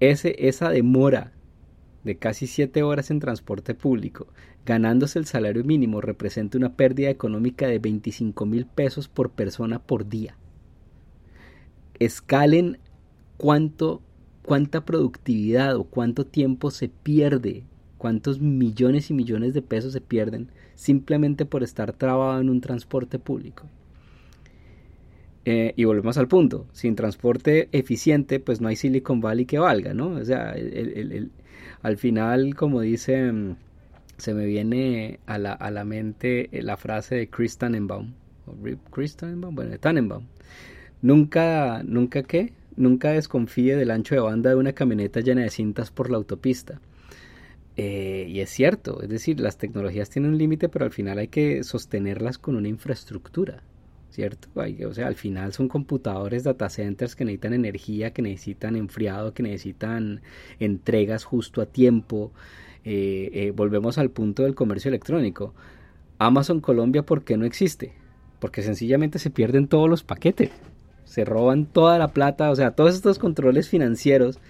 ese, 0.00 0.36
esa 0.48 0.70
demora 0.70 1.32
de 2.04 2.16
casi 2.16 2.46
7 2.46 2.82
horas 2.82 3.10
en 3.10 3.18
transporte 3.18 3.74
público, 3.74 4.26
ganándose 4.66 5.18
el 5.18 5.26
salario 5.26 5.64
mínimo, 5.64 6.00
representa 6.00 6.58
una 6.58 6.76
pérdida 6.76 7.08
económica 7.10 7.66
de 7.66 7.78
25 7.78 8.46
mil 8.46 8.66
pesos 8.66 9.08
por 9.08 9.30
persona 9.30 9.78
por 9.78 10.08
día. 10.08 10.36
Escalen 11.98 12.78
cuánto 13.36 14.02
cuánta 14.44 14.84
productividad 14.84 15.76
o 15.76 15.84
cuánto 15.84 16.26
tiempo 16.26 16.70
se 16.70 16.88
pierde, 16.88 17.64
cuántos 17.98 18.40
millones 18.40 19.10
y 19.10 19.14
millones 19.14 19.54
de 19.54 19.62
pesos 19.62 19.92
se 19.92 20.00
pierden 20.00 20.50
simplemente 20.74 21.46
por 21.46 21.62
estar 21.62 21.92
trabado 21.92 22.40
en 22.40 22.50
un 22.50 22.60
transporte 22.60 23.18
público. 23.18 23.64
Eh, 25.46 25.74
y 25.76 25.84
volvemos 25.84 26.16
al 26.16 26.28
punto, 26.28 26.66
sin 26.72 26.94
transporte 26.96 27.68
eficiente, 27.72 28.40
pues 28.40 28.60
no 28.60 28.68
hay 28.68 28.76
Silicon 28.76 29.20
Valley 29.20 29.44
que 29.44 29.58
valga, 29.58 29.92
¿no? 29.92 30.08
O 30.08 30.24
sea, 30.24 30.54
al 31.82 31.96
final, 31.98 32.54
como 32.54 32.80
dice, 32.80 33.30
mm, 33.30 33.56
se 34.16 34.32
me 34.32 34.46
viene 34.46 35.20
a 35.26 35.38
la, 35.38 35.52
a 35.52 35.70
la 35.70 35.84
mente 35.84 36.48
la 36.52 36.76
frase 36.76 37.14
de 37.16 37.28
Chris 37.28 37.58
Tannenbaum, 37.58 38.14
bueno, 38.46 39.78
Tannenbaum, 39.78 40.24
nunca, 41.02 41.82
nunca 41.84 42.22
qué, 42.22 42.52
Nunca 42.76 43.10
desconfíe 43.10 43.76
del 43.76 43.90
ancho 43.90 44.14
de 44.14 44.20
banda 44.20 44.50
de 44.50 44.56
una 44.56 44.72
camioneta 44.72 45.20
llena 45.20 45.42
de 45.42 45.50
cintas 45.50 45.90
por 45.90 46.10
la 46.10 46.16
autopista. 46.16 46.80
Eh, 47.76 48.26
y 48.28 48.40
es 48.40 48.50
cierto, 48.50 49.02
es 49.02 49.08
decir, 49.08 49.40
las 49.40 49.58
tecnologías 49.58 50.10
tienen 50.10 50.32
un 50.32 50.38
límite, 50.38 50.68
pero 50.68 50.84
al 50.84 50.92
final 50.92 51.18
hay 51.18 51.28
que 51.28 51.64
sostenerlas 51.64 52.38
con 52.38 52.54
una 52.54 52.68
infraestructura, 52.68 53.62
¿cierto? 54.10 54.48
o 54.54 54.94
sea, 54.94 55.08
al 55.08 55.16
final 55.16 55.52
son 55.52 55.68
computadores, 55.68 56.44
data 56.44 56.68
centers 56.68 57.16
que 57.16 57.24
necesitan 57.24 57.52
energía, 57.52 58.12
que 58.12 58.22
necesitan 58.22 58.76
enfriado, 58.76 59.34
que 59.34 59.42
necesitan 59.42 60.20
entregas 60.60 61.24
justo 61.24 61.60
a 61.60 61.66
tiempo. 61.66 62.32
Eh, 62.84 63.30
eh, 63.32 63.50
volvemos 63.50 63.98
al 63.98 64.10
punto 64.10 64.44
del 64.44 64.54
comercio 64.54 64.88
electrónico. 64.88 65.52
Amazon 66.18 66.60
Colombia, 66.60 67.02
¿por 67.02 67.24
qué 67.24 67.36
no 67.36 67.44
existe? 67.44 67.92
Porque 68.38 68.62
sencillamente 68.62 69.18
se 69.18 69.30
pierden 69.30 69.66
todos 69.66 69.90
los 69.90 70.04
paquetes 70.04 70.50
se 71.14 71.24
roban 71.24 71.66
toda 71.66 71.96
la 71.96 72.08
plata, 72.08 72.50
o 72.50 72.56
sea, 72.56 72.72
todos 72.72 72.96
estos 72.96 73.20
controles 73.20 73.68
financieros 73.68 74.40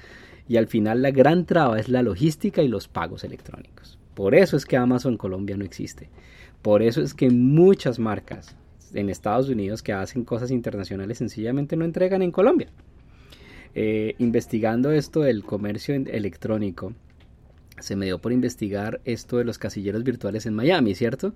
y 0.49 0.57
al 0.57 0.67
final 0.67 1.03
la 1.03 1.11
gran 1.11 1.45
traba 1.45 1.79
es 1.79 1.91
la 1.91 2.03
logística 2.03 2.63
y 2.63 2.69
los 2.69 2.89
pagos 2.89 3.23
electrónicos. 3.23 3.99
Por 4.15 4.35
eso 4.35 4.57
es 4.57 4.65
que 4.65 4.79
Amazon 4.79 5.19
Colombia 5.19 5.59
no 5.59 5.65
existe. 5.67 6.09
Por 6.63 6.81
eso 6.81 7.03
es 7.03 7.13
que 7.13 7.29
muchas 7.29 7.99
marcas 7.99 8.57
en 8.95 9.11
Estados 9.11 9.51
Unidos 9.51 9.83
que 9.83 9.93
hacen 9.93 10.25
cosas 10.25 10.51
internacionales 10.51 11.19
sencillamente 11.19 11.77
no 11.77 11.85
entregan 11.85 12.23
en 12.23 12.31
Colombia. 12.31 12.69
Eh, 13.75 14.15
investigando 14.17 14.91
esto 14.91 15.21
del 15.21 15.45
comercio 15.45 15.95
electrónico, 15.95 16.95
se 17.79 17.97
me 17.97 18.07
dio 18.07 18.21
por 18.21 18.33
investigar 18.33 19.01
esto 19.05 19.39
de 19.39 19.45
los 19.45 19.59
casilleros 19.59 20.05
virtuales 20.05 20.47
en 20.47 20.55
Miami, 20.55 20.95
¿cierto? 20.95 21.35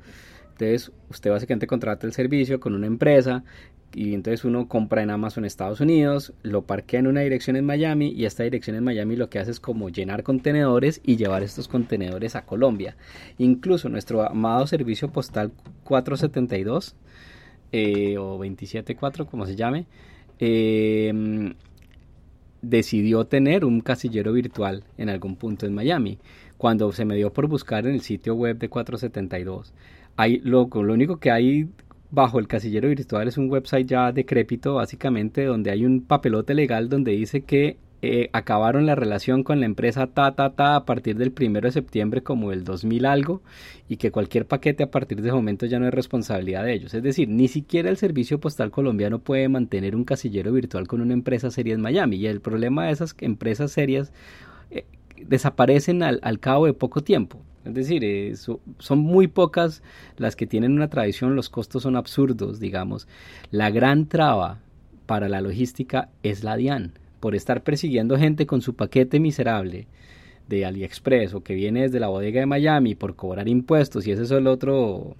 Entonces, 0.53 0.91
usted 1.09 1.31
básicamente 1.31 1.69
contrata 1.69 2.07
el 2.07 2.13
servicio 2.13 2.59
con 2.59 2.75
una 2.75 2.87
empresa 2.87 3.45
y 3.95 4.13
entonces 4.15 4.45
uno 4.45 4.69
compra 4.69 5.03
en 5.03 5.11
Amazon 5.11 5.45
Estados 5.45 5.81
Unidos, 5.81 6.35
lo 6.43 6.63
parquea 6.63 7.01
en 7.01 7.07
una 7.07 7.21
dirección 7.21 7.57
en 7.57 7.65
Miami 7.65 8.09
y 8.09 8.27
esta 8.27 8.43
dirección 8.43 8.77
en 8.77 8.85
Miami 8.85 9.17
lo 9.17 9.31
que 9.31 9.39
hace 9.39 9.53
es 9.53 9.61
como 9.61 9.89
llenar 9.89 10.25
contenedores 10.25 11.01
y 11.05 11.17
llevar 11.17 11.43
estos 11.43 11.69
contenedores 11.69 12.35
a 12.37 12.45
Colombia. 12.45 12.97
Incluso 13.39 13.89
nuestro 13.89 14.23
amado 14.23 14.67
servicio 14.67 15.11
postal 15.11 15.53
472 15.85 16.97
eh, 17.73 18.19
o 18.19 18.37
274 18.39 19.27
como 19.27 19.47
se 19.47 19.57
llame, 19.57 19.87
em, 20.39 21.55
decidió 22.63 23.25
tener 23.27 23.65
un 23.65 23.81
casillero 23.81 24.33
virtual 24.33 24.85
en 24.97 25.09
algún 25.09 25.37
punto 25.37 25.67
en 25.67 25.75
Miami. 25.75 26.19
Cuando 26.57 26.91
se 26.93 27.05
me 27.05 27.17
dio 27.17 27.33
por 27.33 27.47
buscar 27.47 27.87
en 27.87 27.95
el 27.95 28.01
sitio 28.01 28.35
web 28.35 28.59
de 28.59 28.69
472, 28.69 29.73
hay, 30.17 30.39
lo, 30.39 30.69
lo 30.73 30.93
único 30.93 31.19
que 31.19 31.31
hay 31.31 31.69
bajo 32.11 32.39
el 32.39 32.49
casillero 32.49 32.89
virtual 32.89 33.29
es 33.29 33.37
un 33.37 33.51
website 33.51 33.87
ya 33.87 34.13
decrépito 34.13 34.75
básicamente 34.75 35.45
donde 35.45 35.71
hay 35.71 35.85
un 35.85 36.01
papelote 36.01 36.55
legal 36.55 36.89
donde 36.89 37.13
dice 37.13 37.43
que 37.43 37.77
eh, 38.01 38.31
acabaron 38.33 38.87
la 38.87 38.95
relación 38.95 39.43
con 39.43 39.59
la 39.59 39.67
empresa 39.67 40.07
ta 40.07 40.33
ta 40.33 40.51
ta 40.51 40.77
a 40.77 40.85
partir 40.85 41.17
del 41.17 41.33
primero 41.33 41.67
de 41.67 41.73
septiembre 41.73 42.23
como 42.23 42.53
el 42.53 42.63
2000 42.63 43.07
algo 43.07 43.43
y 43.89 43.97
que 43.97 44.13
cualquier 44.13 44.47
paquete 44.47 44.85
a 44.85 44.91
partir 44.91 45.21
de 45.21 45.29
ese 45.29 45.35
momento 45.35 45.67
ya 45.67 45.81
no 45.81 45.89
es 45.89 45.95
responsabilidad 45.95 46.65
de 46.65 46.75
ellos. 46.75 46.95
Es 46.95 47.03
decir, 47.03 47.29
ni 47.29 47.49
siquiera 47.49 47.91
el 47.91 47.97
servicio 47.97 48.39
postal 48.39 48.71
colombiano 48.71 49.19
puede 49.19 49.49
mantener 49.49 49.97
un 49.97 50.05
casillero 50.05 50.53
virtual 50.53 50.87
con 50.87 51.01
una 51.01 51.15
empresa 51.15 51.51
seria 51.51 51.75
en 51.75 51.81
Miami 51.81 52.17
y 52.17 52.27
el 52.27 52.41
problema 52.41 52.87
de 52.87 52.93
esas 52.93 53.17
empresas 53.21 53.73
serias 53.73 54.13
eh, 54.71 54.85
desaparecen 55.27 56.03
al, 56.03 56.21
al 56.23 56.39
cabo 56.39 56.67
de 56.67 56.75
poco 56.75 57.03
tiempo. 57.03 57.41
Es 57.65 57.75
decir, 57.75 58.03
eh, 58.05 58.35
son 58.79 58.99
muy 58.99 59.27
pocas 59.27 59.83
las 60.17 60.37
que 60.37 60.47
tienen 60.47 60.73
una 60.73 60.89
tradición, 60.89 61.37
los 61.37 61.51
costos 61.51 61.83
son 61.83 61.97
absurdos, 61.97 62.61
digamos. 62.61 63.09
La 63.51 63.71
gran 63.71 64.07
traba 64.07 64.61
para 65.07 65.29
la 65.29 65.41
logística 65.41 66.09
es 66.23 66.45
la 66.45 66.57
DIAN, 66.57 66.93
por 67.21 67.35
estar 67.35 67.63
persiguiendo 67.63 68.19
gente 68.19 68.47
con 68.47 68.61
su 68.61 68.75
paquete 68.75 69.21
miserable 69.21 69.87
de 70.49 70.65
AliExpress 70.65 71.35
o 71.35 71.43
que 71.43 71.55
viene 71.55 71.83
desde 71.83 72.01
la 72.01 72.09
bodega 72.09 72.41
de 72.41 72.47
Miami 72.47 72.95
por 72.95 73.17
cobrar 73.17 73.49
impuestos 73.49 74.07
y 74.07 74.13
ese 74.13 74.23
es 74.23 74.31
el 74.31 74.47
otro 74.47 75.17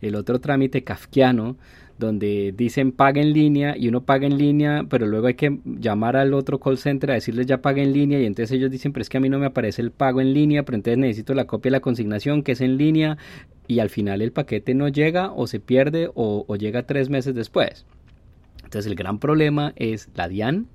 el 0.00 0.16
otro 0.16 0.40
trámite 0.40 0.82
kafkiano 0.82 1.56
donde 1.98 2.52
dicen 2.56 2.92
paga 2.92 3.20
en 3.20 3.32
línea 3.32 3.76
y 3.76 3.88
uno 3.88 4.02
paga 4.02 4.26
en 4.26 4.36
línea, 4.36 4.84
pero 4.88 5.06
luego 5.06 5.28
hay 5.28 5.34
que 5.34 5.58
llamar 5.64 6.16
al 6.16 6.34
otro 6.34 6.58
call 6.58 6.76
center 6.78 7.12
a 7.12 7.14
decirles 7.14 7.46
ya 7.46 7.62
paga 7.62 7.82
en 7.82 7.92
línea 7.92 8.20
y 8.20 8.26
entonces 8.26 8.56
ellos 8.56 8.70
dicen, 8.70 8.92
pero 8.92 9.02
es 9.02 9.08
que 9.08 9.18
a 9.18 9.20
mí 9.20 9.28
no 9.28 9.38
me 9.38 9.46
aparece 9.46 9.82
el 9.82 9.92
pago 9.92 10.20
en 10.20 10.34
línea, 10.34 10.64
pero 10.64 10.76
entonces 10.76 10.98
necesito 10.98 11.34
la 11.34 11.46
copia 11.46 11.70
de 11.70 11.76
la 11.76 11.80
consignación 11.80 12.42
que 12.42 12.52
es 12.52 12.60
en 12.60 12.76
línea 12.76 13.18
y 13.68 13.78
al 13.78 13.88
final 13.88 14.20
el 14.20 14.32
paquete 14.32 14.74
no 14.74 14.88
llega 14.88 15.32
o 15.32 15.46
se 15.46 15.60
pierde 15.60 16.10
o, 16.14 16.44
o 16.46 16.56
llega 16.56 16.86
tres 16.86 17.08
meses 17.08 17.34
después. 17.34 17.86
Entonces 18.64 18.90
el 18.90 18.96
gran 18.96 19.18
problema 19.18 19.72
es 19.76 20.08
la 20.14 20.28
DIAN, 20.28 20.66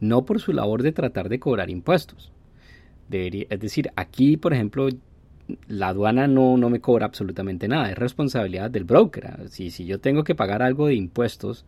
no 0.00 0.24
por 0.24 0.40
su 0.40 0.52
labor 0.52 0.82
de 0.82 0.92
tratar 0.92 1.28
de 1.28 1.38
cobrar 1.38 1.70
impuestos. 1.70 2.32
Debería, 3.08 3.46
es 3.50 3.60
decir, 3.60 3.90
aquí, 3.96 4.36
por 4.36 4.52
ejemplo, 4.52 4.88
la 5.66 5.88
aduana 5.88 6.26
no, 6.26 6.56
no 6.56 6.70
me 6.70 6.80
cobra 6.80 7.06
absolutamente 7.06 7.68
nada, 7.68 7.90
es 7.90 7.98
responsabilidad 7.98 8.70
del 8.70 8.84
broker. 8.84 9.48
Si, 9.48 9.70
si 9.70 9.86
yo 9.86 9.98
tengo 9.98 10.24
que 10.24 10.34
pagar 10.34 10.62
algo 10.62 10.86
de 10.86 10.94
impuestos 10.94 11.64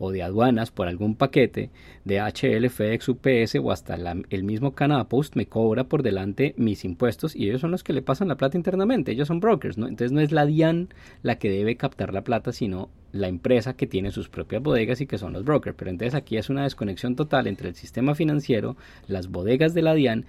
o 0.00 0.10
de 0.10 0.22
aduanas 0.22 0.70
por 0.70 0.88
algún 0.88 1.14
paquete 1.14 1.70
de 2.04 2.20
HL, 2.20 2.68
FedEx, 2.70 3.08
UPS 3.08 3.56
o 3.62 3.70
hasta 3.70 3.96
el 4.30 4.44
mismo 4.44 4.74
Canada 4.74 5.08
Post 5.08 5.36
me 5.36 5.46
cobra 5.46 5.84
por 5.84 6.02
delante 6.02 6.54
mis 6.56 6.86
impuestos 6.86 7.36
y 7.36 7.44
ellos 7.44 7.60
son 7.60 7.70
los 7.70 7.84
que 7.84 7.92
le 7.92 8.00
pasan 8.00 8.28
la 8.28 8.36
plata 8.36 8.56
internamente, 8.56 9.12
ellos 9.12 9.28
son 9.28 9.40
brokers, 9.40 9.76
¿no? 9.76 9.86
Entonces 9.86 10.10
no 10.10 10.20
es 10.20 10.32
la 10.32 10.46
DIAN 10.46 10.88
la 11.22 11.38
que 11.38 11.50
debe 11.50 11.76
captar 11.76 12.14
la 12.14 12.24
plata, 12.24 12.50
sino 12.52 12.88
la 13.12 13.28
empresa 13.28 13.74
que 13.74 13.86
tiene 13.86 14.10
sus 14.10 14.30
propias 14.30 14.62
bodegas 14.62 15.02
y 15.02 15.06
que 15.06 15.18
son 15.18 15.34
los 15.34 15.44
brokers. 15.44 15.76
Pero 15.76 15.90
entonces 15.90 16.14
aquí 16.14 16.38
es 16.38 16.48
una 16.48 16.62
desconexión 16.62 17.14
total 17.14 17.46
entre 17.46 17.68
el 17.68 17.74
sistema 17.74 18.14
financiero, 18.14 18.76
las 19.06 19.28
bodegas 19.28 19.74
de 19.74 19.82
la 19.82 19.94
DIAN 19.94 20.24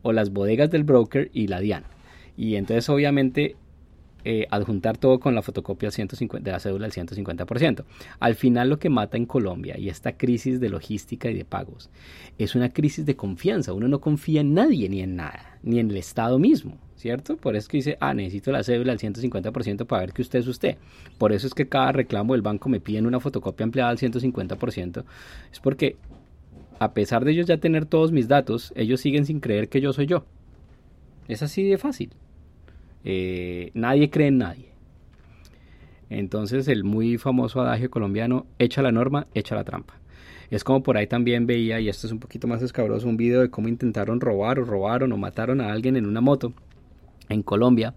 o 0.00 0.12
las 0.12 0.30
bodegas 0.30 0.70
del 0.70 0.84
broker 0.84 1.30
y 1.34 1.48
la 1.48 1.60
DIAN. 1.60 1.84
Y 2.38 2.56
entonces 2.56 2.88
obviamente 2.88 3.56
eh, 4.24 4.46
adjuntar 4.50 4.98
todo 4.98 5.20
con 5.20 5.34
la 5.34 5.42
fotocopia 5.42 5.90
150, 5.90 6.44
de 6.44 6.52
la 6.52 6.60
cédula 6.60 6.88
del 6.88 7.06
150%. 7.06 7.84
Al 8.18 8.34
final 8.34 8.68
lo 8.68 8.78
que 8.78 8.90
mata 8.90 9.16
en 9.16 9.26
Colombia 9.26 9.78
y 9.78 9.88
esta 9.88 10.16
crisis 10.16 10.60
de 10.60 10.68
logística 10.68 11.30
y 11.30 11.34
de 11.34 11.44
pagos 11.44 11.90
es 12.38 12.54
una 12.54 12.70
crisis 12.70 13.06
de 13.06 13.16
confianza. 13.16 13.72
Uno 13.72 13.88
no 13.88 14.00
confía 14.00 14.40
en 14.40 14.54
nadie 14.54 14.88
ni 14.88 15.00
en 15.00 15.16
nada, 15.16 15.58
ni 15.62 15.78
en 15.78 15.90
el 15.90 15.96
Estado 15.96 16.38
mismo, 16.38 16.78
¿cierto? 16.96 17.36
Por 17.36 17.56
eso 17.56 17.64
es 17.64 17.68
que 17.68 17.76
dice, 17.78 17.96
ah, 18.00 18.14
necesito 18.14 18.52
la 18.52 18.62
cédula 18.62 18.94
del 18.94 19.14
150% 19.14 19.86
para 19.86 20.02
ver 20.02 20.12
que 20.12 20.22
usted 20.22 20.40
es 20.40 20.46
usted. 20.46 20.76
Por 21.18 21.32
eso 21.32 21.46
es 21.46 21.54
que 21.54 21.68
cada 21.68 21.92
reclamo 21.92 22.34
del 22.34 22.42
banco 22.42 22.68
me 22.68 22.80
piden 22.80 23.06
una 23.06 23.20
fotocopia 23.20 23.64
ampliada 23.64 23.90
al 23.90 23.98
150%. 23.98 25.04
Es 25.52 25.60
porque 25.60 25.96
a 26.80 26.94
pesar 26.94 27.24
de 27.24 27.32
ellos 27.32 27.46
ya 27.46 27.58
tener 27.58 27.84
todos 27.84 28.10
mis 28.10 28.26
datos, 28.26 28.72
ellos 28.74 29.00
siguen 29.00 29.26
sin 29.26 29.40
creer 29.40 29.68
que 29.68 29.82
yo 29.82 29.92
soy 29.92 30.06
yo. 30.06 30.24
Es 31.28 31.42
así 31.42 31.62
de 31.62 31.76
fácil. 31.76 32.10
Eh, 33.04 33.70
nadie 33.74 34.10
cree 34.10 34.28
en 34.28 34.38
nadie. 34.38 34.70
Entonces 36.08 36.66
el 36.68 36.84
muy 36.84 37.18
famoso 37.18 37.60
adagio 37.60 37.90
colombiano, 37.90 38.46
echa 38.58 38.82
la 38.82 38.92
norma, 38.92 39.26
echa 39.34 39.54
la 39.54 39.64
trampa. 39.64 39.94
Es 40.50 40.64
como 40.64 40.82
por 40.82 40.96
ahí 40.96 41.06
también 41.06 41.46
veía, 41.46 41.78
y 41.78 41.88
esto 41.88 42.08
es 42.08 42.12
un 42.12 42.18
poquito 42.18 42.48
más 42.48 42.60
escabroso, 42.60 43.08
un 43.08 43.16
video 43.16 43.40
de 43.40 43.50
cómo 43.50 43.68
intentaron 43.68 44.20
robar 44.20 44.58
o 44.58 44.64
robaron 44.64 45.12
o 45.12 45.16
mataron 45.16 45.60
a 45.60 45.72
alguien 45.72 45.96
en 45.96 46.06
una 46.06 46.20
moto 46.20 46.52
en 47.28 47.42
Colombia. 47.42 47.94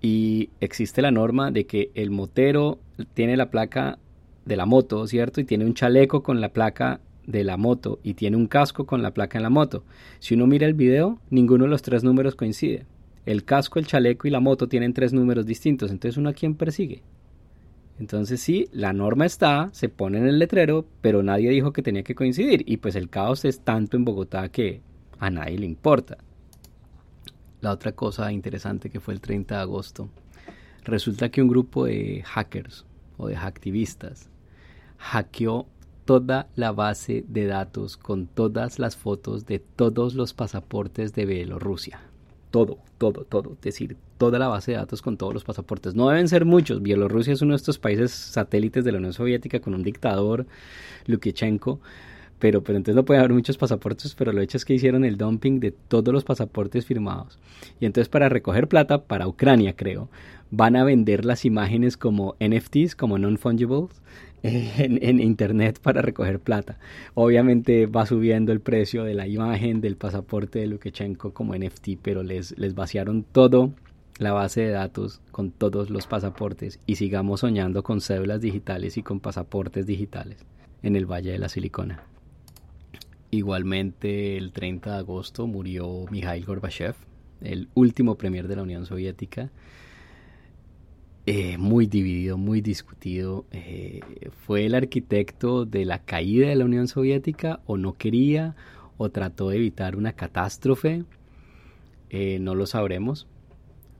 Y 0.00 0.48
existe 0.60 1.02
la 1.02 1.10
norma 1.10 1.50
de 1.50 1.66
que 1.66 1.90
el 1.94 2.10
motero 2.10 2.80
tiene 3.12 3.36
la 3.36 3.50
placa 3.50 3.98
de 4.46 4.56
la 4.56 4.64
moto, 4.64 5.06
¿cierto? 5.06 5.40
Y 5.40 5.44
tiene 5.44 5.66
un 5.66 5.74
chaleco 5.74 6.22
con 6.22 6.40
la 6.40 6.48
placa 6.48 7.00
de 7.26 7.44
la 7.44 7.56
moto 7.56 8.00
y 8.02 8.14
tiene 8.14 8.36
un 8.36 8.46
casco 8.46 8.86
con 8.86 9.02
la 9.02 9.12
placa 9.12 9.38
en 9.38 9.44
la 9.44 9.50
moto. 9.50 9.84
Si 10.18 10.34
uno 10.34 10.46
mira 10.46 10.66
el 10.66 10.74
video, 10.74 11.18
ninguno 11.30 11.64
de 11.64 11.70
los 11.70 11.82
tres 11.82 12.02
números 12.02 12.34
coincide. 12.34 12.86
El 13.24 13.44
casco, 13.44 13.78
el 13.78 13.86
chaleco 13.86 14.26
y 14.26 14.32
la 14.32 14.40
moto 14.40 14.68
tienen 14.68 14.94
tres 14.94 15.12
números 15.12 15.46
distintos, 15.46 15.92
entonces 15.92 16.16
uno 16.16 16.30
a 16.30 16.32
quién 16.32 16.56
persigue. 16.56 17.02
Entonces 18.00 18.40
sí, 18.40 18.68
la 18.72 18.92
norma 18.92 19.26
está, 19.26 19.70
se 19.72 19.88
pone 19.88 20.18
en 20.18 20.26
el 20.26 20.40
letrero, 20.40 20.86
pero 21.00 21.22
nadie 21.22 21.50
dijo 21.50 21.72
que 21.72 21.82
tenía 21.82 22.02
que 22.02 22.16
coincidir 22.16 22.64
y 22.66 22.78
pues 22.78 22.96
el 22.96 23.08
caos 23.08 23.44
es 23.44 23.60
tanto 23.60 23.96
en 23.96 24.04
Bogotá 24.04 24.48
que 24.48 24.80
a 25.20 25.30
nadie 25.30 25.56
le 25.58 25.66
importa. 25.66 26.18
La 27.60 27.70
otra 27.70 27.92
cosa 27.92 28.32
interesante 28.32 28.90
que 28.90 28.98
fue 28.98 29.14
el 29.14 29.20
30 29.20 29.54
de 29.54 29.60
agosto, 29.60 30.08
resulta 30.82 31.28
que 31.28 31.42
un 31.42 31.48
grupo 31.48 31.84
de 31.84 32.24
hackers 32.26 32.86
o 33.18 33.28
de 33.28 33.36
hacktivistas 33.36 34.30
hackeó 34.98 35.68
toda 36.04 36.48
la 36.56 36.72
base 36.72 37.24
de 37.28 37.46
datos 37.46 37.96
con 37.96 38.26
todas 38.26 38.80
las 38.80 38.96
fotos 38.96 39.46
de 39.46 39.60
todos 39.60 40.14
los 40.14 40.34
pasaportes 40.34 41.12
de 41.12 41.24
Bielorrusia 41.24 42.00
todo, 42.52 42.78
todo, 42.98 43.24
todo. 43.24 43.54
Es 43.54 43.62
decir, 43.62 43.96
toda 44.18 44.38
la 44.38 44.46
base 44.46 44.70
de 44.70 44.76
datos 44.76 45.02
con 45.02 45.16
todos 45.16 45.34
los 45.34 45.42
pasaportes. 45.42 45.96
No 45.96 46.08
deben 46.08 46.28
ser 46.28 46.44
muchos. 46.44 46.80
Bielorrusia 46.82 47.32
es 47.32 47.42
uno 47.42 47.54
de 47.54 47.56
estos 47.56 47.78
países 47.78 48.12
satélites 48.12 48.84
de 48.84 48.92
la 48.92 48.98
Unión 48.98 49.12
Soviética 49.12 49.58
con 49.58 49.74
un 49.74 49.82
dictador, 49.82 50.46
Lukashenko. 51.06 51.80
Pero, 52.38 52.62
pero 52.62 52.76
entonces 52.76 52.96
no 52.96 53.04
puede 53.04 53.20
haber 53.20 53.32
muchos 53.32 53.56
pasaportes, 53.56 54.14
pero 54.16 54.32
lo 54.32 54.40
hecho 54.40 54.56
es 54.56 54.64
que 54.64 54.74
hicieron 54.74 55.04
el 55.04 55.16
dumping 55.16 55.60
de 55.60 55.70
todos 55.70 56.12
los 56.12 56.24
pasaportes 56.24 56.84
firmados. 56.84 57.38
Y 57.80 57.86
entonces 57.86 58.08
para 58.08 58.28
recoger 58.28 58.68
plata, 58.68 59.04
para 59.04 59.28
Ucrania 59.28 59.74
creo, 59.76 60.08
van 60.50 60.76
a 60.76 60.84
vender 60.84 61.24
las 61.24 61.44
imágenes 61.44 61.96
como 61.96 62.34
NFTs, 62.40 62.96
como 62.96 63.16
non-fungibles, 63.16 64.02
en, 64.44 65.20
internet 65.20 65.78
para 65.80 66.02
recoger 66.02 66.40
plata. 66.40 66.78
Obviamente 67.14 67.86
va 67.86 68.06
subiendo 68.06 68.50
el 68.52 68.60
precio 68.60 69.04
de 69.04 69.14
la 69.14 69.28
imagen 69.28 69.80
del 69.80 69.96
pasaporte 69.96 70.58
de 70.58 70.66
Lukashenko 70.66 71.32
como 71.32 71.54
NFT, 71.54 71.90
pero 72.02 72.22
les, 72.22 72.58
les 72.58 72.74
vaciaron 72.74 73.22
todo 73.22 73.72
la 74.18 74.32
base 74.32 74.62
de 74.62 74.70
datos 74.70 75.20
con 75.30 75.52
todos 75.52 75.90
los 75.90 76.06
pasaportes 76.06 76.80
y 76.86 76.96
sigamos 76.96 77.40
soñando 77.40 77.82
con 77.82 78.00
cédulas 78.00 78.40
digitales 78.40 78.96
y 78.96 79.02
con 79.02 79.20
pasaportes 79.20 79.86
digitales 79.86 80.44
en 80.82 80.96
el 80.96 81.06
Valle 81.06 81.32
de 81.32 81.38
la 81.38 81.48
Silicona. 81.48 82.02
Igualmente 83.30 84.36
el 84.36 84.52
30 84.52 84.92
de 84.92 84.98
agosto 84.98 85.46
murió 85.46 86.04
Mikhail 86.10 86.44
Gorbachev, 86.44 86.96
el 87.40 87.68
último 87.74 88.16
premier 88.16 88.48
de 88.48 88.56
la 88.56 88.62
Unión 88.62 88.86
Soviética 88.86 89.50
eh, 91.24 91.56
muy 91.56 91.86
dividido, 91.86 92.36
muy 92.36 92.60
discutido. 92.60 93.46
Eh, 93.52 94.00
¿Fue 94.44 94.66
el 94.66 94.74
arquitecto 94.74 95.64
de 95.64 95.84
la 95.84 96.00
caída 96.00 96.48
de 96.48 96.56
la 96.56 96.64
Unión 96.64 96.88
Soviética 96.88 97.60
o 97.66 97.76
no 97.76 97.92
quería 97.92 98.56
o 98.96 99.08
trató 99.10 99.50
de 99.50 99.56
evitar 99.56 99.94
una 99.94 100.14
catástrofe? 100.14 101.04
Eh, 102.10 102.38
no 102.40 102.56
lo 102.56 102.66
sabremos. 102.66 103.28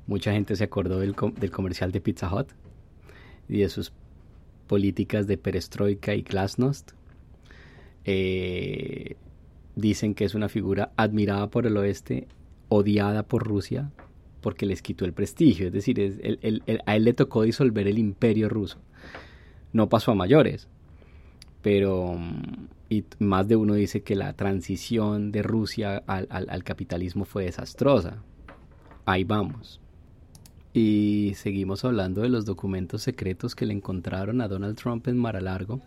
Mucha 0.08 0.32
gente 0.32 0.56
se 0.56 0.64
acordó 0.64 0.98
del, 0.98 1.14
del, 1.38 1.50
comercial 1.52 1.92
de 1.92 2.00
Pizza 2.00 2.34
Hut 2.34 2.48
y 3.48 3.58
de 3.58 3.68
sus 3.68 3.92
políticas 4.66 5.28
de 5.28 5.38
perestroika 5.38 6.14
y 6.14 6.22
glasnost. 6.22 6.90
dicen 9.76 10.14
que 10.14 10.24
es 10.24 10.34
una 10.34 10.48
figura 10.48 10.92
admirada 10.96 11.50
por 11.50 11.66
el 11.66 11.76
oeste, 11.76 12.26
odiada 12.68 13.22
por 13.22 13.46
Rusia, 13.46 13.92
porque 14.42 14.66
les 14.66 14.82
quitó 14.82 15.06
el 15.06 15.14
prestigio, 15.14 15.68
es 15.68 15.72
decir, 15.72 15.98
a 16.84 16.96
él 16.96 17.04
le 17.04 17.14
tocó 17.14 17.42
disolver 17.42 17.88
el 17.88 17.98
imperio 17.98 18.50
ruso. 18.50 18.78
No 19.72 19.88
pasó 19.88 20.12
a 20.12 20.14
mayores, 20.14 20.68
pero 21.62 22.18
y 22.92 23.06
más 23.20 23.48
de 23.48 23.56
uno 23.56 23.72
dice 23.72 24.02
que 24.02 24.14
la 24.14 24.34
transición 24.34 25.32
de 25.32 25.42
Rusia 25.42 26.02
al, 26.06 26.62
capitalismo 26.62 27.24
fue 27.24 27.44
desastrosa. 27.44 28.22
Ahí 29.06 29.24
vamos. 29.24 29.80
Y 30.74 31.32
seguimos 31.36 31.86
hablando 31.86 32.20
de 32.20 32.28
los 32.28 32.44
documentos 32.44 33.02
secretos 33.02 33.54
que 33.54 33.64
le 33.64 33.72
encontraron 33.72 34.42
a 34.42 34.48
Donald 34.48 34.76
Trump 34.76 35.08
en 35.08 35.16
Mar 35.16 35.36
a 35.36 35.40
Largo 35.40 35.80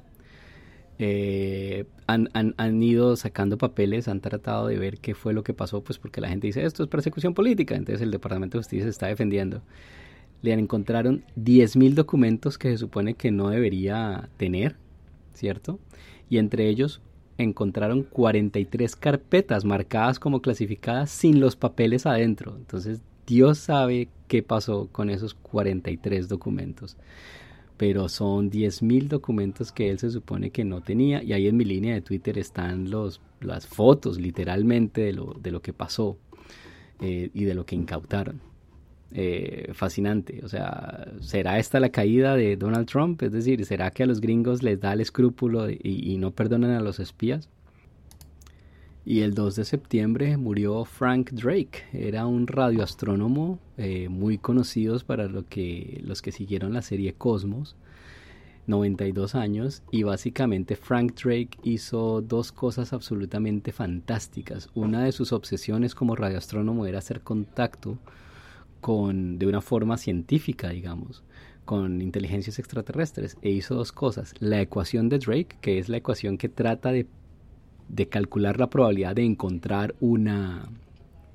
eh, 0.98 1.86
han, 2.08 2.30
han, 2.34 2.84
ido 2.84 3.16
sacando 3.16 3.58
papeles, 3.58 4.08
han 4.08 4.22
tratado 4.22 4.68
de 4.68 4.78
ver 4.78 5.00
qué 5.00 5.14
fue 5.14 5.34
lo 5.34 5.44
que 5.44 5.54
pasó, 5.54 5.84
pues 5.84 6.00
porque 6.00 6.22
la 6.22 6.30
gente 6.30 6.48
dice 6.48 6.64
esto 6.64 6.84
es 6.84 6.90
persecución 6.90 7.34
política, 7.34 7.76
entonces 7.76 8.02
el 8.02 8.12
Departamento 8.12 8.58
de 8.58 8.64
Justicia 8.64 8.86
se 8.86 8.92
está 8.92 9.08
defendiendo. 9.08 9.62
Le 10.42 10.54
encontraron 10.54 11.26
10.000 11.38 11.96
documentos 11.96 12.58
que 12.58 12.70
se 12.70 12.78
supone 12.78 13.16
que 13.16 13.32
no 13.32 13.50
debería 13.50 14.30
tener, 14.38 14.76
¿cierto? 15.34 15.80
Y 16.30 16.38
entre 16.38 16.70
ellos 16.70 17.02
encontraron 17.38 18.04
43 18.04 18.96
carpetas 18.96 19.66
marcadas 19.66 20.20
como 20.20 20.42
clasificadas 20.42 21.10
sin 21.10 21.40
los 21.40 21.56
papeles 21.56 22.06
adentro. 22.06 22.56
Entonces 22.56 23.02
Dios 23.28 23.58
sabe 23.58 24.08
qué 24.28 24.44
pasó 24.44 24.88
con 24.92 25.10
esos 25.10 25.34
43 25.34 26.30
documentos 26.30 26.96
pero 27.78 28.10
son 28.10 28.50
10.000 28.52 29.08
documentos 29.10 29.72
que 29.72 29.90
él 29.90 30.00
se 30.00 30.10
supone 30.12 30.52
que 30.52 30.64
no 30.66 30.82
tenía 30.82 31.24
y 31.24 31.34
ahí 31.34 31.48
en 31.48 31.58
mi 31.58 31.66
línea 31.66 31.94
de 31.96 32.02
Twitter 32.02 32.38
están 32.38 32.90
los, 32.90 33.22
las 33.42 33.68
fotos 33.68 34.20
literalmente 34.20 35.02
de 35.02 35.14
lo, 35.14 35.34
de 35.42 35.52
lo 35.52 35.62
que 35.62 35.74
pasó. 35.74 36.18
eh, 37.00 37.30
y 37.34 37.46
de 37.46 37.54
lo 37.56 37.66
que 37.66 37.76
incautaron. 37.76 38.42
Eh, 39.12 39.72
fascinante. 39.74 40.42
O 40.44 40.50
sea, 40.50 41.08
¿será 41.22 41.60
esta 41.60 41.80
la 41.80 41.90
caída 41.92 42.36
de 42.36 42.58
Donald 42.58 42.88
Trump? 42.88 43.22
Es 43.24 43.32
decir, 43.32 43.66
¿será 43.66 43.92
que 43.92 44.04
a 44.04 44.06
los 44.08 44.22
gringos 44.22 44.64
les 44.64 44.80
da 44.82 44.94
el 44.94 45.02
escrúpulo 45.02 45.70
y, 45.70 45.80
y 45.84 46.18
no 46.18 46.32
perdonan 46.32 46.72
a 46.72 46.82
los 46.82 47.00
espías? 47.00 47.50
Y 49.06 49.22
el 49.22 49.36
2 49.36 49.56
de 49.56 49.66
septiembre 49.66 50.36
murió 50.36 50.84
Frank 50.84 51.30
Drake. 51.32 51.84
Era 51.94 52.26
un 52.26 52.48
radioastrónomo 52.48 53.60
eh, 53.78 54.10
muy 54.10 54.40
conocido 54.40 54.98
para 55.00 55.28
lo 55.28 55.48
que, 55.48 56.02
los 56.04 56.24
que 56.24 56.32
siguieron 56.32 56.74
la 56.74 56.82
serie 56.82 57.14
Cosmos. 57.14 57.76
92 58.68 59.36
años 59.36 59.84
y 59.92 60.02
básicamente 60.02 60.76
Frank 60.76 61.14
Drake 61.22 61.52
hizo 61.62 62.22
dos 62.22 62.52
cosas 62.52 62.94
absolutamente 62.94 63.72
fantásticas. 63.72 64.70
Una 64.74 65.04
de 65.04 65.12
sus 65.12 65.34
obsesiones 65.34 65.94
como 65.94 66.16
radioastrónomo 66.16 66.88
era 66.88 66.98
hacer 66.98 67.22
contacto 67.22 68.00
con 68.82 69.38
de 69.38 69.46
una 69.46 69.62
forma 69.62 69.98
científica, 69.98 70.70
digamos, 70.70 71.24
con 71.64 72.02
inteligencias 72.02 72.60
extraterrestres 72.60 73.38
e 73.44 73.52
hizo 73.52 73.76
dos 73.76 73.92
cosas. 73.92 74.34
La 74.40 74.62
ecuación 74.62 75.10
de 75.10 75.20
Drake, 75.20 75.58
que 75.62 75.78
es 75.78 75.90
la 75.90 75.98
ecuación 75.98 76.38
que 76.38 76.50
trata 76.50 76.92
de 76.92 77.06
de 77.90 78.08
calcular 78.08 78.60
la 78.60 78.70
probabilidad 78.70 79.16
de 79.16 79.24
encontrar 79.24 79.96
una 80.00 80.70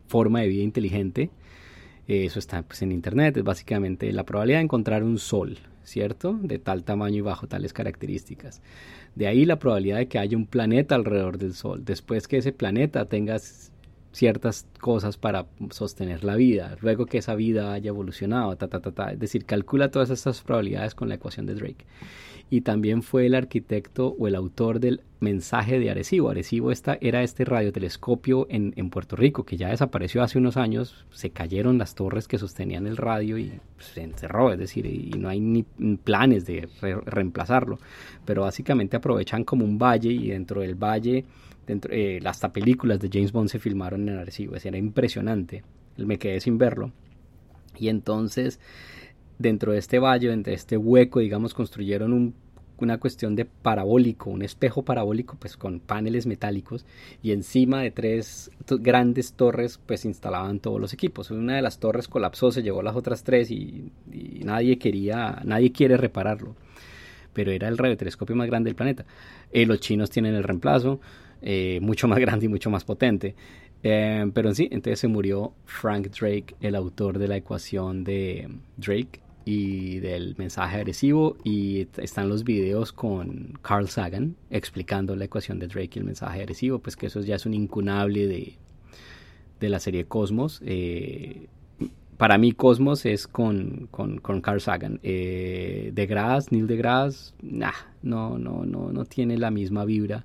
forma 0.06 0.40
de 0.40 0.48
vida 0.48 0.62
inteligente. 0.62 1.30
Eh, 2.08 2.24
eso 2.24 2.38
está 2.38 2.62
pues, 2.62 2.82
en 2.82 2.92
internet, 2.92 3.36
es 3.36 3.44
básicamente 3.44 4.12
la 4.12 4.24
probabilidad 4.24 4.58
de 4.58 4.64
encontrar 4.64 5.04
un 5.04 5.18
sol, 5.18 5.58
¿cierto? 5.84 6.38
De 6.42 6.58
tal 6.58 6.84
tamaño 6.84 7.18
y 7.18 7.20
bajo 7.20 7.46
tales 7.46 7.72
características. 7.72 8.60
De 9.14 9.26
ahí 9.26 9.44
la 9.44 9.58
probabilidad 9.58 9.98
de 9.98 10.08
que 10.08 10.18
haya 10.18 10.36
un 10.36 10.46
planeta 10.46 10.94
alrededor 10.94 11.38
del 11.38 11.54
sol. 11.54 11.84
Después 11.84 12.28
que 12.28 12.38
ese 12.38 12.52
planeta 12.52 13.04
tenga 13.06 13.38
ciertas 14.12 14.66
cosas 14.80 15.16
para 15.16 15.46
sostener 15.70 16.24
la 16.24 16.36
vida, 16.36 16.76
luego 16.80 17.06
que 17.06 17.18
esa 17.18 17.34
vida 17.34 17.72
haya 17.72 17.88
evolucionado, 17.88 18.56
ta, 18.56 18.68
ta, 18.68 18.80
ta, 18.80 18.92
ta. 18.92 19.12
es 19.12 19.18
decir, 19.18 19.44
calcula 19.44 19.90
todas 19.90 20.10
estas 20.10 20.40
probabilidades 20.42 20.94
con 20.94 21.08
la 21.08 21.14
ecuación 21.16 21.46
de 21.46 21.54
Drake 21.54 21.84
y 22.50 22.62
también 22.62 23.02
fue 23.02 23.26
el 23.26 23.36
arquitecto 23.36 24.16
o 24.18 24.26
el 24.26 24.34
autor 24.34 24.80
del 24.80 25.02
mensaje 25.20 25.78
de 25.78 25.90
Arecibo. 25.90 26.30
Arecibo 26.30 26.72
esta, 26.72 26.98
era 27.00 27.22
este 27.22 27.44
radiotelescopio 27.44 28.48
en, 28.50 28.72
en, 28.76 28.90
Puerto 28.90 29.14
Rico 29.14 29.44
que 29.44 29.56
ya 29.56 29.68
desapareció 29.68 30.22
hace 30.22 30.36
unos 30.36 30.56
años, 30.56 31.06
se 31.12 31.30
cayeron 31.30 31.78
las 31.78 31.94
torres 31.94 32.26
que 32.26 32.38
sostenían 32.38 32.88
el 32.88 32.96
radio 32.96 33.38
y 33.38 33.52
se 33.78 34.02
encerró, 34.02 34.52
es 34.52 34.58
decir, 34.58 34.84
y 34.84 35.10
no 35.16 35.28
hay 35.28 35.38
ni 35.38 35.62
planes 36.02 36.44
de 36.44 36.68
reemplazarlo, 37.06 37.78
pero 38.24 38.42
básicamente 38.42 38.96
aprovechan 38.96 39.44
como 39.44 39.64
un 39.64 39.78
valle 39.78 40.10
y 40.10 40.30
dentro 40.30 40.62
del 40.62 40.74
valle, 40.74 41.24
dentro, 41.70 41.92
eh, 41.92 42.20
hasta 42.24 42.52
películas 42.52 42.98
de 43.00 43.08
James 43.12 43.32
Bond 43.32 43.48
se 43.48 43.58
filmaron 43.58 44.08
en 44.08 44.18
Arecibo, 44.18 44.56
era 44.56 44.76
impresionante, 44.76 45.62
me 45.96 46.18
quedé 46.18 46.40
sin 46.40 46.58
verlo. 46.58 46.92
Y 47.78 47.88
entonces 47.88 48.58
dentro 49.38 49.72
de 49.72 49.78
este 49.78 49.98
valle, 49.98 50.28
dentro 50.28 50.50
de 50.50 50.56
este 50.56 50.76
hueco, 50.76 51.20
digamos, 51.20 51.54
construyeron 51.54 52.34
una 52.76 52.98
cuestión 52.98 53.36
de 53.36 53.44
parabólico, 53.44 54.30
un 54.30 54.42
espejo 54.42 54.84
parabólico, 54.84 55.36
pues 55.38 55.56
con 55.56 55.80
paneles 55.80 56.26
metálicos 56.26 56.84
y 57.22 57.32
encima 57.32 57.80
de 57.82 57.90
tres 57.90 58.50
grandes 58.68 59.34
torres, 59.34 59.80
pues 59.86 60.04
instalaban 60.04 60.60
todos 60.60 60.80
los 60.80 60.92
equipos. 60.92 61.30
Una 61.30 61.56
de 61.56 61.62
las 61.62 61.78
torres 61.78 62.08
colapsó, 62.08 62.50
se 62.52 62.62
llevó 62.62 62.82
las 62.82 62.96
otras 62.96 63.22
tres 63.22 63.50
y, 63.50 63.92
nadie 64.44 64.78
quería, 64.78 65.40
nadie 65.44 65.72
quiere 65.72 65.96
repararlo. 65.96 66.56
Pero 67.32 67.52
era 67.52 67.68
el 67.68 67.78
radiotelescopio 67.78 68.34
más 68.34 68.48
grande 68.48 68.68
del 68.68 68.74
planeta. 68.74 69.04
Eh, 69.52 69.64
los 69.64 69.80
chinos 69.80 70.10
tienen 70.10 70.34
el 70.34 70.42
reemplazo, 70.42 71.00
eh, 71.42 71.78
mucho 71.82 72.08
más 72.08 72.18
grande 72.20 72.46
y 72.46 72.48
mucho 72.48 72.70
más 72.70 72.84
potente. 72.84 73.34
Eh, 73.82 74.30
pero 74.34 74.50
en 74.50 74.54
sí, 74.54 74.68
entonces 74.70 75.00
se 75.00 75.08
murió 75.08 75.54
Frank 75.64 76.08
Drake, 76.08 76.54
el 76.60 76.74
autor 76.74 77.18
de 77.18 77.28
la 77.28 77.36
ecuación 77.36 78.04
de 78.04 78.48
Drake, 78.76 79.20
y 79.44 79.98
del 80.00 80.36
mensaje 80.36 80.76
agresivo 80.76 81.36
y 81.44 81.88
están 81.96 82.28
los 82.28 82.44
videos 82.44 82.92
con 82.92 83.58
Carl 83.62 83.88
Sagan 83.88 84.36
explicando 84.50 85.16
la 85.16 85.24
ecuación 85.24 85.58
de 85.58 85.66
Drake 85.66 85.92
y 85.94 85.98
el 85.98 86.04
mensaje 86.04 86.40
agresivo, 86.40 86.78
pues 86.78 86.96
que 86.96 87.06
eso 87.06 87.20
ya 87.20 87.36
es 87.36 87.46
un 87.46 87.54
incunable 87.54 88.26
de, 88.26 88.54
de 89.58 89.68
la 89.68 89.80
serie 89.80 90.04
Cosmos. 90.04 90.60
Eh, 90.64 91.48
para 92.16 92.36
mí 92.36 92.52
Cosmos 92.52 93.06
es 93.06 93.26
con, 93.26 93.88
con, 93.90 94.18
con 94.18 94.40
Carl 94.40 94.60
Sagan. 94.60 95.00
Eh, 95.02 95.92
Grass 95.94 96.52
Neil 96.52 96.66
deGrasse, 96.66 97.34
nah, 97.42 97.72
no, 98.02 98.38
no, 98.38 98.64
no, 98.64 98.92
no 98.92 99.04
tiene 99.06 99.38
la 99.38 99.50
misma 99.50 99.84
vibra. 99.84 100.24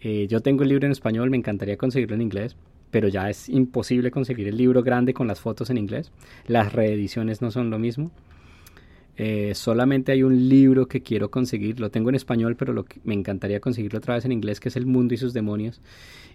Eh, 0.00 0.26
yo 0.28 0.40
tengo 0.40 0.62
el 0.62 0.70
libro 0.70 0.86
en 0.86 0.92
español, 0.92 1.30
me 1.30 1.36
encantaría 1.36 1.76
conseguirlo 1.76 2.14
en 2.14 2.22
inglés, 2.22 2.56
pero 2.90 3.08
ya 3.08 3.28
es 3.28 3.48
imposible 3.48 4.10
conseguir 4.10 4.48
el 4.48 4.56
libro 4.56 4.82
grande 4.82 5.14
con 5.14 5.26
las 5.26 5.40
fotos 5.40 5.70
en 5.70 5.78
inglés. 5.78 6.10
Las 6.46 6.72
reediciones 6.72 7.42
no 7.42 7.50
son 7.50 7.70
lo 7.70 7.78
mismo. 7.78 8.10
Eh, 9.16 9.54
solamente 9.54 10.12
hay 10.12 10.22
un 10.22 10.48
libro 10.48 10.86
que 10.86 11.02
quiero 11.02 11.30
conseguir, 11.30 11.78
lo 11.78 11.90
tengo 11.90 12.08
en 12.08 12.14
español, 12.14 12.56
pero 12.56 12.72
lo 12.72 12.86
me 13.04 13.12
encantaría 13.14 13.60
conseguirlo 13.60 13.98
otra 13.98 14.14
vez 14.14 14.24
en 14.24 14.32
inglés, 14.32 14.60
que 14.60 14.70
es 14.70 14.76
El 14.76 14.86
Mundo 14.86 15.12
y 15.12 15.18
sus 15.18 15.34
Demonios. 15.34 15.82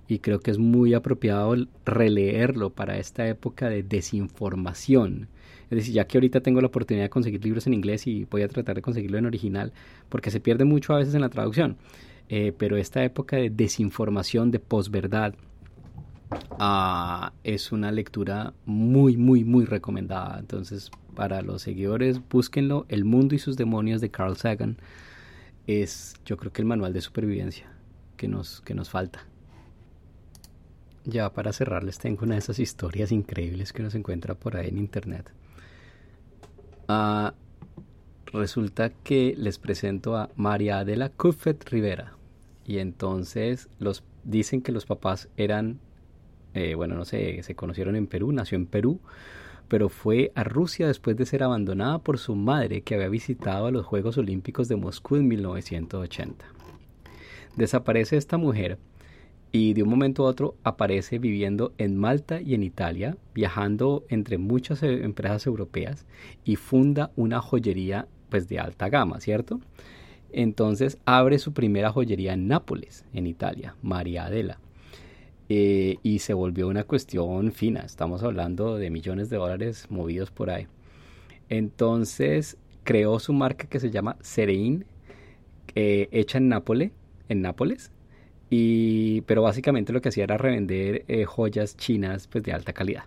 Y 0.07 0.19
creo 0.19 0.39
que 0.39 0.51
es 0.51 0.59
muy 0.59 0.93
apropiado 0.93 1.55
releerlo 1.83 2.69
para 2.69 2.99
esta 2.99 3.27
época 3.27 3.69
de 3.69 3.81
desinformación. 3.81 5.29
Es 5.71 5.77
decir, 5.77 5.95
ya 5.95 6.05
que 6.05 6.19
ahorita 6.19 6.41
tengo 6.41 6.61
la 6.61 6.67
oportunidad 6.67 7.05
de 7.05 7.09
conseguir 7.09 7.43
libros 7.43 7.65
en 7.65 7.73
inglés 7.73 8.05
y 8.05 8.25
voy 8.25 8.43
a 8.43 8.47
tratar 8.47 8.75
de 8.75 8.83
conseguirlo 8.83 9.17
en 9.17 9.25
original, 9.25 9.73
porque 10.09 10.29
se 10.29 10.39
pierde 10.39 10.63
mucho 10.63 10.93
a 10.93 10.99
veces 10.99 11.15
en 11.15 11.21
la 11.21 11.29
traducción. 11.29 11.77
Eh, 12.29 12.53
pero 12.57 12.77
esta 12.77 13.03
época 13.03 13.37
de 13.37 13.49
desinformación, 13.49 14.51
de 14.51 14.59
posverdad, 14.59 15.35
uh, 16.59 17.31
es 17.43 17.71
una 17.71 17.91
lectura 17.91 18.53
muy, 18.65 19.17
muy, 19.17 19.43
muy 19.43 19.65
recomendada. 19.65 20.39
Entonces, 20.39 20.91
para 21.15 21.41
los 21.41 21.61
seguidores, 21.61 22.19
búsquenlo. 22.27 22.85
El 22.89 23.05
mundo 23.05 23.35
y 23.35 23.39
sus 23.39 23.57
demonios 23.57 24.01
de 24.01 24.09
Carl 24.09 24.35
Sagan 24.37 24.77
es, 25.67 26.15
yo 26.25 26.37
creo 26.37 26.51
que 26.51 26.61
el 26.61 26.67
manual 26.67 26.93
de 26.93 27.01
supervivencia 27.01 27.67
que 28.17 28.27
nos, 28.27 28.61
que 28.61 28.73
nos 28.73 28.89
falta. 28.89 29.25
Ya 31.05 31.31
para 31.31 31.53
cerrarles 31.53 31.99
tengo 31.99 32.23
una 32.23 32.33
de 32.33 32.39
esas 32.39 32.57
historias 32.57 33.11
increíbles 33.11 33.71
que 33.71 33.83
nos 33.83 33.93
encuentra 33.93 34.33
por 34.33 34.57
ahí 34.57 34.69
en 34.69 34.79
internet. 34.79 35.31
Ah, 36.87 37.33
resulta 38.31 38.89
que 38.89 39.35
les 39.37 39.59
presento 39.59 40.17
a 40.17 40.29
María 40.35 40.79
Adela 40.79 41.09
Cuffet 41.09 41.69
Rivera. 41.69 42.13
Y 42.65 42.79
entonces 42.79 43.69
los 43.79 44.03
dicen 44.23 44.61
que 44.61 44.71
los 44.71 44.85
papás 44.85 45.29
eran, 45.37 45.79
eh, 46.53 46.75
bueno, 46.75 46.95
no 46.95 47.05
sé, 47.05 47.41
se 47.43 47.55
conocieron 47.55 47.95
en 47.95 48.07
Perú, 48.07 48.31
nació 48.31 48.55
en 48.55 48.65
Perú, 48.65 48.99
pero 49.67 49.89
fue 49.89 50.31
a 50.35 50.43
Rusia 50.43 50.87
después 50.87 51.15
de 51.17 51.25
ser 51.25 51.43
abandonada 51.43 51.99
por 51.99 52.17
su 52.17 52.35
madre 52.35 52.81
que 52.81 52.95
había 52.95 53.09
visitado 53.09 53.67
a 53.67 53.71
los 53.71 53.85
Juegos 53.85 54.17
Olímpicos 54.17 54.67
de 54.67 54.75
Moscú 54.75 55.15
en 55.15 55.27
1980. 55.27 56.45
Desaparece 57.55 58.17
esta 58.17 58.37
mujer 58.37 58.77
y 59.51 59.73
de 59.73 59.83
un 59.83 59.89
momento 59.89 60.25
a 60.25 60.29
otro 60.29 60.55
aparece 60.63 61.17
viviendo 61.17 61.73
en 61.77 61.95
Malta 61.95 62.41
y 62.41 62.55
en 62.55 62.63
Italia, 62.63 63.15
viajando 63.33 64.03
entre 64.09 64.37
muchas 64.37 64.83
eh, 64.83 65.05
empresas 65.05 65.47
europeas 65.47 66.05
y 66.43 66.57
funda 66.57 67.11
una 67.15 67.39
joyería 67.39 68.07
pues 68.35 68.49
de 68.49 68.59
alta 68.59 68.89
gama, 68.89 69.21
¿cierto? 69.21 69.61
Entonces 70.33 70.97
abre 71.05 71.39
su 71.39 71.53
primera 71.53 71.93
joyería 71.93 72.33
en 72.33 72.49
Nápoles, 72.49 73.05
en 73.13 73.27
Italia, 73.27 73.77
María 73.81 74.25
Adela. 74.25 74.59
Eh, 75.47 75.95
y 76.03 76.19
se 76.19 76.33
volvió 76.33 76.67
una 76.67 76.83
cuestión 76.83 77.53
fina. 77.53 77.83
Estamos 77.85 78.23
hablando 78.23 78.75
de 78.75 78.89
millones 78.89 79.29
de 79.29 79.37
dólares 79.37 79.87
movidos 79.89 80.31
por 80.31 80.49
ahí. 80.49 80.67
Entonces 81.47 82.57
creó 82.83 83.19
su 83.19 83.31
marca 83.31 83.67
que 83.67 83.79
se 83.79 83.89
llama 83.89 84.17
Serein, 84.19 84.83
eh, 85.73 86.09
hecha 86.11 86.37
en 86.37 86.49
Nápoles, 86.49 86.91
en 87.29 87.41
Nápoles. 87.41 87.93
Y, 88.49 89.21
pero 89.21 89.43
básicamente 89.43 89.93
lo 89.93 90.01
que 90.01 90.09
hacía 90.09 90.25
era 90.25 90.37
revender 90.37 91.05
eh, 91.07 91.23
joyas 91.23 91.77
chinas 91.77 92.27
pues, 92.27 92.43
de 92.43 92.51
alta 92.51 92.73
calidad. 92.73 93.05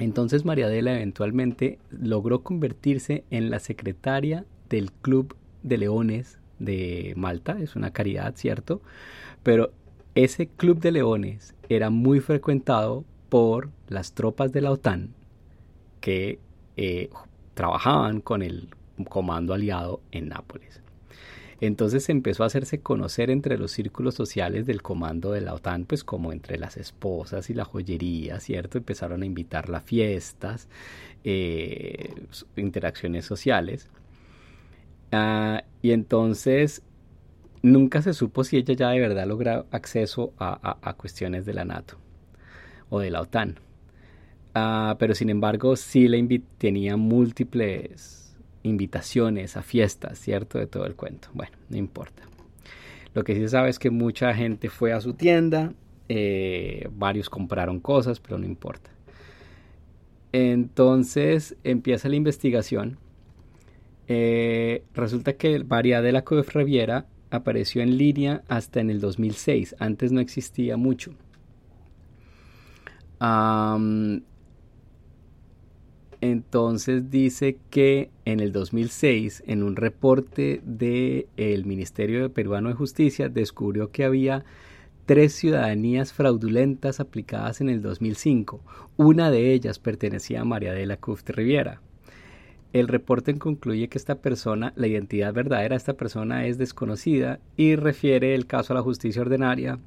Entonces 0.00 0.44
María 0.44 0.66
Adela 0.66 0.96
eventualmente 0.96 1.78
logró 1.90 2.42
convertirse 2.42 3.24
en 3.30 3.50
la 3.50 3.60
secretaria 3.60 4.46
del 4.68 4.90
Club 4.90 5.36
de 5.62 5.78
Leones 5.78 6.40
de 6.58 7.14
Malta, 7.16 7.56
es 7.60 7.76
una 7.76 7.92
caridad, 7.92 8.34
¿cierto? 8.36 8.80
Pero 9.42 9.72
ese 10.14 10.48
club 10.48 10.80
de 10.80 10.92
leones 10.92 11.54
era 11.68 11.90
muy 11.90 12.20
frecuentado 12.20 13.04
por 13.28 13.70
las 13.88 14.12
tropas 14.12 14.52
de 14.52 14.60
la 14.60 14.70
OTAN 14.70 15.10
que 16.00 16.38
eh, 16.76 17.10
trabajaban 17.54 18.20
con 18.20 18.42
el 18.42 18.68
comando 19.08 19.54
aliado 19.54 20.00
en 20.12 20.28
Nápoles. 20.28 20.82
Entonces 21.60 22.08
empezó 22.08 22.42
a 22.42 22.46
hacerse 22.46 22.80
conocer 22.80 23.30
entre 23.30 23.58
los 23.58 23.72
círculos 23.72 24.14
sociales 24.14 24.64
del 24.66 24.80
comando 24.80 25.32
de 25.32 25.42
la 25.42 25.54
OTAN, 25.54 25.84
pues 25.84 26.04
como 26.04 26.32
entre 26.32 26.58
las 26.58 26.78
esposas 26.78 27.50
y 27.50 27.54
la 27.54 27.66
joyería, 27.66 28.40
¿cierto? 28.40 28.78
Empezaron 28.78 29.22
a 29.22 29.26
invitarla 29.26 29.78
a 29.78 29.80
fiestas, 29.82 30.68
eh, 31.22 32.14
interacciones 32.56 33.26
sociales. 33.26 33.88
Ah, 35.12 35.64
y 35.82 35.92
entonces 35.92 36.82
nunca 37.62 38.00
se 38.00 38.14
supo 38.14 38.44
si 38.44 38.56
ella 38.56 38.74
ya 38.74 38.90
de 38.90 39.00
verdad 39.00 39.26
logra 39.26 39.66
acceso 39.70 40.32
a, 40.38 40.94
cuestiones 40.96 41.44
de 41.44 41.54
la 41.54 41.64
NATO 41.66 41.96
o 42.88 43.00
de 43.00 43.10
la 43.10 43.20
OTAN. 43.20 43.58
Ah, 44.54 44.96
pero 44.98 45.14
sin 45.14 45.30
embargo 45.30 45.76
sí 45.76 46.08
le 46.08 46.42
tenía 46.58 46.96
múltiples 46.96 48.29
invitaciones 48.62 49.56
a 49.56 49.62
fiestas, 49.62 50.18
¿cierto? 50.18 50.58
De 50.58 50.66
todo 50.66 50.86
el 50.86 50.94
cuento. 50.94 51.28
Bueno, 51.34 51.56
no 51.68 51.76
importa. 51.76 52.22
Lo 53.14 53.24
que 53.24 53.34
sí 53.34 53.40
se 53.40 53.48
sabe 53.48 53.70
es 53.70 53.78
que 53.78 53.90
mucha 53.90 54.32
gente 54.34 54.68
fue 54.68 54.92
a 54.92 55.00
su 55.00 55.14
tienda, 55.14 55.72
eh, 56.08 56.88
varios 56.92 57.28
compraron 57.28 57.80
cosas, 57.80 58.20
pero 58.20 58.38
no 58.38 58.46
importa. 58.46 58.90
Entonces 60.32 61.56
empieza 61.64 62.08
la 62.08 62.16
investigación. 62.16 62.98
Eh, 64.06 64.84
resulta 64.94 65.34
que 65.34 65.62
María 65.64 66.02
de 66.02 66.12
la 66.12 66.24
Riviera 66.26 67.06
apareció 67.30 67.82
en 67.82 67.96
línea 67.96 68.42
hasta 68.48 68.80
en 68.80 68.90
el 68.90 69.00
2006. 69.00 69.76
Antes 69.78 70.12
no 70.12 70.20
existía 70.20 70.76
mucho. 70.76 71.14
Entonces 76.20 77.10
dice 77.10 77.58
que 77.70 78.10
en 78.24 78.40
el 78.40 78.52
2006, 78.52 79.42
en 79.46 79.62
un 79.62 79.76
reporte 79.76 80.60
del 80.64 81.64
Ministerio 81.64 82.32
Peruano 82.32 82.68
de 82.68 82.74
Justicia, 82.74 83.28
descubrió 83.28 83.90
que 83.90 84.04
había 84.04 84.44
tres 85.06 85.32
ciudadanías 85.32 86.12
fraudulentas 86.12 87.00
aplicadas 87.00 87.60
en 87.60 87.68
el 87.68 87.80
2005. 87.82 88.60
Una 88.96 89.30
de 89.30 89.52
ellas 89.52 89.78
pertenecía 89.78 90.42
a 90.42 90.44
María 90.44 90.72
de 90.72 90.86
la 90.86 90.98
Cruz 90.98 91.24
Riviera. 91.26 91.80
El 92.72 92.86
reporte 92.86 93.36
concluye 93.36 93.88
que 93.88 93.98
esta 93.98 94.16
persona, 94.16 94.72
la 94.76 94.86
identidad 94.86 95.32
verdadera 95.32 95.74
de 95.74 95.78
esta 95.78 95.94
persona 95.94 96.46
es 96.46 96.58
desconocida 96.58 97.40
y 97.56 97.74
refiere 97.74 98.34
el 98.34 98.46
caso 98.46 98.72
a 98.72 98.76
la 98.76 98.82
justicia 98.82 99.22
ordinaria, 99.22 99.80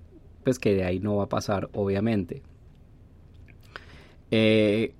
pues 0.44 0.60
que 0.60 0.74
de 0.74 0.84
ahí 0.84 1.00
no 1.00 1.16
va 1.16 1.26
a 1.26 1.30
pasar, 1.30 1.70
obviamente. 1.74 2.42
Eh, 4.32 4.94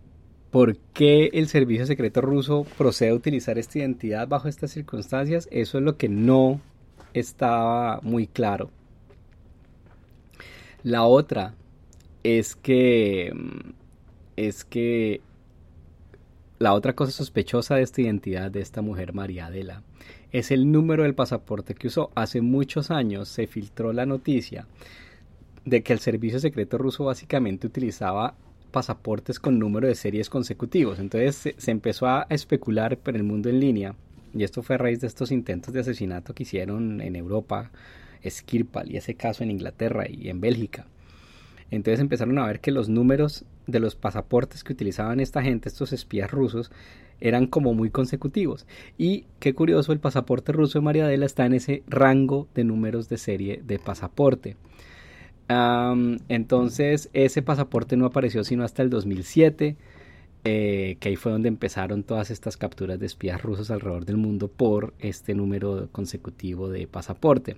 ¿Por 0.54 0.78
qué 0.78 1.32
el 1.34 1.48
servicio 1.48 1.88
secreto 1.88 2.22
ruso 2.22 2.68
procede 2.78 3.10
a 3.10 3.16
utilizar 3.16 3.58
esta 3.58 3.80
identidad 3.80 4.28
bajo 4.28 4.48
estas 4.48 4.70
circunstancias? 4.70 5.50
Eso 5.50 5.80
es 5.80 5.84
lo 5.84 5.98
que 5.98 6.10
no 6.10 6.62
estaba 7.16 8.00
muy 8.04 8.28
claro. 8.28 8.70
La 10.84 11.06
otra 11.06 11.56
es 12.22 12.56
que 12.56 13.34
es 14.36 14.64
que 14.64 15.22
la 16.60 16.76
otra 16.76 16.94
cosa 16.94 17.12
sospechosa 17.12 17.74
de 17.74 17.82
esta 17.82 18.02
identidad 18.04 18.52
de 18.52 18.62
esta 18.62 18.84
mujer 18.84 19.14
María 19.14 19.48
Adela 19.48 19.82
es 20.32 20.52
el 20.52 20.72
número 20.72 21.02
del 21.02 21.16
pasaporte 21.16 21.74
que 21.74 21.88
usó. 21.88 22.12
Hace 22.14 22.42
muchos 22.42 22.92
años 22.92 23.28
se 23.28 23.48
filtró 23.48 23.92
la 23.92 24.06
noticia 24.06 24.68
de 25.66 25.82
que 25.82 25.94
el 25.94 26.00
servicio 26.00 26.40
secreto 26.40 26.78
ruso 26.78 27.06
básicamente 27.06 27.66
utilizaba 27.66 28.36
pasaportes 28.74 29.40
con 29.40 29.60
número 29.60 29.88
de 29.88 29.96
series 29.96 30.30
consecutivos. 30.30 31.00
Entonces 31.00 31.56
se, 31.56 31.72
empezó 31.72 32.08
a 32.08 32.26
especular 32.30 32.98
por 32.98 33.16
el 33.16 33.24
mundo 33.24 33.48
en 33.50 33.62
línea, 33.62 33.96
y 34.34 34.44
esto 34.44 34.64
fue 34.64 34.76
a 34.76 34.80
raíz 34.80 35.00
de 35.00 35.08
estos 35.08 35.32
intentos 35.32 35.74
de 35.74 35.80
asesinato 35.80 36.34
que 36.34 36.44
hicieron 36.44 37.00
en 37.00 37.16
Europa, 37.16 37.72
Skirpal 38.28 38.92
y 38.92 38.98
ese 38.98 39.16
caso 39.16 39.44
en 39.44 39.52
Inglaterra 39.52 40.06
y 40.10 40.30
en 40.30 40.42
Bélgica. 40.42 40.88
Entonces 41.72 42.00
empezaron 42.00 42.38
a 42.40 42.48
ver 42.48 42.60
que 42.60 42.72
los 42.72 42.90
números 42.90 43.46
de 43.68 43.80
los 43.80 43.96
pasaportes 43.96 44.64
que 44.64 44.74
utilizaban 44.74 45.20
esta 45.20 45.42
gente, 45.42 45.70
estos 45.70 45.94
espías 45.94 46.32
rusos, 46.32 46.72
eran 47.20 47.48
como 47.48 47.74
muy 47.74 47.90
consecutivos. 47.90 48.66
Y 48.98 49.26
qué 49.40 49.54
curioso, 49.54 49.92
el 49.92 50.00
pasaporte 50.00 50.52
ruso 50.52 50.80
de 50.80 50.86
María 50.86 51.06
Adela 51.06 51.26
está 51.26 51.46
en 51.46 51.54
ese 51.54 51.84
rango 51.88 52.48
de 52.56 52.64
números 52.64 53.08
de 53.10 53.18
serie 53.18 53.62
de 53.64 53.80
pasaporte. 53.80 54.56
Entonces 55.48 57.10
ese 57.14 57.42
pasaporte 57.42 57.98
no 57.98 58.06
apareció 58.06 58.44
sino 58.44 58.64
hasta 58.64 58.82
el 58.82 58.90
2007, 58.90 59.76
eh, 60.46 60.98
que 61.00 61.10
ahí 61.10 61.16
fue 61.16 61.32
donde 61.32 61.50
empezaron 61.50 62.04
todas 62.04 62.32
estas 62.32 62.58
capturas 62.58 63.00
de 63.00 63.06
espías 63.06 63.42
rusos 63.42 63.72
alrededor 63.72 64.06
del 64.06 64.18
mundo 64.18 64.48
por 64.48 64.94
este 65.00 65.36
número 65.36 65.90
consecutivo 65.92 66.70
de 66.70 66.88
pasaporte. 66.88 67.58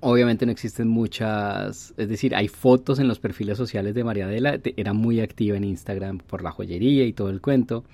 Obviamente 0.00 0.46
no 0.46 0.52
existen 0.52 0.88
muchas, 0.88 1.94
es 1.96 2.08
decir, 2.08 2.34
hay 2.34 2.48
fotos 2.48 2.98
en 2.98 3.08
los 3.08 3.18
perfiles 3.18 3.58
sociales 3.58 3.94
de 3.94 4.04
María 4.04 4.26
Adela, 4.26 4.58
era 4.76 4.92
muy 4.92 5.20
activa 5.20 5.56
en 5.56 5.64
Instagram 5.64 6.18
por 6.18 6.42
la 6.42 6.50
joyería 6.50 7.04
y 7.04 7.12
todo 7.12 7.30
el 7.30 7.40
cuento. 7.40 7.84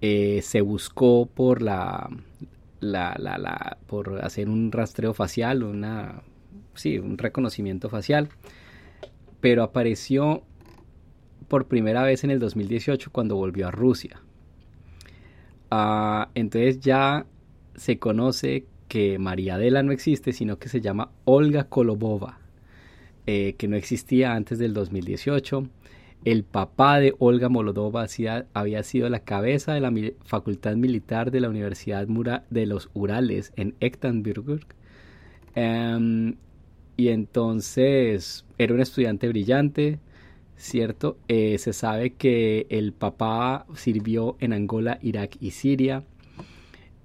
Eh, 0.00 0.42
se 0.42 0.60
buscó 0.60 1.26
por 1.26 1.62
la, 1.62 2.10
la, 2.84 3.16
la, 3.18 3.38
la, 3.38 3.78
por 3.86 4.24
hacer 4.24 4.48
un 4.48 4.70
rastreo 4.72 5.14
facial, 5.14 5.62
una, 5.62 6.22
sí, 6.74 6.98
un 6.98 7.18
reconocimiento 7.18 7.88
facial, 7.88 8.28
pero 9.40 9.62
apareció 9.62 10.42
por 11.48 11.66
primera 11.66 12.02
vez 12.02 12.24
en 12.24 12.30
el 12.30 12.38
2018 12.38 13.10
cuando 13.10 13.36
volvió 13.36 13.68
a 13.68 13.70
Rusia. 13.70 14.20
Ah, 15.70 16.30
entonces 16.34 16.80
ya 16.80 17.26
se 17.74 17.98
conoce 17.98 18.66
que 18.88 19.18
María 19.18 19.56
Adela 19.56 19.82
no 19.82 19.92
existe, 19.92 20.32
sino 20.32 20.58
que 20.58 20.68
se 20.68 20.80
llama 20.80 21.10
Olga 21.24 21.64
Kolobova, 21.64 22.38
eh, 23.26 23.54
que 23.58 23.68
no 23.68 23.76
existía 23.76 24.34
antes 24.34 24.58
del 24.58 24.72
2018. 24.72 25.68
El 26.24 26.42
papá 26.44 27.00
de 27.00 27.14
Olga 27.18 27.50
Molodova 27.50 28.06
había 28.54 28.82
sido 28.82 29.10
la 29.10 29.20
cabeza 29.20 29.74
de 29.74 29.80
la 29.80 29.92
Facultad 30.24 30.74
Militar 30.74 31.30
de 31.30 31.40
la 31.40 31.50
Universidad 31.50 32.06
de 32.48 32.66
los 32.66 32.88
Urales 32.94 33.52
en 33.56 33.74
Ekaterinburg. 33.80 34.66
Em, 35.54 36.36
y 36.96 37.08
entonces 37.08 38.46
era 38.56 38.72
un 38.72 38.80
estudiante 38.80 39.28
brillante, 39.28 39.98
¿cierto? 40.56 41.18
Eh, 41.28 41.58
se 41.58 41.74
sabe 41.74 42.14
que 42.14 42.66
el 42.70 42.92
papá 42.94 43.66
sirvió 43.74 44.36
en 44.40 44.54
Angola, 44.54 44.98
Irak 45.02 45.36
y 45.40 45.50
Siria. 45.50 46.04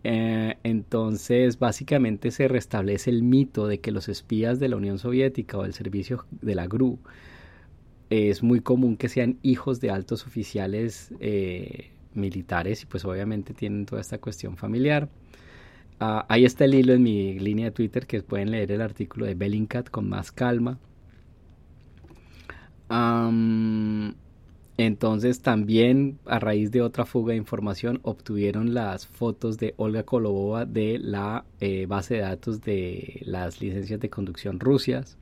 Eh, 0.06 0.56
entonces, 0.64 1.60
básicamente 1.60 2.32
se 2.32 2.48
restablece 2.48 3.10
el 3.10 3.24
mito 3.24 3.68
de 3.68 3.80
que 3.80 3.92
los 3.92 4.08
espías 4.08 4.60
de 4.60 4.70
la 4.70 4.78
Unión 4.78 4.98
Soviética 4.98 5.58
o 5.58 5.64
del 5.64 5.74
servicio 5.74 6.26
de 6.42 6.56
la 6.56 6.68
GRU 6.68 7.00
es 8.10 8.44
muy 8.44 8.62
común 8.62 8.98
que 8.98 9.10
sean 9.10 9.38
hijos 9.44 9.80
de 9.80 9.92
altos 9.92 10.26
oficiales 10.26 11.14
eh, 11.20 11.92
militares 12.14 12.84
y 12.84 12.86
pues 12.86 13.06
obviamente 13.06 13.54
tienen 13.54 13.86
toda 13.86 14.02
esta 14.02 14.18
cuestión 14.20 14.58
familiar. 14.58 15.10
Ah, 16.00 16.26
ahí 16.30 16.46
está 16.46 16.66
el 16.66 16.76
hilo 16.76 16.94
en 16.94 17.04
mi 17.04 17.38
línea 17.40 17.66
de 17.66 17.72
Twitter 17.72 18.08
que 18.08 18.24
pueden 18.24 18.52
leer 18.52 18.72
el 18.72 18.82
artículo 18.82 19.26
de 19.26 19.36
Bellingcat 19.36 19.90
con 19.90 20.10
más 20.10 20.32
calma. 20.32 20.80
Entonces 24.80 25.42
también 25.42 26.20
a 26.26 26.40
raíz 26.40 26.72
de 26.72 26.82
otra 26.82 27.04
fuga 27.04 27.34
de 27.34 27.38
información 27.38 28.00
obtuvieron 28.04 28.74
las 28.74 29.06
fotos 29.06 29.58
de 29.58 29.74
Olga 29.76 30.04
Kolobova 30.04 30.66
de 30.66 30.98
la 31.00 31.44
eh, 31.60 31.86
base 31.86 32.14
de 32.14 32.22
datos 32.22 32.62
de 32.62 33.20
las 33.26 33.60
licencias 33.60 34.00
de 34.00 34.10
conducción 34.10 34.58
rusias, 34.58 35.18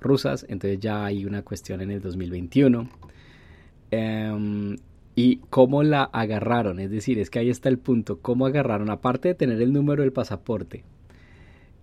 rusas. 0.00 0.46
Entonces 0.48 0.80
ya 0.80 1.04
hay 1.04 1.26
una 1.26 1.42
cuestión 1.42 1.82
en 1.82 1.90
el 1.90 2.00
2021. 2.00 2.88
Em, 3.90 4.78
y 5.14 5.36
cómo 5.50 5.82
la 5.82 6.04
agarraron, 6.04 6.80
es 6.80 6.90
decir, 6.90 7.18
es 7.18 7.28
que 7.28 7.40
ahí 7.40 7.50
está 7.50 7.68
el 7.68 7.78
punto, 7.78 8.20
cómo 8.20 8.46
agarraron, 8.46 8.88
aparte 8.88 9.28
de 9.28 9.34
tener 9.34 9.60
el 9.60 9.74
número 9.74 10.02
del 10.02 10.14
pasaporte. 10.14 10.82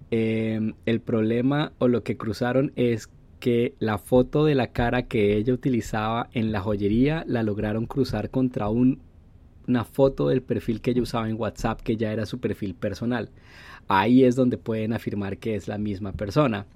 Em, 0.09 0.73
el 0.87 1.01
problema 1.01 1.71
o 1.77 1.87
lo 1.87 2.03
que 2.03 2.17
cruzaron 2.17 2.71
es 2.75 3.09
que 3.41 3.73
la 3.79 3.97
foto 3.97 4.45
de 4.45 4.55
la 4.55 4.67
cara 4.67 5.07
que 5.07 5.35
ella 5.35 5.53
utilizaba 5.53 6.29
en 6.31 6.53
la 6.53 6.61
joyería 6.61 7.25
la 7.27 7.43
lograron 7.43 7.87
cruzar 7.87 8.29
contra 8.29 8.69
una 8.69 9.83
foto 9.83 10.29
del 10.29 10.43
perfil 10.43 10.79
que 10.79 10.91
ella 10.91 11.01
usaba 11.01 11.27
en 11.27 11.39
WhatsApp 11.39 11.81
que 11.81 11.97
ya 11.97 12.13
era 12.13 12.25
su 12.25 12.39
perfil 12.39 12.75
personal. 12.75 13.29
Ahí 13.89 14.23
es 14.23 14.35
donde 14.35 14.57
pueden 14.57 14.93
afirmar 14.93 15.39
que 15.39 15.55
es 15.55 15.67
la 15.67 15.77
misma 15.77 16.13
persona. 16.13 16.67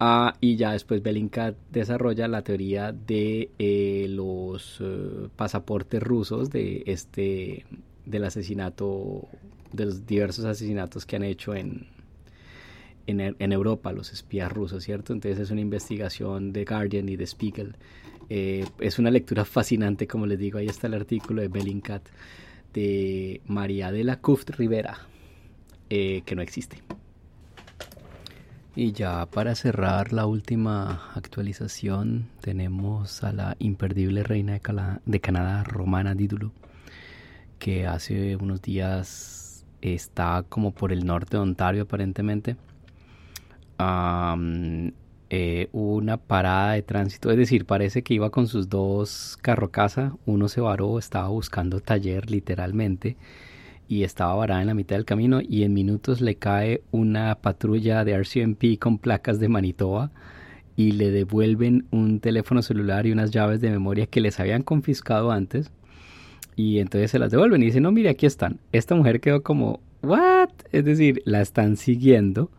Ah, 0.00 0.34
y 0.40 0.56
ya 0.56 0.72
después 0.72 1.02
Bellingcat 1.02 1.56
desarrolla 1.70 2.26
la 2.26 2.42
teoría 2.42 2.90
de 2.92 3.50
eh, 3.58 4.06
los 4.08 4.78
eh, 4.80 5.28
pasaportes 5.36 6.02
rusos 6.02 6.50
de 6.50 6.82
este 6.86 7.64
del 8.06 8.24
asesinato 8.24 9.28
de 9.72 9.84
los 9.84 10.06
diversos 10.06 10.46
asesinatos 10.46 11.06
que 11.06 11.16
han 11.16 11.22
hecho 11.22 11.54
en, 11.54 11.86
en, 13.10 13.52
Europa, 13.52 13.92
los 13.92 14.12
espías 14.12 14.52
rusos, 14.52 14.84
¿cierto? 14.84 15.12
Entonces 15.12 15.40
es 15.40 15.50
una 15.50 15.60
investigación 15.60 16.52
de 16.52 16.64
Guardian 16.64 17.08
y 17.08 17.16
de 17.16 17.26
Spiegel. 17.26 17.76
Eh, 18.28 18.66
es 18.78 18.98
una 18.98 19.10
lectura 19.10 19.44
fascinante, 19.44 20.06
como 20.06 20.26
les 20.26 20.38
digo, 20.38 20.58
ahí 20.58 20.66
está 20.66 20.86
el 20.86 20.94
artículo 20.94 21.42
de 21.42 21.48
Bellingcat 21.48 22.02
de 22.72 23.40
María 23.46 23.90
de 23.90 24.04
la 24.04 24.20
Cuft 24.20 24.50
Rivera, 24.50 24.98
eh, 25.88 26.22
que 26.24 26.36
no 26.36 26.42
existe. 26.42 26.82
Y 28.76 28.92
ya 28.92 29.26
para 29.26 29.56
cerrar 29.56 30.12
la 30.12 30.26
última 30.26 31.10
actualización, 31.14 32.28
tenemos 32.40 33.24
a 33.24 33.32
la 33.32 33.56
imperdible 33.58 34.22
reina 34.22 34.52
de, 34.52 34.60
de 35.04 35.20
Canadá, 35.20 35.64
Romana 35.64 36.14
Dídulo, 36.14 36.52
que 37.58 37.86
hace 37.86 38.36
unos 38.36 38.62
días 38.62 39.66
está 39.82 40.44
como 40.48 40.72
por 40.72 40.92
el 40.92 41.04
norte 41.04 41.36
de 41.36 41.42
Ontario 41.42 41.82
aparentemente 41.82 42.56
eh, 45.30 45.68
una 45.72 46.16
parada 46.16 46.72
de 46.72 46.82
tránsito, 46.82 47.30
es 47.30 47.36
decir, 47.36 47.64
parece 47.64 48.02
que 48.02 48.14
iba 48.14 48.30
con 48.30 48.46
sus 48.46 48.68
dos 48.68 49.38
carro 49.42 49.70
casa, 49.70 50.14
uno 50.26 50.48
se 50.48 50.60
varó, 50.60 50.98
estaba 50.98 51.28
buscando 51.28 51.80
taller 51.80 52.30
literalmente 52.30 53.16
y 53.88 54.04
estaba 54.04 54.34
varada 54.34 54.60
en 54.60 54.68
la 54.68 54.74
mitad 54.74 54.96
del 54.96 55.04
camino 55.04 55.40
y 55.40 55.64
en 55.64 55.74
minutos 55.74 56.20
le 56.20 56.36
cae 56.36 56.82
una 56.90 57.36
patrulla 57.36 58.04
de 58.04 58.12
RCMP 58.12 58.78
con 58.78 58.98
placas 58.98 59.40
de 59.40 59.48
Manitoba 59.48 60.10
y 60.76 60.92
le 60.92 61.10
devuelven 61.10 61.86
un 61.90 62.20
teléfono 62.20 62.62
celular 62.62 63.06
y 63.06 63.12
unas 63.12 63.30
llaves 63.30 63.60
de 63.60 63.70
memoria 63.70 64.06
que 64.06 64.20
les 64.20 64.40
habían 64.40 64.62
confiscado 64.62 65.30
antes 65.30 65.72
y 66.56 66.78
entonces 66.78 67.10
se 67.10 67.18
las 67.18 67.30
devuelven 67.30 67.62
y 67.62 67.66
dicen, 67.66 67.84
no, 67.84 67.92
mire, 67.92 68.10
aquí 68.10 68.26
están. 68.26 68.60
Esta 68.72 68.94
mujer 68.94 69.20
quedó 69.20 69.42
como, 69.42 69.80
¿what? 70.02 70.50
Es 70.72 70.84
decir, 70.84 71.22
la 71.24 71.40
están 71.40 71.76
siguiendo. 71.76 72.50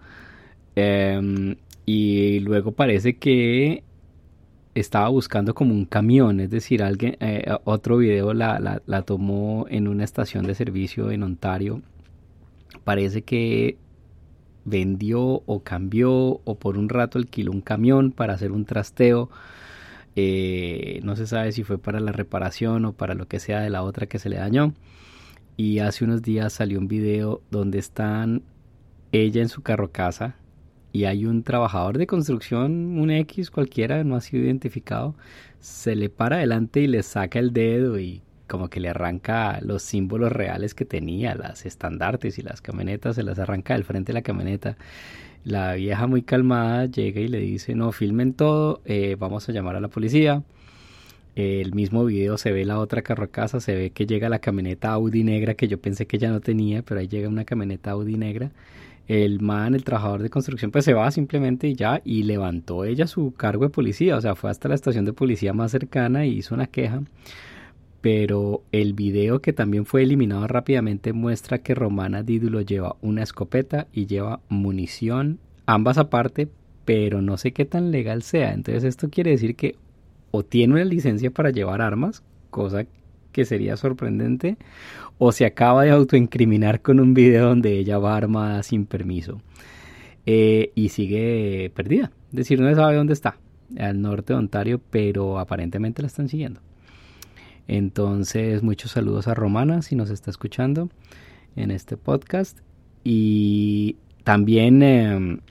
Eh, 0.83 1.55
y 1.85 2.39
luego 2.39 2.71
parece 2.71 3.17
que 3.17 3.83
estaba 4.73 5.09
buscando 5.09 5.53
como 5.53 5.73
un 5.73 5.85
camión, 5.85 6.39
es 6.39 6.49
decir, 6.49 6.81
alguien, 6.81 7.17
eh, 7.19 7.45
otro 7.65 7.97
video 7.97 8.33
la, 8.33 8.81
la, 8.85 9.01
tomó 9.03 9.65
en 9.69 9.87
una 9.87 10.03
estación 10.03 10.45
de 10.47 10.55
servicio 10.55 11.11
en 11.11 11.23
Ontario. 11.23 11.81
Parece 12.83 13.23
que 13.23 13.77
vendió 14.65 15.43
o 15.45 15.63
cambió 15.63 16.41
o 16.45 16.55
por 16.57 16.77
un 16.77 16.89
rato 16.89 17.19
alquiló 17.19 17.51
un 17.51 17.61
camión 17.61 18.11
para 18.11 18.33
hacer 18.33 18.51
un 18.51 18.65
trasteo. 18.65 19.29
Eh, 20.15 20.99
no 21.03 21.15
se 21.15 21.27
sabe 21.27 21.51
si 21.51 21.63
fue 21.63 21.77
para 21.77 21.99
la 21.99 22.11
reparación 22.11 22.85
o 22.85 22.93
para 22.93 23.13
lo 23.15 23.27
que 23.27 23.39
sea 23.39 23.61
de 23.61 23.69
la 23.69 23.83
otra 23.83 24.07
que 24.07 24.19
se 24.19 24.29
le 24.29 24.37
dañó. 24.37 24.73
Y 25.57 25.79
hace 25.79 26.05
unos 26.05 26.21
días 26.23 26.53
salió 26.53 26.79
un 26.79 26.87
video 26.87 27.41
donde 27.51 27.79
están 27.79 28.43
ella 29.11 29.41
en 29.41 29.49
su 29.49 29.61
carro 29.61 29.91
casa 29.91 30.35
y 30.93 31.05
hay 31.05 31.25
un 31.25 31.43
trabajador 31.43 31.97
de 31.97 32.07
construcción, 32.07 32.99
un 32.99 33.11
X 33.11 33.49
cualquiera, 33.51 34.03
no 34.03 34.15
ha 34.15 34.21
sido 34.21 34.43
identificado, 34.43 35.15
se 35.59 35.95
le 35.95 36.09
para 36.09 36.37
adelante 36.37 36.81
y 36.81 36.87
le 36.87 37.03
saca 37.03 37.39
el 37.39 37.53
dedo 37.53 37.99
y 37.99 38.21
como 38.47 38.69
que 38.69 38.81
le 38.81 38.89
arranca 38.89 39.59
los 39.61 39.81
símbolos 39.81 40.31
reales 40.31 40.73
que 40.73 40.83
tenía, 40.83 41.35
las 41.35 41.65
estandartes 41.65 42.37
y 42.37 42.41
las 42.41 42.61
camionetas, 42.61 43.15
se 43.15 43.23
las 43.23 43.39
arranca 43.39 43.75
del 43.75 43.85
frente 43.85 44.11
de 44.11 44.15
la 44.15 44.23
camioneta. 44.23 44.75
La 45.45 45.73
vieja 45.75 46.05
muy 46.05 46.21
calmada 46.21 46.85
llega 46.85 47.21
y 47.21 47.29
le 47.29 47.39
dice, 47.39 47.75
no, 47.75 47.91
filmen 47.93 48.33
todo, 48.33 48.81
eh, 48.85 49.15
vamos 49.17 49.47
a 49.47 49.53
llamar 49.53 49.77
a 49.77 49.79
la 49.79 49.87
policía. 49.87 50.43
El 51.35 51.73
mismo 51.73 52.03
video 52.03 52.37
se 52.37 52.51
ve 52.51 52.65
la 52.65 52.77
otra 52.79 53.01
carrocasa, 53.03 53.61
se 53.61 53.73
ve 53.73 53.91
que 53.91 54.05
llega 54.05 54.27
la 54.27 54.39
camioneta 54.39 54.91
Audi 54.91 55.23
negra 55.23 55.53
que 55.53 55.69
yo 55.69 55.79
pensé 55.79 56.05
que 56.05 56.17
ya 56.17 56.29
no 56.29 56.41
tenía, 56.41 56.81
pero 56.81 56.99
ahí 56.99 57.07
llega 57.07 57.29
una 57.29 57.45
camioneta 57.45 57.91
Audi 57.91 58.17
negra 58.17 58.51
el 59.11 59.41
man, 59.41 59.75
el 59.75 59.83
trabajador 59.83 60.21
de 60.21 60.29
construcción, 60.29 60.71
pues 60.71 60.85
se 60.85 60.93
va 60.93 61.11
simplemente 61.11 61.67
y 61.67 61.75
ya, 61.75 62.01
y 62.05 62.23
levantó 62.23 62.85
ella 62.85 63.07
su 63.07 63.33
cargo 63.33 63.65
de 63.65 63.69
policía, 63.69 64.15
o 64.15 64.21
sea, 64.21 64.35
fue 64.35 64.49
hasta 64.49 64.69
la 64.69 64.75
estación 64.75 65.03
de 65.03 65.11
policía 65.11 65.51
más 65.51 65.71
cercana 65.71 66.25
y 66.25 66.37
hizo 66.37 66.55
una 66.55 66.67
queja. 66.67 67.01
Pero 67.99 68.63
el 68.71 68.93
video 68.93 69.41
que 69.41 69.51
también 69.51 69.85
fue 69.85 70.03
eliminado 70.03 70.47
rápidamente 70.47 71.11
muestra 71.11 71.57
que 71.57 71.75
Romana 71.75 72.23
Dídulo 72.23 72.61
lleva 72.61 72.95
una 73.01 73.21
escopeta 73.21 73.87
y 73.91 74.05
lleva 74.05 74.39
munición, 74.47 75.39
ambas 75.65 75.97
aparte, 75.97 76.47
pero 76.85 77.21
no 77.21 77.35
sé 77.35 77.51
qué 77.51 77.65
tan 77.65 77.91
legal 77.91 78.21
sea. 78.21 78.53
Entonces 78.53 78.85
esto 78.85 79.09
quiere 79.09 79.31
decir 79.31 79.57
que 79.57 79.75
o 80.31 80.43
tiene 80.43 80.75
una 80.75 80.85
licencia 80.85 81.31
para 81.31 81.49
llevar 81.49 81.81
armas, 81.81 82.23
cosa 82.49 82.85
que 83.33 83.43
sería 83.43 83.75
sorprendente, 83.75 84.57
o 85.23 85.31
se 85.31 85.45
acaba 85.45 85.83
de 85.83 85.91
autoincriminar 85.91 86.81
con 86.81 86.99
un 86.99 87.13
video 87.13 87.49
donde 87.49 87.77
ella 87.77 87.99
va 87.99 88.17
armada 88.17 88.63
sin 88.63 88.87
permiso 88.87 89.39
eh, 90.25 90.71
y 90.73 90.89
sigue 90.89 91.71
perdida. 91.75 92.11
Es 92.31 92.37
decir, 92.37 92.59
no 92.59 92.67
se 92.67 92.73
sabe 92.73 92.95
dónde 92.95 93.13
está, 93.13 93.37
al 93.77 94.01
norte 94.01 94.33
de 94.33 94.39
Ontario, 94.39 94.81
pero 94.89 95.37
aparentemente 95.37 96.01
la 96.01 96.07
están 96.07 96.27
siguiendo. 96.27 96.59
Entonces, 97.67 98.63
muchos 98.63 98.89
saludos 98.93 99.27
a 99.27 99.35
Romana 99.35 99.83
si 99.83 99.95
nos 99.95 100.09
está 100.09 100.31
escuchando 100.31 100.89
en 101.55 101.69
este 101.69 101.97
podcast. 101.97 102.57
Y 103.03 103.97
también 104.23 104.81
em, 104.81 105.41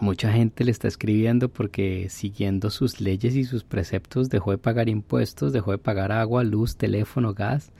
Mucha 0.00 0.32
gente 0.32 0.64
le 0.64 0.70
está 0.70 0.88
escribiendo 0.88 1.50
porque 1.50 2.08
siguiendo 2.08 2.70
sus 2.70 3.02
leyes 3.02 3.36
y 3.36 3.44
sus 3.44 3.64
preceptos 3.64 4.30
dejó 4.30 4.50
de 4.50 4.56
pagar 4.56 4.88
impuestos, 4.88 5.52
dejó 5.52 5.72
de 5.72 5.78
pagar 5.78 6.10
agua, 6.10 6.42
luz, 6.42 6.76
teléfono, 6.76 7.34
gas 7.34 7.70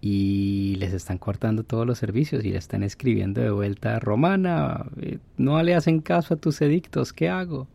y 0.00 0.76
les 0.78 0.92
están 0.92 1.18
cortando 1.18 1.64
todos 1.64 1.86
los 1.86 1.98
servicios 1.98 2.44
y 2.44 2.50
le 2.50 2.58
están 2.58 2.82
escribiendo 2.82 3.40
de 3.40 3.50
vuelta, 3.50 3.98
Romana, 3.98 4.86
eh, 5.00 5.18
no 5.36 5.62
le 5.62 5.74
hacen 5.74 6.00
caso 6.00 6.34
a 6.34 6.36
tus 6.36 6.60
edictos, 6.60 7.12
¿qué 7.12 7.28
hago? 7.28 7.66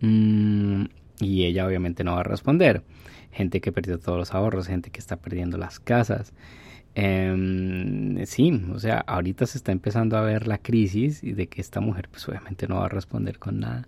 Mm, 0.00 0.84
y 1.20 1.44
ella 1.44 1.66
obviamente 1.66 2.04
no 2.04 2.14
va 2.14 2.20
a 2.20 2.24
responder. 2.24 2.82
Gente 3.32 3.60
que 3.60 3.72
perdió 3.72 3.98
todos 3.98 4.18
los 4.18 4.34
ahorros, 4.34 4.66
gente 4.66 4.90
que 4.90 5.00
está 5.00 5.16
perdiendo 5.16 5.58
las 5.58 5.78
casas. 5.80 6.32
Eh, 6.94 8.24
sí, 8.26 8.64
o 8.72 8.78
sea, 8.80 8.98
ahorita 9.06 9.46
se 9.46 9.58
está 9.58 9.70
empezando 9.70 10.16
a 10.16 10.22
ver 10.22 10.48
la 10.48 10.58
crisis 10.58 11.22
y 11.22 11.32
de 11.32 11.46
que 11.46 11.60
esta 11.60 11.80
mujer 11.80 12.08
pues 12.10 12.28
obviamente 12.28 12.66
no 12.66 12.76
va 12.76 12.86
a 12.86 12.88
responder 12.88 13.38
con 13.38 13.60
nada. 13.60 13.86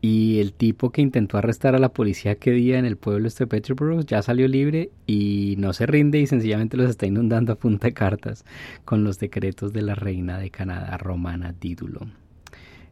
Y 0.00 0.38
el 0.38 0.52
tipo 0.52 0.90
que 0.90 1.02
intentó 1.02 1.38
arrestar 1.38 1.74
a 1.74 1.80
la 1.80 1.92
policía 1.92 2.36
que 2.36 2.52
día 2.52 2.78
en 2.78 2.84
el 2.84 2.96
pueblo 2.96 3.26
este 3.26 3.46
de 3.46 4.04
ya 4.06 4.22
salió 4.22 4.46
libre 4.46 4.90
y 5.06 5.56
no 5.58 5.72
se 5.72 5.86
rinde 5.86 6.20
y 6.20 6.26
sencillamente 6.28 6.76
los 6.76 6.88
está 6.88 7.06
inundando 7.06 7.52
a 7.52 7.56
punta 7.56 7.88
de 7.88 7.94
cartas 7.94 8.44
con 8.84 9.02
los 9.02 9.18
decretos 9.18 9.72
de 9.72 9.82
la 9.82 9.96
reina 9.96 10.38
de 10.38 10.50
Canadá, 10.50 10.96
Romana 10.98 11.52
Dídulo. 11.60 12.06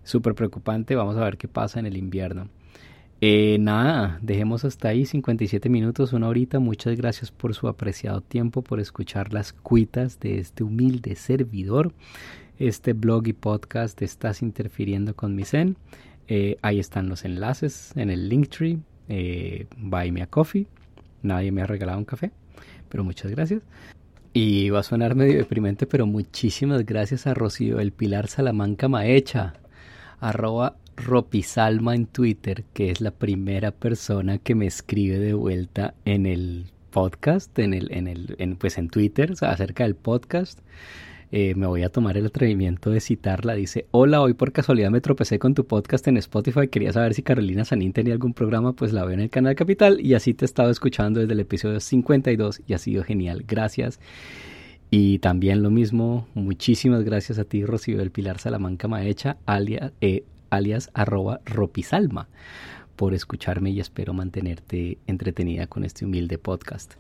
Súper 0.03 0.35
preocupante, 0.35 0.97
vamos 0.97 1.17
a 1.17 1.25
ver 1.25 1.37
qué 1.37 1.47
pasa 1.47 1.79
en 1.79 1.87
el 1.87 1.97
invierno. 1.97 2.49
Eh, 3.21 3.57
nada, 3.61 4.19
dejemos 4.21 4.65
hasta 4.65 4.89
ahí 4.89 5.07
57 5.07 5.69
minutos, 5.71 6.13
una 6.13 6.29
horita. 6.29 6.59
Muchas 6.59 6.97
gracias 6.97 7.31
por 7.31 7.55
su 7.55 7.67
apreciado 7.67 8.21
tiempo, 8.21 8.63
por 8.63 8.79
escuchar 8.79 9.33
las 9.33 9.53
cuitas 9.53 10.21
de 10.21 10.39
este 10.39 10.65
humilde 10.65 11.17
servidor. 11.17 11.93
Este 12.59 12.93
blog 12.93 13.27
y 13.29 13.33
podcast 13.33 14.01
Estás 14.03 14.43
interfiriendo 14.43 15.17
con 15.17 15.35
mi 15.35 15.45
Zen. 15.45 15.77
Eh, 16.29 16.57
ahí 16.63 16.79
están 16.79 17.09
los 17.09 17.25
enlaces 17.25 17.93
en 17.97 18.11
el 18.11 18.29
Linktree. 18.29 18.79
Eh, 19.09 19.67
buy 19.77 20.11
me 20.13 20.23
a 20.23 20.27
coffee. 20.27 20.67
Nadie 21.23 21.53
me 21.53 21.63
ha 21.63 21.67
regalado 21.67 21.99
un 21.99 22.05
café, 22.05 22.31
pero 22.89 23.05
muchas 23.05 23.31
gracias. 23.31 23.63
Y 24.33 24.69
va 24.71 24.81
a 24.81 24.83
sonar 24.83 25.15
medio 25.15 25.39
deprimente, 25.39 25.87
pero 25.87 26.07
muchísimas 26.07 26.85
gracias 26.85 27.27
a 27.27 27.35
Rocío 27.35 27.81
El 27.81 27.93
Pilar 27.93 28.29
Salamanca 28.29 28.87
Maecha, 28.87 29.55
arroba 30.21 30.77
Ropisalma 30.97 31.95
en 31.95 32.07
Twitter, 32.07 32.65
que 32.75 32.91
es 32.91 33.01
la 33.01 33.13
primera 33.13 33.71
persona 33.71 34.39
que 34.39 34.55
me 34.55 34.67
escribe 34.67 35.19
de 35.19 35.35
vuelta 35.35 35.95
en 36.05 36.27
el 36.27 36.67
podcast, 36.91 37.59
en 37.59 37.75
el, 37.75 37.93
en 37.93 38.09
el, 38.09 38.37
en, 38.39 38.57
pues 38.57 38.79
en 38.79 38.89
Twitter, 38.89 39.35
acerca 39.41 39.85
del 39.85 39.95
podcast. 39.95 40.61
Eh, 41.33 41.55
me 41.57 41.67
voy 41.67 41.83
a 41.83 41.89
tomar 41.89 42.17
el 42.17 42.27
atrevimiento 42.27 42.91
de 42.91 43.01
citarla. 43.01 43.55
Dice, 43.55 43.87
hola, 43.91 44.21
hoy 44.21 44.35
por 44.35 44.53
casualidad 44.53 44.91
me 44.91 45.01
tropecé 45.01 45.39
con 45.39 45.55
tu 45.55 45.67
podcast 45.67 46.07
en 46.09 46.17
Spotify. 46.19 46.69
Quería 46.69 46.93
saber 46.93 47.15
si 47.15 47.23
Carolina 47.23 47.65
Sanín 47.65 47.93
tenía 47.93 48.13
algún 48.13 48.33
programa, 48.33 48.75
pues 48.75 48.93
la 48.93 49.05
veo 49.05 49.15
en 49.15 49.21
el 49.21 49.31
canal 49.31 49.55
Capital 49.57 50.01
y 50.01 50.15
así 50.15 50.35
te 50.35 50.45
he 50.45 50.47
estado 50.47 50.71
escuchando 50.71 51.21
desde 51.21 51.33
el 51.33 51.41
episodio 51.41 51.81
52 51.81 52.63
y 52.67 52.75
ha 52.75 52.79
sido 52.79 53.03
genial. 53.03 53.45
Gracias. 53.47 53.99
Y 54.91 55.19
también 55.19 55.63
lo 55.63 55.71
mismo, 55.71 56.29
muchísimas 56.35 57.03
gracias 57.03 57.39
a 57.39 57.45
ti, 57.45 57.65
Rocío 57.65 57.99
del 57.99 58.13
Pilar 58.13 58.39
Salamanca 58.39 58.87
Maecha, 58.87 59.37
alias, 59.45 59.93
eh, 60.01 60.25
alias 60.49 60.91
arroba 60.95 61.41
ropisalma, 61.45 62.29
por 62.95 63.13
escucharme 63.13 63.71
y 63.71 63.81
espero 63.81 64.15
mantenerte 64.15 64.99
entretenida 65.09 65.67
con 65.67 65.83
este 65.85 66.05
humilde 66.05 66.39
podcast. 66.39 66.95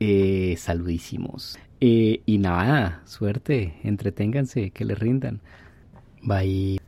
Eh, 0.00 0.56
saludísimos. 0.58 1.58
Y 1.86 2.38
nada, 2.38 3.02
suerte, 3.04 3.74
entreténganse, 3.82 4.70
que 4.70 4.86
les 4.86 4.98
rindan. 4.98 5.40
Bye. 6.22 6.80